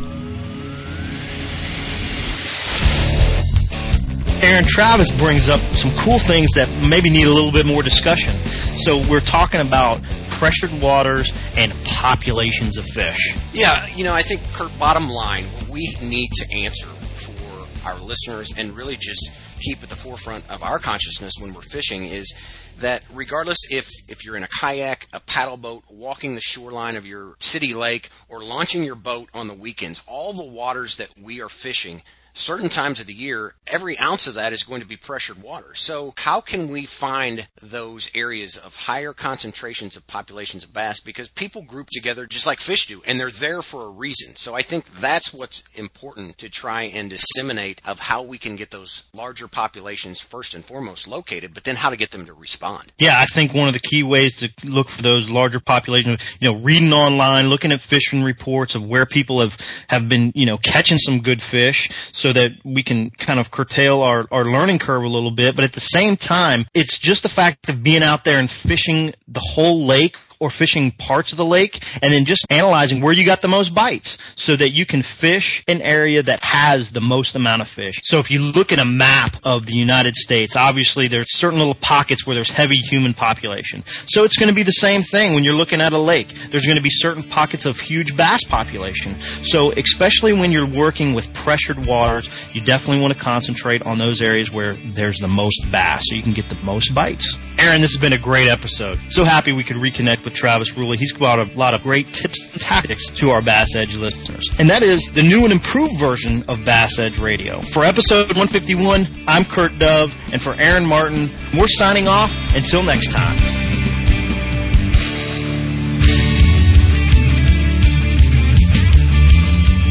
Aaron 4.41 4.63
Travis 4.65 5.11
brings 5.11 5.49
up 5.49 5.59
some 5.75 5.91
cool 5.97 6.17
things 6.17 6.51
that 6.55 6.69
maybe 6.87 7.09
need 7.09 7.27
a 7.27 7.33
little 7.33 7.51
bit 7.51 7.65
more 7.65 7.83
discussion. 7.83 8.33
So 8.77 8.99
we're 9.09 9.19
talking 9.19 9.59
about 9.59 10.01
pressured 10.29 10.71
waters 10.81 11.33
and 11.57 11.73
populations 11.83 12.77
of 12.77 12.85
fish. 12.85 13.35
Yeah, 13.51 13.85
you 13.87 14.05
know, 14.05 14.13
I 14.13 14.21
think, 14.21 14.41
Kurt, 14.53 14.71
bottom 14.79 15.09
line, 15.09 15.43
what 15.47 15.67
we 15.67 15.93
need 16.01 16.29
to 16.37 16.55
answer 16.55 16.87
for 16.87 17.85
our 17.85 17.99
listeners 17.99 18.53
and 18.57 18.71
really 18.71 18.95
just 18.95 19.29
keep 19.59 19.83
at 19.83 19.89
the 19.89 19.97
forefront 19.97 20.49
of 20.49 20.63
our 20.63 20.79
consciousness 20.79 21.33
when 21.41 21.53
we're 21.53 21.61
fishing 21.61 22.05
is 22.05 22.33
that 22.79 23.03
regardless 23.13 23.59
if, 23.69 23.89
if 24.07 24.25
you're 24.25 24.35
in 24.35 24.43
a 24.43 24.47
kayak, 24.59 25.07
a 25.13 25.19
paddle 25.19 25.57
boat, 25.57 25.83
walking 25.89 26.35
the 26.35 26.41
shoreline 26.41 26.95
of 26.95 27.05
your 27.05 27.35
city 27.39 27.73
lake, 27.73 28.09
or 28.29 28.43
launching 28.43 28.83
your 28.83 28.95
boat 28.95 29.29
on 29.33 29.47
the 29.47 29.53
weekends, 29.53 30.03
all 30.07 30.33
the 30.33 30.45
waters 30.45 30.97
that 30.97 31.09
we 31.21 31.41
are 31.41 31.49
fishing 31.49 32.01
certain 32.35 32.69
times 32.69 32.99
of 32.99 33.07
the 33.07 33.13
year, 33.13 33.55
every 33.65 33.97
ounce 33.97 34.27
of 34.27 34.35
that 34.35 34.53
is 34.53 34.63
going 34.63 34.81
to 34.81 34.87
be 34.87 34.97
pressured 34.97 35.41
water. 35.41 35.73
So, 35.73 36.13
how 36.17 36.41
can 36.41 36.67
we 36.67 36.85
find 36.85 37.47
those 37.61 38.11
areas 38.13 38.57
of 38.57 38.75
higher 38.75 39.13
concentrations 39.13 39.95
of 39.95 40.05
populations 40.05 40.63
of 40.63 40.73
bass? 40.73 40.99
Because 40.99 41.29
people 41.29 41.63
group 41.63 41.89
together 41.89 42.25
just 42.25 42.45
like 42.45 42.59
fish 42.59 42.85
do, 42.85 43.01
and 43.07 43.19
they're 43.19 43.31
there 43.31 43.61
for 43.61 43.85
a 43.85 43.89
reason. 43.89 44.35
So, 44.35 44.53
I 44.53 44.61
think 44.61 44.85
that's 44.85 45.33
what's 45.33 45.63
important 45.75 46.37
to 46.39 46.49
try 46.49 46.83
and 46.83 47.09
disseminate 47.09 47.81
of 47.85 47.99
how 47.99 48.21
we 48.21 48.37
can 48.37 48.55
get 48.55 48.71
those 48.71 49.05
larger 49.13 49.47
populations 49.47 50.19
first 50.19 50.53
and 50.53 50.63
foremost 50.63 51.07
located, 51.07 51.53
but 51.53 51.63
then 51.63 51.77
how 51.77 51.89
to 51.89 51.97
get 51.97 52.11
them 52.11 52.25
to 52.25 52.33
respond. 52.33 52.91
Yeah, 52.97 53.15
I 53.17 53.25
think 53.25 53.53
one 53.53 53.67
of 53.67 53.73
the 53.73 53.79
key 53.79 54.03
ways 54.03 54.37
to 54.37 54.51
look 54.69 54.89
for 54.89 55.01
those 55.01 55.29
larger 55.29 55.59
populations, 55.59 56.21
you 56.39 56.51
know, 56.51 56.59
reading 56.59 56.93
online, 56.93 57.49
looking 57.49 57.71
at 57.71 57.81
fishing 57.81 58.23
reports 58.23 58.75
of 58.75 58.85
where 58.85 59.05
people 59.05 59.39
have, 59.39 59.57
have 59.89 60.09
been, 60.09 60.31
you 60.35 60.45
know, 60.45 60.57
catching 60.57 60.97
some 60.97 61.21
good 61.21 61.41
fish. 61.41 61.89
So 62.11 62.24
so 62.25 62.33
that 62.33 62.53
we 62.63 62.81
can 62.81 63.11
kind 63.11 63.39
of 63.39 63.51
curtail 63.51 64.01
our, 64.01 64.25
our 64.31 64.45
learning 64.45 64.79
curve 64.79 65.03
a 65.03 65.07
little 65.07 65.29
bit. 65.29 65.55
But 65.55 65.63
at 65.63 65.73
the 65.73 65.79
same 65.79 66.17
time, 66.17 66.65
it's 66.73 66.97
just 66.97 67.21
the 67.21 67.29
fact 67.29 67.69
of 67.69 67.83
being 67.83 68.01
out 68.01 68.23
there 68.23 68.39
and 68.39 68.49
fishing 68.49 69.13
the 69.27 69.41
whole 69.53 69.85
lake 69.85 70.17
or 70.45 70.49
fishing 70.51 70.91
parts 70.91 71.31
of 71.31 71.37
the 71.37 71.45
lake 71.45 71.83
and 72.03 72.13
then 72.13 72.23
just 72.23 72.45
analyzing 72.51 73.01
where 73.01 73.11
you 73.11 73.25
got 73.25 73.41
the 73.41 73.47
most 73.47 73.73
bites 73.73 74.17
so 74.35 74.55
that 74.55 74.69
you 74.69 74.85
can 74.85 75.01
fish 75.01 75.63
an 75.67 75.81
area 75.81 76.21
that 76.21 76.43
has 76.43 76.91
the 76.91 77.01
most 77.01 77.35
amount 77.35 77.63
of 77.63 77.67
fish. 77.67 77.99
So 78.03 78.19
if 78.19 78.29
you 78.29 78.39
look 78.39 78.71
at 78.71 78.77
a 78.79 78.85
map 78.85 79.37
of 79.43 79.65
the 79.65 79.73
United 79.73 80.15
States, 80.15 80.55
obviously 80.55 81.07
there's 81.07 81.35
certain 81.35 81.57
little 81.57 81.73
pockets 81.73 82.27
where 82.27 82.35
there's 82.35 82.51
heavy 82.51 82.77
human 82.77 83.15
population. 83.15 83.83
So 84.07 84.23
it's 84.23 84.37
going 84.37 84.49
to 84.49 84.55
be 84.55 84.61
the 84.61 84.71
same 84.71 85.01
thing 85.01 85.33
when 85.33 85.43
you're 85.43 85.55
looking 85.55 85.81
at 85.81 85.93
a 85.93 85.97
lake. 85.97 86.29
There's 86.51 86.65
going 86.65 86.77
to 86.77 86.83
be 86.83 86.91
certain 86.91 87.23
pockets 87.23 87.65
of 87.65 87.79
huge 87.79 88.15
bass 88.15 88.43
population. 88.43 89.19
So 89.19 89.71
especially 89.71 90.33
when 90.33 90.51
you're 90.51 90.67
working 90.67 91.13
with 91.15 91.33
pressured 91.33 91.87
waters, 91.87 92.29
you 92.53 92.61
definitely 92.61 93.01
want 93.01 93.13
to 93.13 93.19
concentrate 93.19 93.81
on 93.83 93.97
those 93.97 94.21
areas 94.21 94.51
where 94.51 94.73
there's 94.73 95.17
the 95.17 95.27
most 95.27 95.71
bass 95.71 96.03
so 96.05 96.15
you 96.15 96.21
can 96.21 96.33
get 96.33 96.49
the 96.49 96.63
most 96.63 96.93
bites. 96.93 97.35
Aaron, 97.57 97.81
this 97.81 97.93
has 97.93 97.99
been 97.99 98.13
a 98.13 98.17
great 98.17 98.47
episode. 98.47 98.99
So 99.09 99.23
happy 99.23 99.51
we 99.51 99.63
could 99.63 99.77
reconnect 99.77 100.23
with 100.23 100.34
Travis 100.35 100.75
Rulle. 100.77 100.95
He's 100.97 101.13
brought 101.13 101.39
a 101.39 101.45
lot 101.57 101.73
of 101.73 101.81
great 101.81 102.13
tips 102.13 102.53
and 102.53 102.61
tactics 102.61 103.07
to 103.07 103.31
our 103.31 103.41
Bass 103.41 103.75
Edge 103.75 103.95
listeners. 103.95 104.49
And 104.59 104.69
that 104.69 104.83
is 104.83 105.09
the 105.13 105.23
new 105.23 105.43
and 105.43 105.51
improved 105.51 105.97
version 105.97 106.43
of 106.47 106.63
Bass 106.65 106.99
Edge 106.99 107.17
Radio. 107.17 107.61
For 107.61 107.83
episode 107.83 108.27
151, 108.37 109.07
I'm 109.27 109.45
Kurt 109.45 109.79
Dove, 109.79 110.15
and 110.31 110.41
for 110.41 110.53
Aaron 110.53 110.85
Martin, 110.85 111.31
we're 111.57 111.67
signing 111.67 112.07
off. 112.07 112.35
Until 112.55 112.83
next 112.83 113.11
time. 113.11 113.37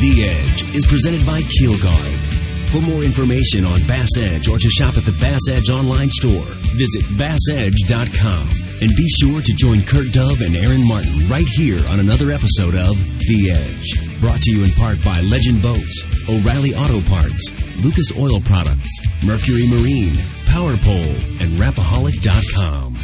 The 0.00 0.24
Edge 0.28 0.74
is 0.74 0.87
presented 0.87 1.24
by 1.26 1.38
Keelguard. 1.38 2.24
For 2.70 2.80
more 2.80 3.02
information 3.02 3.64
on 3.64 3.80
Bass 3.87 4.11
Edge 4.18 4.48
or 4.48 4.59
to 4.59 4.68
shop 4.68 4.96
at 4.96 5.04
the 5.04 5.16
Bass 5.20 5.40
Edge 5.50 5.70
online 5.70 6.11
store, 6.11 6.44
visit 6.74 7.04
bassedge.com. 7.16 8.63
And 8.85 8.94
be 8.97 9.09
sure 9.09 9.40
to 9.40 9.55
join 9.55 9.81
Kurt 9.81 10.12
Dove 10.12 10.42
and 10.42 10.55
Aaron 10.55 10.87
Martin 10.87 11.27
right 11.27 11.47
here 11.47 11.79
on 11.88 12.01
another 12.01 12.31
episode 12.31 12.75
of 12.75 12.94
The 13.20 13.51
Edge. 13.51 14.20
Brought 14.20 14.42
to 14.42 14.51
you 14.51 14.62
in 14.62 14.70
part 14.73 15.03
by 15.03 15.22
Legend 15.22 15.62
Boats, 15.62 16.05
O'Reilly 16.28 16.74
Auto 16.74 17.01
Parts, 17.01 17.51
Lucas 17.82 18.14
Oil 18.14 18.41
Products, 18.41 18.91
Mercury 19.24 19.66
Marine, 19.68 20.12
Power 20.45 20.76
Pole, 20.76 21.16
and 21.41 21.59
Rapaholic.com. 21.59 22.99